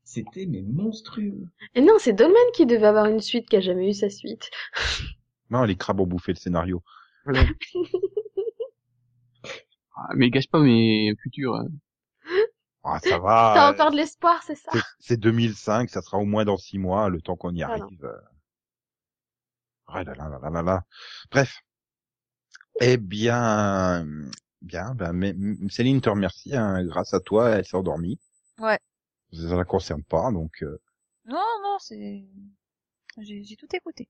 C'était 0.05 0.47
mais 0.47 0.63
monstrueux. 0.63 1.49
Et 1.75 1.81
non, 1.81 1.95
c'est 1.99 2.13
Dolman 2.13 2.37
qui 2.55 2.67
devait 2.67 2.87
avoir 2.87 3.07
une 3.07 3.21
suite 3.21 3.49
qui 3.49 3.57
a 3.57 3.61
jamais 3.61 3.91
eu 3.91 3.95
sa 3.95 4.11
suite. 4.11 4.51
Non, 5.51 5.63
les 5.65 5.77
crabes 5.77 6.01
ont 6.01 6.07
bouffé 6.07 6.33
le 6.33 6.39
scénario. 6.39 6.83
Ah, 9.97 10.09
mais 10.17 10.29
gâche 10.31 10.49
pas 10.51 10.59
mes 10.59 11.15
futurs. 11.23 11.55
hein. 11.55 11.69
Ah, 12.83 12.99
ça 12.99 13.19
va. 13.19 13.53
T'as 13.55 13.73
encore 13.73 13.91
de 13.93 13.97
l'espoir, 13.97 14.43
c'est 14.43 14.57
ça? 14.57 14.71
c'est- 14.73 14.83
C'est 14.99 15.17
2005, 15.17 15.89
ça 15.89 16.03
sera 16.03 16.19
au 16.19 16.25
moins 16.25 16.45
dans 16.45 16.57
6 16.57 16.79
mois, 16.79 17.09
le 17.09 17.21
temps 17.21 17.37
qu'on 17.37 17.55
y 17.55 17.63
arrive. 17.63 18.03
Ouais, 19.95 20.03
là, 20.05 20.15
là, 20.15 20.29
là, 20.29 20.39
là, 20.43 20.51
là, 20.51 20.63
là. 20.63 20.83
Bref. 21.31 21.61
Eh 22.81 22.97
bien, 22.97 24.05
bien, 24.65 24.95
ben, 24.95 25.13
mais, 25.13 25.35
Céline 25.71 26.01
te 26.01 26.09
remercie, 26.11 26.55
hein, 26.57 26.85
grâce 26.85 27.15
à 27.15 27.21
toi, 27.21 27.51
elle 27.51 27.65
s'est 27.65 27.77
endormie. 27.77 28.19
Ouais. 28.59 28.79
Ça 29.33 29.57
la 29.57 29.65
concerne 29.65 30.03
pas, 30.05 30.31
donc, 30.33 30.63
euh, 30.63 30.79
Non, 31.27 31.43
non, 31.63 31.77
c'est... 31.79 32.25
J'ai 33.19 33.45
j'ai 33.45 33.57
tout 33.57 33.69
écouté. 33.75 34.09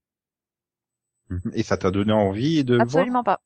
et 1.53 1.63
ça 1.63 1.77
t'a 1.77 1.91
donné 1.91 2.11
envie 2.13 2.63
de 2.63 2.75
voir? 2.75 2.83
Absolument 2.83 3.23
pas. 3.23 3.41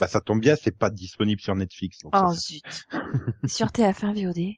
Bah, 0.00 0.06
ça 0.08 0.20
tombe 0.20 0.40
bien, 0.40 0.56
c'est 0.56 0.76
pas 0.76 0.90
disponible 0.90 1.40
sur 1.40 1.54
Netflix. 1.54 1.98
donc 2.02 2.14
Oh 2.14 2.32
ça, 2.32 2.34
zut. 2.34 2.62
Sur 3.46 3.68
TF1 3.68 4.12
VOD, 4.14 4.56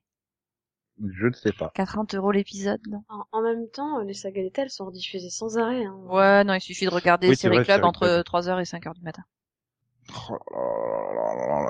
je 1.01 1.27
ne 1.27 1.33
sais 1.33 1.53
pas. 1.53 1.71
40 1.75 2.15
euros 2.15 2.33
l'épisode, 2.33 2.81
non? 2.89 3.05
En, 3.09 3.25
en 3.33 3.43
même 3.43 3.69
temps, 3.71 4.01
les 4.01 4.15
sagas 4.15 4.43
d'été, 4.43 4.63
elles 4.63 4.71
sont 4.71 4.87
rediffusées 4.87 5.31
sans 5.31 5.57
arrêt, 5.59 5.85
hein. 5.85 5.97
Ouais, 6.09 6.43
non, 6.45 6.55
il 6.55 6.61
suffit 6.61 6.87
de 6.87 6.91
regarder 6.91 7.29
Oui, 7.29 7.37
Série 7.37 7.57
vrai, 7.57 7.65
Club 7.65 7.85
entre 7.85 8.01
Club. 8.01 8.25
3h 8.25 8.61
et 8.61 8.65
5h 8.65 8.95
du 8.95 9.03
matin. 9.03 9.23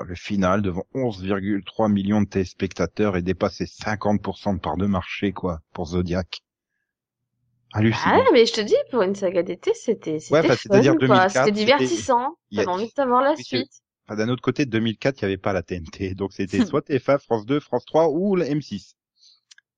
Le 0.05 0.15
final 0.15 0.61
devant 0.61 0.83
11,3 0.93 1.91
millions 1.91 2.21
de 2.21 2.27
téléspectateurs 2.27 3.17
et 3.17 3.21
dépasser 3.21 3.65
50% 3.65 4.55
de 4.55 4.59
part 4.59 4.77
de 4.77 4.85
marché, 4.85 5.31
quoi, 5.33 5.59
pour 5.73 5.87
Zodiac. 5.87 6.39
Ah 7.71 7.79
Hallucinant. 7.79 8.17
ouais, 8.17 8.25
mais 8.33 8.45
je 8.47 8.53
te 8.53 8.61
dis, 8.61 8.75
pour 8.89 9.03
une 9.03 9.13
saga 9.13 9.43
d'été, 9.43 9.71
c'était, 9.75 10.19
c'était 10.19 10.33
Ouais, 10.33 10.41
bah, 10.41 10.49
fun, 10.49 10.55
c'est-à-dire 10.55 10.93
quoi. 10.93 10.99
2004, 11.07 11.29
C'était 11.29 11.43
c'était- 11.45 11.51
divertissant. 11.51 12.35
T'avais 12.55 12.67
envie 12.67 12.87
de 12.87 12.91
savoir 12.91 13.21
la 13.21 13.35
suite. 13.35 13.69
Enfin, 14.07 14.15
d'un 14.15 14.29
autre 14.29 14.41
côté, 14.41 14.65
2004, 14.65 15.21
il 15.21 15.25
n'y 15.25 15.27
avait 15.27 15.37
pas 15.37 15.53
la 15.53 15.61
TNT. 15.61 16.15
Donc 16.15 16.33
c'était 16.33 16.57
soit 16.73 16.81
TF1, 16.87 17.19
France 17.19 17.45
2, 17.45 17.59
France 17.59 17.85
3 17.85 18.09
ou 18.09 18.35
la 18.35 18.45
M6. 18.47 18.95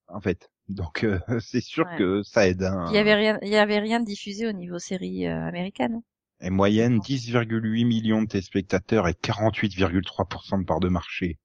En 0.08 0.22
fait. 0.22 0.50
Donc 0.70 1.04
euh, 1.04 1.20
c'est 1.42 1.60
sûr 1.60 1.86
Ouais. 1.86 1.98
que 1.98 2.24
ça 2.24 2.48
aide. 2.48 2.64
hein. 2.64 2.86
Il 2.92 2.96
y 2.96 2.98
avait 2.98 3.14
rien, 3.16 3.38
il 3.42 3.50
y 3.50 3.58
avait 3.58 3.80
rien 3.80 4.00
de 4.00 4.06
diffusé 4.06 4.48
au 4.48 4.54
niveau 4.54 4.80
série 4.80 5.28
euh, 5.28 5.46
américaine. 5.48 6.02
Et 6.42 6.50
moyenne 6.50 7.00
10,8 7.00 7.86
millions 7.86 8.24
de 8.24 8.28
téléspectateurs 8.28 9.08
et 9.08 9.14
48,3% 9.14 10.60
de 10.60 10.66
part 10.66 10.80
de 10.80 10.90
marché. 10.90 11.40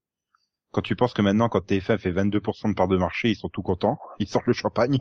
Quand 0.71 0.81
tu 0.81 0.95
penses 0.95 1.13
que 1.13 1.21
maintenant, 1.21 1.49
quand 1.49 1.65
TF1 1.65 1.97
fait 1.97 2.11
22% 2.11 2.69
de 2.69 2.75
part 2.75 2.87
de 2.87 2.97
marché, 2.97 3.29
ils 3.29 3.35
sont 3.35 3.49
tout 3.49 3.61
contents. 3.61 3.99
Ils 4.19 4.27
sortent 4.27 4.47
le 4.47 4.53
champagne. 4.53 4.99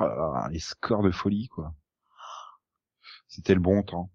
Oh 0.00 0.04
là 0.04 0.14
là, 0.14 0.48
les 0.50 0.60
scores 0.60 1.02
de 1.02 1.10
folie, 1.10 1.48
quoi. 1.48 1.74
C'était 3.26 3.54
le 3.54 3.60
bon 3.60 3.82
temps. 3.82 4.10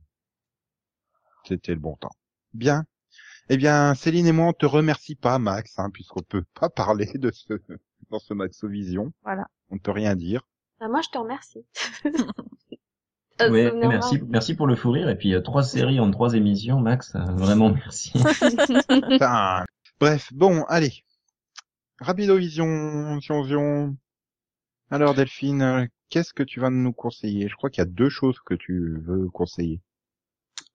C'était 1.45 1.74
le 1.74 1.80
bon 1.80 1.95
temps. 1.97 2.16
Bien. 2.53 2.86
Eh 3.49 3.57
bien, 3.57 3.93
Céline 3.95 4.28
et 4.28 4.32
moi, 4.32 4.47
on 4.47 4.53
te 4.53 4.66
remercie 4.66 5.16
pas, 5.16 5.39
Max, 5.39 5.78
hein, 5.78 5.89
puisqu'on 5.91 6.22
peut 6.22 6.45
pas 6.53 6.70
parler 6.76 7.11
de 7.16 7.32
ce, 7.32 7.53
dans 8.09 8.20
ce 8.20 8.34
Maxovision. 8.34 9.11
Voilà. 9.24 9.45
On 9.70 9.76
ne 9.76 9.80
peut 9.80 9.91
rien 9.91 10.16
dire. 10.16 10.47
Bah, 10.80 10.88
moi, 10.88 11.01
je 11.01 11.09
te 11.09 11.18
remercie. 11.18 11.66
Euh, 13.51 13.87
merci, 13.87 14.21
merci 14.27 14.55
pour 14.55 14.67
le 14.67 14.75
fou 14.75 14.91
rire. 14.91 15.09
Et 15.09 15.15
puis, 15.17 15.33
euh, 15.33 15.41
trois 15.41 15.63
séries 15.63 15.99
en 15.99 16.09
trois 16.11 16.33
émissions, 16.33 16.79
Max, 16.79 17.15
euh, 17.15 17.19
vraiment 17.35 17.71
merci. 17.71 18.11
Bref, 19.99 20.33
bon, 20.33 20.63
allez. 20.67 21.03
Rapidovision, 21.99 23.15
Vision, 23.15 23.41
Vision. 23.41 23.95
Alors 24.91 25.13
Delphine, 25.13 25.87
qu'est-ce 26.09 26.33
que 26.33 26.43
tu 26.43 26.59
vas 26.59 26.69
nous 26.69 26.93
conseiller? 26.93 27.47
Je 27.47 27.55
crois 27.55 27.69
qu'il 27.69 27.81
y 27.81 27.87
a 27.87 27.89
deux 27.89 28.09
choses 28.09 28.39
que 28.45 28.53
tu 28.53 28.97
veux 29.01 29.29
conseiller. 29.29 29.79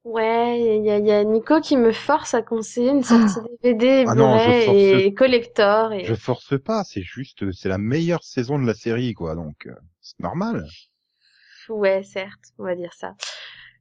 Ouais, 0.05 0.79
il 0.79 0.85
y 0.87 0.91
a, 0.91 0.99
il 0.99 1.07
y 1.07 1.13
a 1.13 1.23
Nico 1.23 1.61
qui 1.61 1.77
me 1.77 1.93
force 1.93 2.33
à 2.33 2.41
conseiller 2.41 2.91
une 2.91 3.03
sortie 3.03 3.41
DVD, 3.63 4.05
Ah 4.09 4.15
non, 4.15 4.39
je 4.39 4.45
Blu-ray 4.45 4.65
force- 4.65 5.03
et 5.03 5.15
collector. 5.15 5.93
Et... 5.93 6.05
Je 6.05 6.15
force 6.15 6.59
pas, 6.59 6.83
c'est 6.85 7.03
juste, 7.03 7.53
c'est 7.53 7.69
la 7.69 7.79
meilleure 7.79 8.25
saison 8.25 8.59
de 8.59 8.67
la 8.67 8.75
série, 8.75 9.13
quoi, 9.13 9.35
donc 9.35 9.69
c'est 10.01 10.19
normal. 10.21 10.67
Ouais, 11.69 12.03
certes, 12.03 12.53
on 12.59 12.65
va 12.65 12.75
dire 12.75 12.93
ça. 12.93 13.15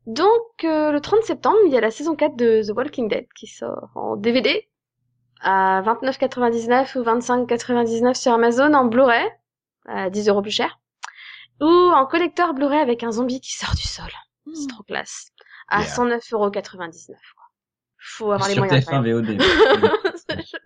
Donc, 0.05 0.63
euh, 0.63 0.91
le 0.91 1.01
30 1.01 1.23
septembre, 1.23 1.57
il 1.65 1.71
y 1.71 1.77
a 1.77 1.81
la 1.81 1.91
saison 1.91 2.15
4 2.15 2.35
de 2.35 2.61
The 2.65 2.71
Walking 2.75 3.07
Dead 3.09 3.25
qui 3.35 3.47
sort 3.47 3.91
en 3.95 4.15
DVD 4.15 4.67
à 5.41 5.81
29,99 5.85 6.97
ou 6.97 7.03
25,99 7.03 8.13
sur 8.15 8.31
Amazon 8.33 8.73
en 8.73 8.85
Blu-ray, 8.85 9.27
à 9.85 10.09
10 10.09 10.29
euros 10.29 10.41
plus 10.41 10.51
cher, 10.51 10.79
ou 11.61 11.65
en 11.65 12.05
collector 12.05 12.53
Blu-ray 12.53 12.79
avec 12.79 13.03
un 13.03 13.11
zombie 13.11 13.41
qui 13.41 13.53
sort 13.53 13.75
du 13.75 13.83
sol. 13.83 14.09
C'est 14.53 14.67
trop 14.69 14.83
classe. 14.83 15.27
À 15.69 15.81
Yeah. 15.81 15.93
109,99 15.95 17.07
quoi. 17.07 17.43
Faut 17.97 18.31
avoir 18.31 18.47
les 18.47 18.53
Sur 18.53 18.63
moyens. 18.63 18.85
quand 18.85 19.01
TF1 19.01 19.03
même. 19.03 19.38
VOD. 19.38 19.38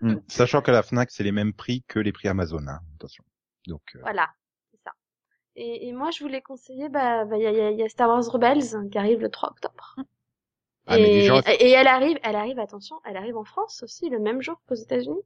Hmm. 0.00 0.16
Sachant 0.26 0.60
qu'à 0.62 0.72
la 0.72 0.82
Fnac, 0.82 1.10
c'est 1.12 1.22
les 1.22 1.30
mêmes 1.30 1.52
prix 1.52 1.84
que 1.86 2.00
les 2.00 2.10
prix 2.10 2.26
Amazon, 2.26 2.66
hein. 2.66 2.80
attention. 2.96 3.22
Donc, 3.68 3.82
euh, 3.94 4.00
Voilà. 4.02 4.28
Et, 5.56 5.88
et 5.88 5.92
moi, 5.92 6.10
je 6.10 6.22
voulais 6.24 6.40
conseiller, 6.40 6.88
bah, 6.88 7.24
bah, 7.24 7.36
il 7.36 7.42
y, 7.42 7.46
a, 7.46 7.52
y 7.52 7.60
a- 7.60 7.70
il 7.70 7.78
y 7.78 7.82
a 7.82 7.88
Star 7.88 8.08
Wars 8.08 8.24
Rebels 8.26 8.74
hein, 8.74 8.88
qui 8.90 8.98
arrive 8.98 9.20
le 9.20 9.30
3 9.30 9.50
octobre. 9.50 9.96
ah, 10.86 10.96
mais 10.96 11.02
les 11.04 11.26
et, 11.46 11.66
et 11.66 11.70
elle 11.70 11.86
arrive, 11.88 12.18
elle 12.22 12.36
arrive, 12.36 12.58
attention, 12.58 12.96
elle 13.04 13.16
arrive 13.18 13.36
en 13.36 13.44
France 13.44 13.82
aussi 13.82 14.08
le 14.08 14.18
même 14.18 14.40
jour 14.40 14.56
qu'aux 14.66 14.74
États-Unis. 14.74 15.20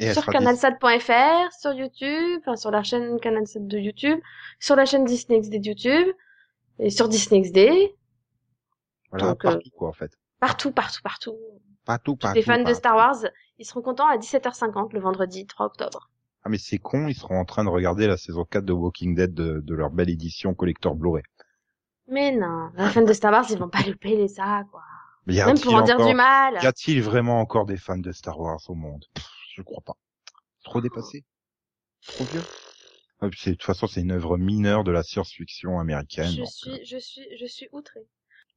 et 0.00 0.12
Sur 0.12 0.22
canalsat.fr, 0.26 1.52
sur 1.52 1.72
YouTube, 1.72 2.40
enfin 2.40 2.56
sur 2.56 2.70
la 2.72 2.82
chaîne 2.82 3.20
Canalsat 3.20 3.60
de 3.60 3.78
YouTube, 3.78 4.18
sur 4.58 4.74
la 4.76 4.84
chaîne 4.84 5.04
Disney 5.04 5.40
XD 5.40 5.60
de 5.60 5.66
YouTube, 5.68 6.08
et 6.80 6.90
sur 6.90 7.08
Disney 7.08 7.40
XD, 7.42 7.94
voilà, 9.10 9.26
donc, 9.28 9.44
euh, 9.44 9.50
partout, 9.50 9.70
quoi, 9.76 9.88
en 9.88 9.92
fait. 9.92 10.12
partout, 10.40 10.72
partout, 10.72 11.00
partout. 11.02 11.38
Partout, 11.84 12.16
partout. 12.16 12.36
Les 12.36 12.42
fans 12.42 12.62
de. 12.62 12.74
Star 12.74 12.96
Wars, 12.96 13.16
ils 13.58 13.64
seront 13.66 13.82
contents 13.82 14.06
à 14.08 14.16
17h50 14.16 14.92
le 14.92 15.00
vendredi 15.00 15.46
3 15.46 15.66
octobre. 15.66 16.10
Ah, 16.44 16.48
mais 16.48 16.58
c'est 16.58 16.78
con, 16.78 17.06
ils 17.08 17.14
seront 17.14 17.38
en 17.38 17.44
train 17.44 17.64
de 17.64 17.68
regarder 17.68 18.06
la 18.06 18.16
saison 18.16 18.44
4 18.44 18.64
de 18.64 18.72
Walking 18.72 19.14
Dead 19.14 19.32
de, 19.32 19.60
de 19.60 19.74
leur 19.74 19.90
belle 19.90 20.10
édition 20.10 20.54
collector 20.54 20.94
Blu-ray. 20.96 21.22
Mais 22.08 22.32
non, 22.36 22.70
les 22.76 22.88
fans 22.90 23.02
de 23.02 23.12
Star 23.12 23.32
Wars, 23.32 23.46
ils 23.50 23.58
vont 23.58 23.68
pas 23.68 23.82
louper 23.86 24.26
ça, 24.28 24.64
quoi. 24.70 24.82
Mais 25.26 25.34
y 25.34 25.38
Même 25.38 25.50
a-t-il 25.50 25.62
pour 25.64 25.74
en 25.76 25.82
dire 25.82 25.94
encore- 25.94 26.08
du 26.08 26.14
mal. 26.14 26.54
Y 26.60 26.66
a-t-il 26.66 27.00
vraiment 27.02 27.40
encore 27.40 27.64
des 27.64 27.76
fans 27.76 27.96
de 27.98 28.10
Star 28.10 28.38
Wars 28.40 28.58
au 28.68 28.74
monde? 28.74 29.04
Pff, 29.14 29.24
Je 29.54 29.62
crois 29.62 29.82
pas. 29.82 29.94
Trop 30.64 30.80
dépassé? 30.80 31.24
Trop 32.04 32.24
vieux? 32.24 32.42
Ah, 33.20 33.28
De 33.28 33.30
toute 33.36 33.62
façon, 33.62 33.86
c'est 33.86 34.00
une 34.00 34.10
œuvre 34.10 34.36
mineure 34.36 34.82
de 34.82 34.90
la 34.90 35.04
science-fiction 35.04 35.78
américaine. 35.78 36.28
Je 36.28 36.38
donc, 36.38 36.46
euh, 36.66 36.74
suis, 36.74 36.84
je 36.84 36.96
suis, 36.98 37.36
je 37.38 37.46
suis 37.46 37.68
outrée. 37.70 38.08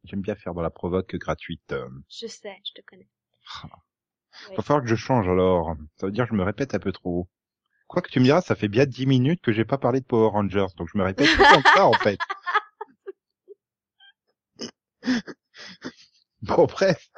J'aime 0.05 0.21
bien 0.21 0.35
faire 0.35 0.55
de 0.55 0.61
la 0.63 0.71
provoque 0.71 1.15
gratuite. 1.17 1.71
euh. 1.71 1.87
Je 2.09 2.25
sais, 2.25 2.57
je 2.65 2.73
te 2.73 2.81
connais. 2.87 3.07
Ah. 3.61 3.67
Ouais. 4.49 4.55
Va 4.57 4.63
falloir 4.63 4.83
que 4.83 4.89
je 4.89 4.95
change 4.95 5.27
alors. 5.29 5.75
Ça 5.97 6.07
veut 6.07 6.11
dire 6.11 6.25
que 6.25 6.31
je 6.31 6.35
me 6.35 6.43
répète 6.43 6.73
un 6.73 6.79
peu 6.79 6.91
trop. 6.91 7.27
Quoi 7.87 8.01
que 8.01 8.09
tu 8.09 8.19
me 8.19 8.25
diras, 8.25 8.41
ça 8.41 8.55
fait 8.55 8.67
bien 8.67 8.85
10 8.85 9.05
minutes 9.05 9.41
que 9.41 9.51
j'ai 9.51 9.65
pas 9.65 9.77
parlé 9.77 9.99
de 9.99 10.05
Power 10.05 10.29
Rangers, 10.29 10.67
donc 10.77 10.89
je 10.91 10.97
me 10.97 11.03
répète 11.03 11.27
tout 11.29 11.43
comme 11.43 11.63
ça 11.73 11.85
en 11.85 11.93
fait. 11.93 12.17
Bon, 16.41 16.65
bref. 16.65 17.09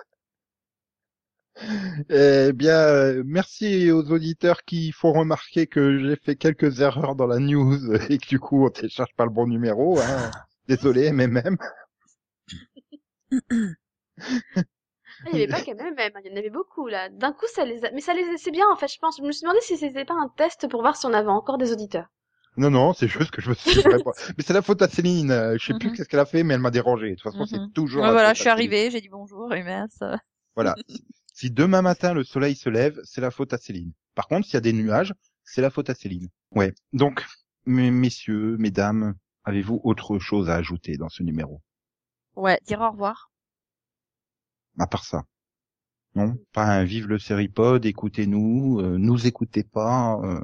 Eh 2.09 2.51
bien, 2.53 2.77
euh, 2.77 3.23
merci 3.25 3.91
aux 3.91 4.11
auditeurs 4.11 4.63
qui 4.63 4.91
font 4.91 5.11
remarquer 5.13 5.67
que 5.67 5.99
j'ai 5.99 6.15
fait 6.15 6.35
quelques 6.35 6.81
erreurs 6.81 7.15
dans 7.15 7.27
la 7.27 7.39
news 7.39 7.93
et 8.09 8.17
que 8.17 8.27
du 8.27 8.39
coup 8.39 8.65
on 8.65 8.69
télécharge 8.69 9.13
pas 9.15 9.25
le 9.25 9.31
bon 9.31 9.47
numéro. 9.47 9.99
Hein. 9.99 10.31
Désolé, 10.67 11.11
mais 11.11 11.27
même. 11.27 11.57
Il 15.25 15.31
y 15.31 15.35
avait 15.35 15.47
pas 15.47 15.61
quand 15.61 15.75
même, 15.75 15.95
il 16.25 16.31
y 16.31 16.33
en 16.33 16.37
avait 16.37 16.49
beaucoup, 16.49 16.87
là. 16.87 17.09
D'un 17.09 17.31
coup, 17.31 17.45
ça 17.53 17.65
les 17.65 17.85
a... 17.85 17.91
mais 17.91 18.01
ça 18.01 18.15
les, 18.15 18.37
c'est 18.37 18.49
bien, 18.49 18.67
en 18.67 18.75
fait, 18.75 18.87
je 18.87 18.97
pense. 18.97 19.17
Je 19.17 19.21
me 19.23 19.31
suis 19.31 19.43
demandé 19.43 19.61
si 19.61 19.77
c'était 19.77 20.05
pas 20.05 20.15
un 20.15 20.29
test 20.29 20.67
pour 20.67 20.81
voir 20.81 20.95
si 20.97 21.05
on 21.05 21.13
avait 21.13 21.29
encore 21.29 21.59
des 21.59 21.71
auditeurs. 21.71 22.07
Non, 22.57 22.69
non, 22.71 22.93
c'est 22.93 23.07
juste 23.07 23.31
que 23.31 23.41
je 23.41 23.49
me 23.49 23.55
suis 23.55 23.79
vraiment... 23.79 24.13
Mais 24.37 24.43
c'est 24.43 24.51
la 24.53 24.61
faute 24.61 24.81
à 24.81 24.89
Céline. 24.89 25.31
euh, 25.31 25.57
Je 25.57 25.65
sais 25.65 25.73
plus 25.73 25.91
Mhm. 25.91 25.91
qu'est-ce 25.91 26.09
qu'elle 26.09 26.19
a 26.19 26.25
fait, 26.25 26.43
mais 26.43 26.55
elle 26.55 26.59
m'a 26.59 26.71
dérangé. 26.71 27.11
De 27.11 27.15
toute 27.15 27.23
façon, 27.23 27.45
Mhm. 27.45 27.45
c'est 27.45 27.61
toujours. 27.73 28.05
Ouais, 28.05 28.11
la 28.11 28.11
voilà, 28.11 28.33
faute 28.33 28.35
je 28.35 28.39
suis 28.41 28.49
arrivée, 28.49 28.91
j'ai 28.91 28.99
dit 29.01 29.09
bonjour, 29.09 29.53
et 29.53 29.63
mince. 29.63 29.99
Voilà. 30.55 30.77
si 31.33 31.51
demain 31.51 31.81
matin 31.81 32.13
le 32.13 32.23
soleil 32.25 32.55
se 32.55 32.69
lève, 32.69 32.99
c'est 33.05 33.21
la 33.21 33.31
faute 33.31 33.53
à 33.53 33.57
Céline. 33.57 33.93
Par 34.15 34.27
contre, 34.27 34.45
s'il 34.45 34.55
y 34.55 34.57
a 34.57 34.61
des 34.61 34.73
nuages, 34.73 35.13
c'est 35.45 35.61
la 35.61 35.69
faute 35.69 35.89
à 35.89 35.95
Céline. 35.95 36.29
Ouais. 36.51 36.73
Donc, 36.93 37.25
mes- 37.65 37.91
messieurs, 37.91 38.57
mesdames, 38.57 39.15
avez-vous 39.45 39.81
autre 39.83 40.19
chose 40.19 40.49
à 40.49 40.55
ajouter 40.55 40.97
dans 40.97 41.09
ce 41.09 41.23
numéro? 41.23 41.61
Ouais, 42.37 42.57
dire 42.65 42.79
au 42.79 42.89
revoir. 42.91 43.31
À 44.79 44.87
part 44.87 45.05
ça. 45.05 45.23
Non 46.15 46.37
Pas 46.53 46.65
un 46.65 46.83
vive 46.83 47.07
le 47.07 47.19
Seripod, 47.19 47.85
écoutez-nous, 47.85 48.79
euh, 48.79 48.97
nous 48.97 49.27
écoutez 49.27 49.63
pas. 49.63 50.19
euh, 50.23 50.41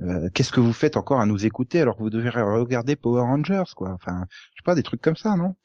euh, 0.00 0.30
Qu'est-ce 0.34 0.52
que 0.52 0.60
vous 0.60 0.72
faites 0.72 0.96
encore 0.96 1.20
à 1.20 1.26
nous 1.26 1.44
écouter 1.44 1.80
alors 1.80 1.96
que 1.96 2.02
vous 2.02 2.10
devez 2.10 2.30
regarder 2.30 2.96
Power 2.96 3.22
Rangers, 3.22 3.64
quoi? 3.74 3.90
Enfin, 3.92 4.26
je 4.30 4.60
sais 4.60 4.64
pas, 4.64 4.74
des 4.74 4.82
trucs 4.82 5.02
comme 5.02 5.16
ça, 5.16 5.36
non? 5.36 5.56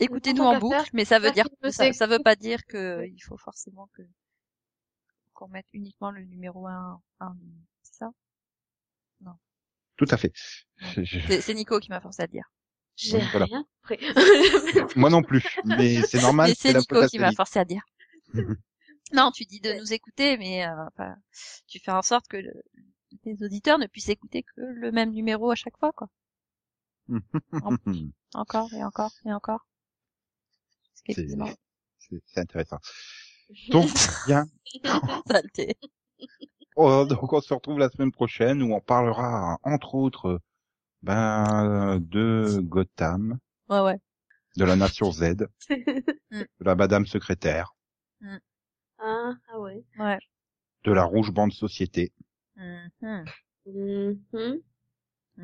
Écoutez-nous 0.00 0.42
en 0.42 0.58
boucle, 0.58 0.76
faire, 0.76 0.86
mais 0.92 1.04
ça 1.04 1.18
veut 1.18 1.30
dire 1.30 1.46
veut 1.62 1.70
ça, 1.70 1.92
ça 1.92 2.06
veut 2.06 2.18
pas 2.18 2.34
dire 2.34 2.64
que 2.66 3.06
il 3.06 3.20
faut 3.20 3.36
forcément 3.36 3.88
que 3.94 4.02
qu'on 5.32 5.48
mette 5.48 5.66
uniquement 5.72 6.10
le 6.10 6.24
numéro 6.24 6.66
1 6.66 7.00
c'est 7.82 7.94
ça? 7.96 8.10
Tout 9.96 10.06
à 10.10 10.16
fait. 10.16 10.32
C'est 10.96 11.54
Nico 11.54 11.78
qui 11.78 11.90
m'a 11.90 12.00
forcé 12.00 12.22
à 12.22 12.26
le 12.26 12.32
dire. 12.32 12.50
J'ai 12.96 13.20
voilà. 13.20 13.46
rien 13.46 13.64
compris. 13.82 13.98
Moi 14.96 15.10
non 15.10 15.22
plus, 15.22 15.42
mais 15.64 16.02
c'est 16.02 16.20
normal, 16.20 16.50
Mais 16.50 16.54
c'est 16.56 16.72
c'est 16.72 16.78
Nico 16.78 17.04
qui 17.06 17.18
m'a 17.18 17.32
forcé 17.32 17.58
à 17.58 17.64
dire. 17.64 17.82
non, 19.12 19.30
tu 19.30 19.44
dis 19.44 19.60
de 19.60 19.72
nous 19.72 19.92
écouter, 19.92 20.36
mais 20.36 20.66
euh, 20.66 20.86
enfin, 20.88 21.16
tu 21.66 21.78
fais 21.78 21.92
en 21.92 22.02
sorte 22.02 22.28
que 22.28 22.36
le- 22.36 22.62
les 23.24 23.42
auditeurs 23.42 23.78
ne 23.78 23.86
puissent 23.86 24.08
écouter 24.10 24.42
que 24.42 24.60
le 24.60 24.92
même 24.92 25.12
numéro 25.12 25.50
à 25.50 25.54
chaque 25.54 25.78
fois, 25.78 25.92
quoi. 25.92 26.08
Encore 28.34 28.72
et 28.74 28.84
encore 28.84 29.12
et 29.24 29.32
encore. 29.32 29.66
C'est- 30.94 31.26
C'est 31.98 32.22
c'est 32.26 32.40
intéressant. 32.40 32.78
Donc, 33.70 33.88
bien. 34.26 34.46
Oh, 36.76 37.04
donc 37.08 37.32
on 37.32 37.40
se 37.40 37.52
retrouve 37.54 37.78
la 37.78 37.88
semaine 37.88 38.12
prochaine 38.12 38.62
où 38.62 38.74
on 38.74 38.80
parlera, 38.80 39.58
entre 39.62 39.94
autres, 39.94 40.40
ben, 41.04 41.98
de 42.00 42.60
Gotham, 42.62 43.38
Ouais, 43.68 43.80
ouais. 43.80 43.98
de 44.56 44.64
la 44.64 44.76
Nation 44.76 45.12
Z, 45.12 45.36
de 45.70 46.46
la 46.60 46.74
Madame 46.74 47.06
Secrétaire, 47.06 47.74
ah, 48.98 49.32
ah 49.48 49.60
ouais. 49.60 49.84
Ouais. 49.98 50.18
de 50.84 50.92
la 50.92 51.04
Rouge 51.04 51.30
Bande 51.30 51.52
Société. 51.52 52.12
Mhm. 52.56 53.24
Mhm. 53.66 54.62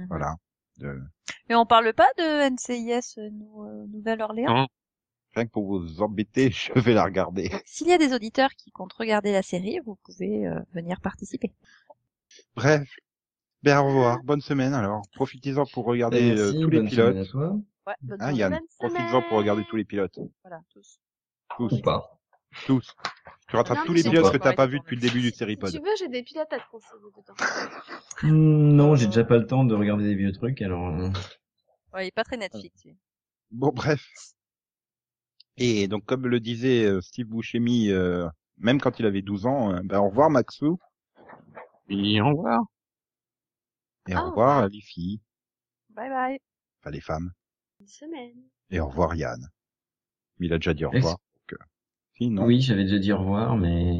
voilà. 0.08 0.36
De... 0.78 1.02
Mais 1.48 1.54
on 1.54 1.66
parle 1.66 1.92
pas 1.92 2.08
de 2.16 2.48
NCIS 2.48 3.18
euh, 3.18 3.28
euh, 3.28 3.86
Nouvelle-Orléans? 3.88 4.54
Non. 4.54 4.66
Rien 5.34 5.46
que 5.46 5.50
pour 5.50 5.66
vous 5.66 6.00
embêter, 6.00 6.50
je 6.74 6.78
vais 6.80 6.94
la 6.94 7.04
regarder. 7.04 7.50
S'il 7.66 7.88
y 7.88 7.92
a 7.92 7.98
des 7.98 8.14
auditeurs 8.14 8.50
qui 8.54 8.70
comptent 8.70 8.94
regarder 8.94 9.32
la 9.32 9.42
série, 9.42 9.78
vous 9.84 9.96
pouvez 9.96 10.46
euh, 10.46 10.58
venir 10.72 11.00
participer. 11.00 11.52
Bref. 12.54 12.88
Ben, 13.62 13.78
au 13.80 13.86
revoir. 13.88 14.22
Bonne 14.24 14.40
semaine, 14.40 14.72
alors. 14.74 15.02
Profitez-en 15.14 15.66
pour 15.66 15.84
regarder 15.84 16.30
euh, 16.32 16.52
Merci, 16.52 16.60
tous 16.62 16.70
les 16.70 16.78
bonne 16.78 16.88
pilotes. 16.88 17.08
semaine 17.12 17.24
à 17.24 17.26
toi. 17.26 17.56
Ouais, 17.86 17.94
bonne 18.02 18.22
Hein, 18.22 18.26
journée. 18.28 18.38
Yann? 18.38 18.60
Profitez-en 18.78 19.22
pour 19.22 19.38
regarder 19.38 19.64
tous 19.68 19.76
les 19.76 19.84
pilotes. 19.84 20.18
Voilà, 20.42 20.60
tous. 20.72 20.98
Tous. 21.56 21.72
Ou 21.72 21.80
pas. 21.82 22.18
Tous. 22.66 22.94
Tu 23.48 23.56
rattrapes 23.56 23.78
Non, 23.78 23.84
tous 23.86 23.92
les 23.92 24.02
pilotes 24.02 24.32
que 24.32 24.38
t'as 24.38 24.54
pas 24.54 24.66
vus 24.66 24.78
depuis 24.80 24.96
le 24.96 25.02
début 25.02 25.20
du 25.20 25.30
Si 25.30 25.36
Seripod. 25.36 25.70
tu 25.72 25.78
veux, 25.78 25.96
j'ai 25.98 26.08
des 26.08 26.22
pilotes 26.22 26.52
à 26.52 26.58
te 26.58 26.68
conseiller 26.70 27.02
dedans. 27.16 27.34
Hmm, 28.22 28.72
Non, 28.72 28.94
j'ai 28.96 29.06
déjà 29.06 29.24
pas 29.24 29.36
le 29.38 29.46
temps 29.46 29.64
de 29.64 29.74
regarder 29.74 30.04
des 30.04 30.14
vieux 30.14 30.32
trucs, 30.32 30.60
alors... 30.62 30.88
euh, 30.88 31.10
Ouais, 31.92 32.04
il 32.04 32.08
est 32.08 32.14
pas 32.14 32.24
très 32.24 32.36
Netflix, 32.36 32.84
lui. 32.84 32.96
Bon, 33.50 33.72
bref. 33.74 34.04
Et 35.56 35.88
donc, 35.88 36.04
comme 36.06 36.26
le 36.28 36.38
disait 36.40 36.84
euh, 36.86 37.00
Steve 37.00 37.26
Buscemi, 37.26 37.90
euh, 37.90 38.26
même 38.58 38.80
quand 38.80 38.98
il 39.00 39.06
avait 39.06 39.22
12 39.22 39.46
ans, 39.46 39.72
euh, 39.74 39.80
ben, 39.84 39.98
au 39.98 40.08
revoir 40.08 40.30
Maxou, 40.30 40.78
Et 41.88 42.20
au 42.20 42.28
revoir. 42.28 42.60
Et 44.10 44.16
Au 44.16 44.18
au 44.18 44.30
revoir 44.30 44.54
revoir. 44.56 44.68
les 44.68 44.80
filles, 44.80 45.20
Bye 45.90 46.08
bye. 46.10 46.38
enfin 46.80 46.90
les 46.90 47.00
femmes, 47.00 47.32
Une 47.80 47.86
semaine. 47.86 48.34
et 48.70 48.80
au 48.80 48.86
revoir 48.88 49.14
Yann. 49.14 49.48
Il 50.38 50.52
a 50.52 50.56
déjà 50.58 50.74
dit 50.74 50.84
au 50.84 50.90
revoir. 50.90 51.16
donc, 51.16 51.52
euh, 51.60 51.64
si, 52.16 52.30
non? 52.30 52.44
Oui, 52.44 52.60
j'avais 52.60 52.84
déjà 52.84 52.98
dit 52.98 53.12
au 53.12 53.18
revoir, 53.18 53.56
mais 53.56 53.98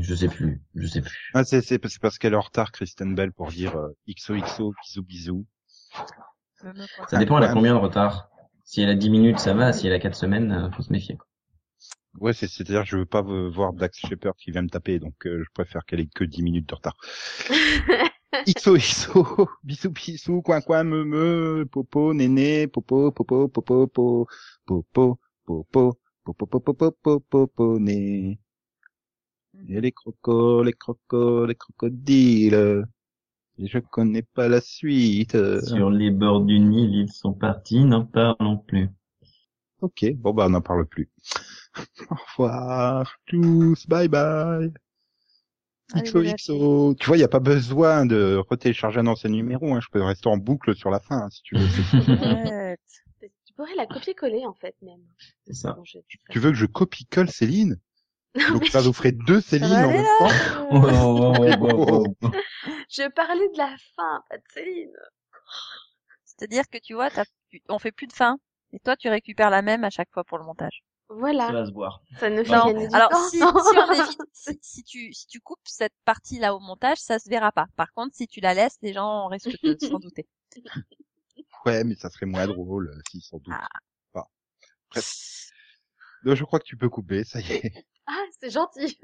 je 0.00 0.14
sais 0.14 0.28
plus, 0.28 0.60
je 0.74 0.86
sais 0.86 1.00
plus. 1.02 1.30
Ah, 1.34 1.44
c'est, 1.44 1.60
c'est, 1.62 1.80
c'est 1.88 2.00
parce 2.00 2.18
qu'elle 2.18 2.32
est 2.32 2.36
en 2.36 2.40
retard, 2.40 2.72
Kristen 2.72 3.14
Bell, 3.14 3.32
pour 3.32 3.48
dire 3.50 3.76
euh, 3.76 3.90
XOXO, 4.08 4.72
bisous 4.82 5.02
bisous. 5.02 5.46
Ça 7.08 7.18
dépend, 7.18 7.38
elle 7.38 7.44
a 7.44 7.52
combien 7.52 7.74
de 7.74 7.78
retard 7.78 8.28
Si 8.64 8.80
elle 8.80 8.88
a 8.88 8.94
10 8.94 9.10
minutes, 9.10 9.38
ça 9.38 9.52
va. 9.54 9.72
Si 9.72 9.86
elle 9.86 9.92
a 9.92 9.98
4 9.98 10.14
semaines, 10.14 10.50
euh, 10.52 10.70
faut 10.70 10.82
se 10.82 10.92
méfier. 10.92 11.16
Quoi. 11.16 11.26
Ouais, 12.20 12.32
c'est, 12.32 12.46
c'est-à-dire 12.46 12.82
que 12.82 12.88
je 12.88 12.96
veux 12.96 13.06
pas 13.06 13.22
euh, 13.22 13.48
voir 13.48 13.72
Dax 13.72 13.98
Shepard 13.98 14.34
qui 14.36 14.50
vient 14.52 14.62
me 14.62 14.68
taper, 14.68 14.98
donc 15.00 15.26
euh, 15.26 15.42
je 15.44 15.50
préfère 15.52 15.84
qu'elle 15.84 16.00
ait 16.00 16.06
que 16.06 16.22
10 16.24 16.42
minutes 16.42 16.68
de 16.68 16.74
retard. 16.74 16.96
XOXO, 18.46 19.48
bisous 19.62 19.90
bisous, 19.90 20.42
coin 20.42 20.60
coin, 20.60 20.84
me 20.84 21.04
me, 21.04 21.64
popo, 21.66 22.12
néné, 22.12 22.66
popo, 22.66 23.12
popo, 23.12 23.48
popo, 23.48 23.86
popo, 23.86 24.26
popo, 24.66 25.18
popo, 25.46 25.98
popo, 26.24 26.46
popo, 26.46 26.74
popo, 26.74 27.20
popo, 27.20 27.78
né. 27.78 28.38
Et 29.68 29.80
les 29.80 29.92
crocos, 29.92 30.64
les 30.64 30.72
crocos, 30.72 31.46
les 31.46 31.54
crocodiles. 31.54 32.84
Et 33.56 33.66
je 33.68 33.78
connais 33.78 34.22
pas 34.22 34.48
la 34.48 34.60
suite. 34.60 35.36
Sur 35.62 35.90
les 35.90 36.10
bords 36.10 36.44
du 36.44 36.58
Nil, 36.58 36.94
ils 36.94 37.12
sont 37.12 37.32
partis, 37.32 37.84
n'en 37.84 38.04
parlons 38.04 38.58
plus. 38.58 38.90
Ok, 39.80 40.04
bon 40.16 40.34
bah 40.34 40.46
on 40.46 40.50
n'en 40.50 40.60
parle 40.60 40.86
plus. 40.86 41.10
Au 42.10 42.14
revoir 42.14 43.16
tous, 43.26 43.86
bye 43.86 44.08
bye. 44.08 44.72
XOXO. 45.92 46.94
Tu 46.98 47.06
vois, 47.06 47.16
il 47.16 47.20
n'y 47.20 47.24
a 47.24 47.28
pas 47.28 47.40
besoin 47.40 48.06
de 48.06 48.42
retélécharger 48.48 49.00
un 49.00 49.06
ancien 49.06 49.30
numéro, 49.30 49.74
hein. 49.74 49.80
je 49.80 49.88
peux 49.90 50.02
rester 50.02 50.28
en 50.28 50.36
boucle 50.36 50.74
sur 50.74 50.90
la 50.90 51.00
fin 51.00 51.18
hein, 51.22 51.30
si 51.30 51.42
tu 51.42 51.56
veux. 51.56 51.66
Tu 53.46 53.52
pourrais 53.54 53.74
la 53.76 53.86
copier-coller 53.86 54.44
en 54.46 54.54
fait 54.54 54.74
même. 54.82 55.00
C'est 55.46 55.54
ça. 55.54 55.74
Bon, 55.74 55.84
je- 55.84 55.98
tu 56.28 56.38
veux 56.40 56.50
que 56.50 56.56
je 56.56 56.66
copie-colle 56.66 57.30
Céline? 57.30 57.78
Non, 58.34 58.54
Donc 58.54 58.66
ça 58.66 58.82
nous 58.82 58.92
ferait 58.92 59.12
deux 59.12 59.40
Céline 59.40 59.68
en 59.84 59.92
même 59.92 60.02
temps 60.18 60.28
Oh, 60.72 60.80
oh, 60.82 61.54
oh, 61.60 61.86
oh, 61.88 62.14
oh. 62.22 62.30
je 62.90 63.08
parlais 63.10 63.48
de 63.50 63.58
la 63.58 63.76
fin, 63.94 64.24
pas 64.28 64.36
de 64.38 64.42
Céline. 64.52 64.90
C'est-à-dire 66.24 66.64
que 66.68 66.78
tu 66.78 66.94
vois, 66.94 67.10
t'as- 67.10 67.24
tu- 67.48 67.62
on 67.68 67.78
fait 67.78 67.92
plus 67.92 68.08
de 68.08 68.12
fin. 68.12 68.38
Et 68.72 68.80
toi, 68.80 68.96
tu 68.96 69.08
récupères 69.08 69.50
la 69.50 69.62
même 69.62 69.84
à 69.84 69.90
chaque 69.90 70.10
fois 70.12 70.24
pour 70.24 70.38
le 70.38 70.44
montage. 70.44 70.82
Ça 71.08 71.14
Voilà, 71.16 71.52
va 71.52 71.66
se 71.66 71.72
voir. 71.72 72.02
ça 72.18 72.30
ne 72.30 72.42
fait 72.42 72.50
Non. 72.56 72.66
gagner 72.66 72.88
du 72.88 72.94
Alors, 72.94 73.10
temps. 73.10 73.28
si, 73.28 73.38
si, 73.38 73.42
on 73.42 73.92
évite- 73.92 74.18
si, 74.32 74.58
si 74.62 74.84
tu, 74.84 75.12
si 75.12 75.26
tu 75.26 75.40
coupes 75.40 75.58
cette 75.64 75.92
partie-là 76.04 76.54
au 76.54 76.60
montage, 76.60 76.98
ça 76.98 77.18
se 77.18 77.28
verra 77.28 77.52
pas. 77.52 77.66
Par 77.76 77.92
contre, 77.92 78.14
si 78.16 78.26
tu 78.26 78.40
la 78.40 78.54
laisses, 78.54 78.78
les 78.82 78.92
gens 78.92 79.26
risquent 79.28 79.62
de 79.62 79.76
s'en 79.80 79.98
douter. 79.98 80.26
Ouais, 81.66 81.82
mais 81.82 81.94
ça 81.94 82.10
serait 82.10 82.26
moins 82.26 82.46
drôle, 82.46 82.90
euh, 82.90 83.00
si 83.10 83.22
sans 83.22 83.38
doute. 83.38 83.54
Ah. 83.56 84.22
Bref. 84.90 85.50
Donc, 86.24 86.36
je 86.36 86.44
crois 86.44 86.58
que 86.58 86.64
tu 86.66 86.76
peux 86.76 86.90
couper, 86.90 87.24
ça 87.24 87.40
y 87.40 87.52
est. 87.52 87.86
Ah, 88.06 88.22
c'est 88.38 88.50
gentil. 88.50 88.98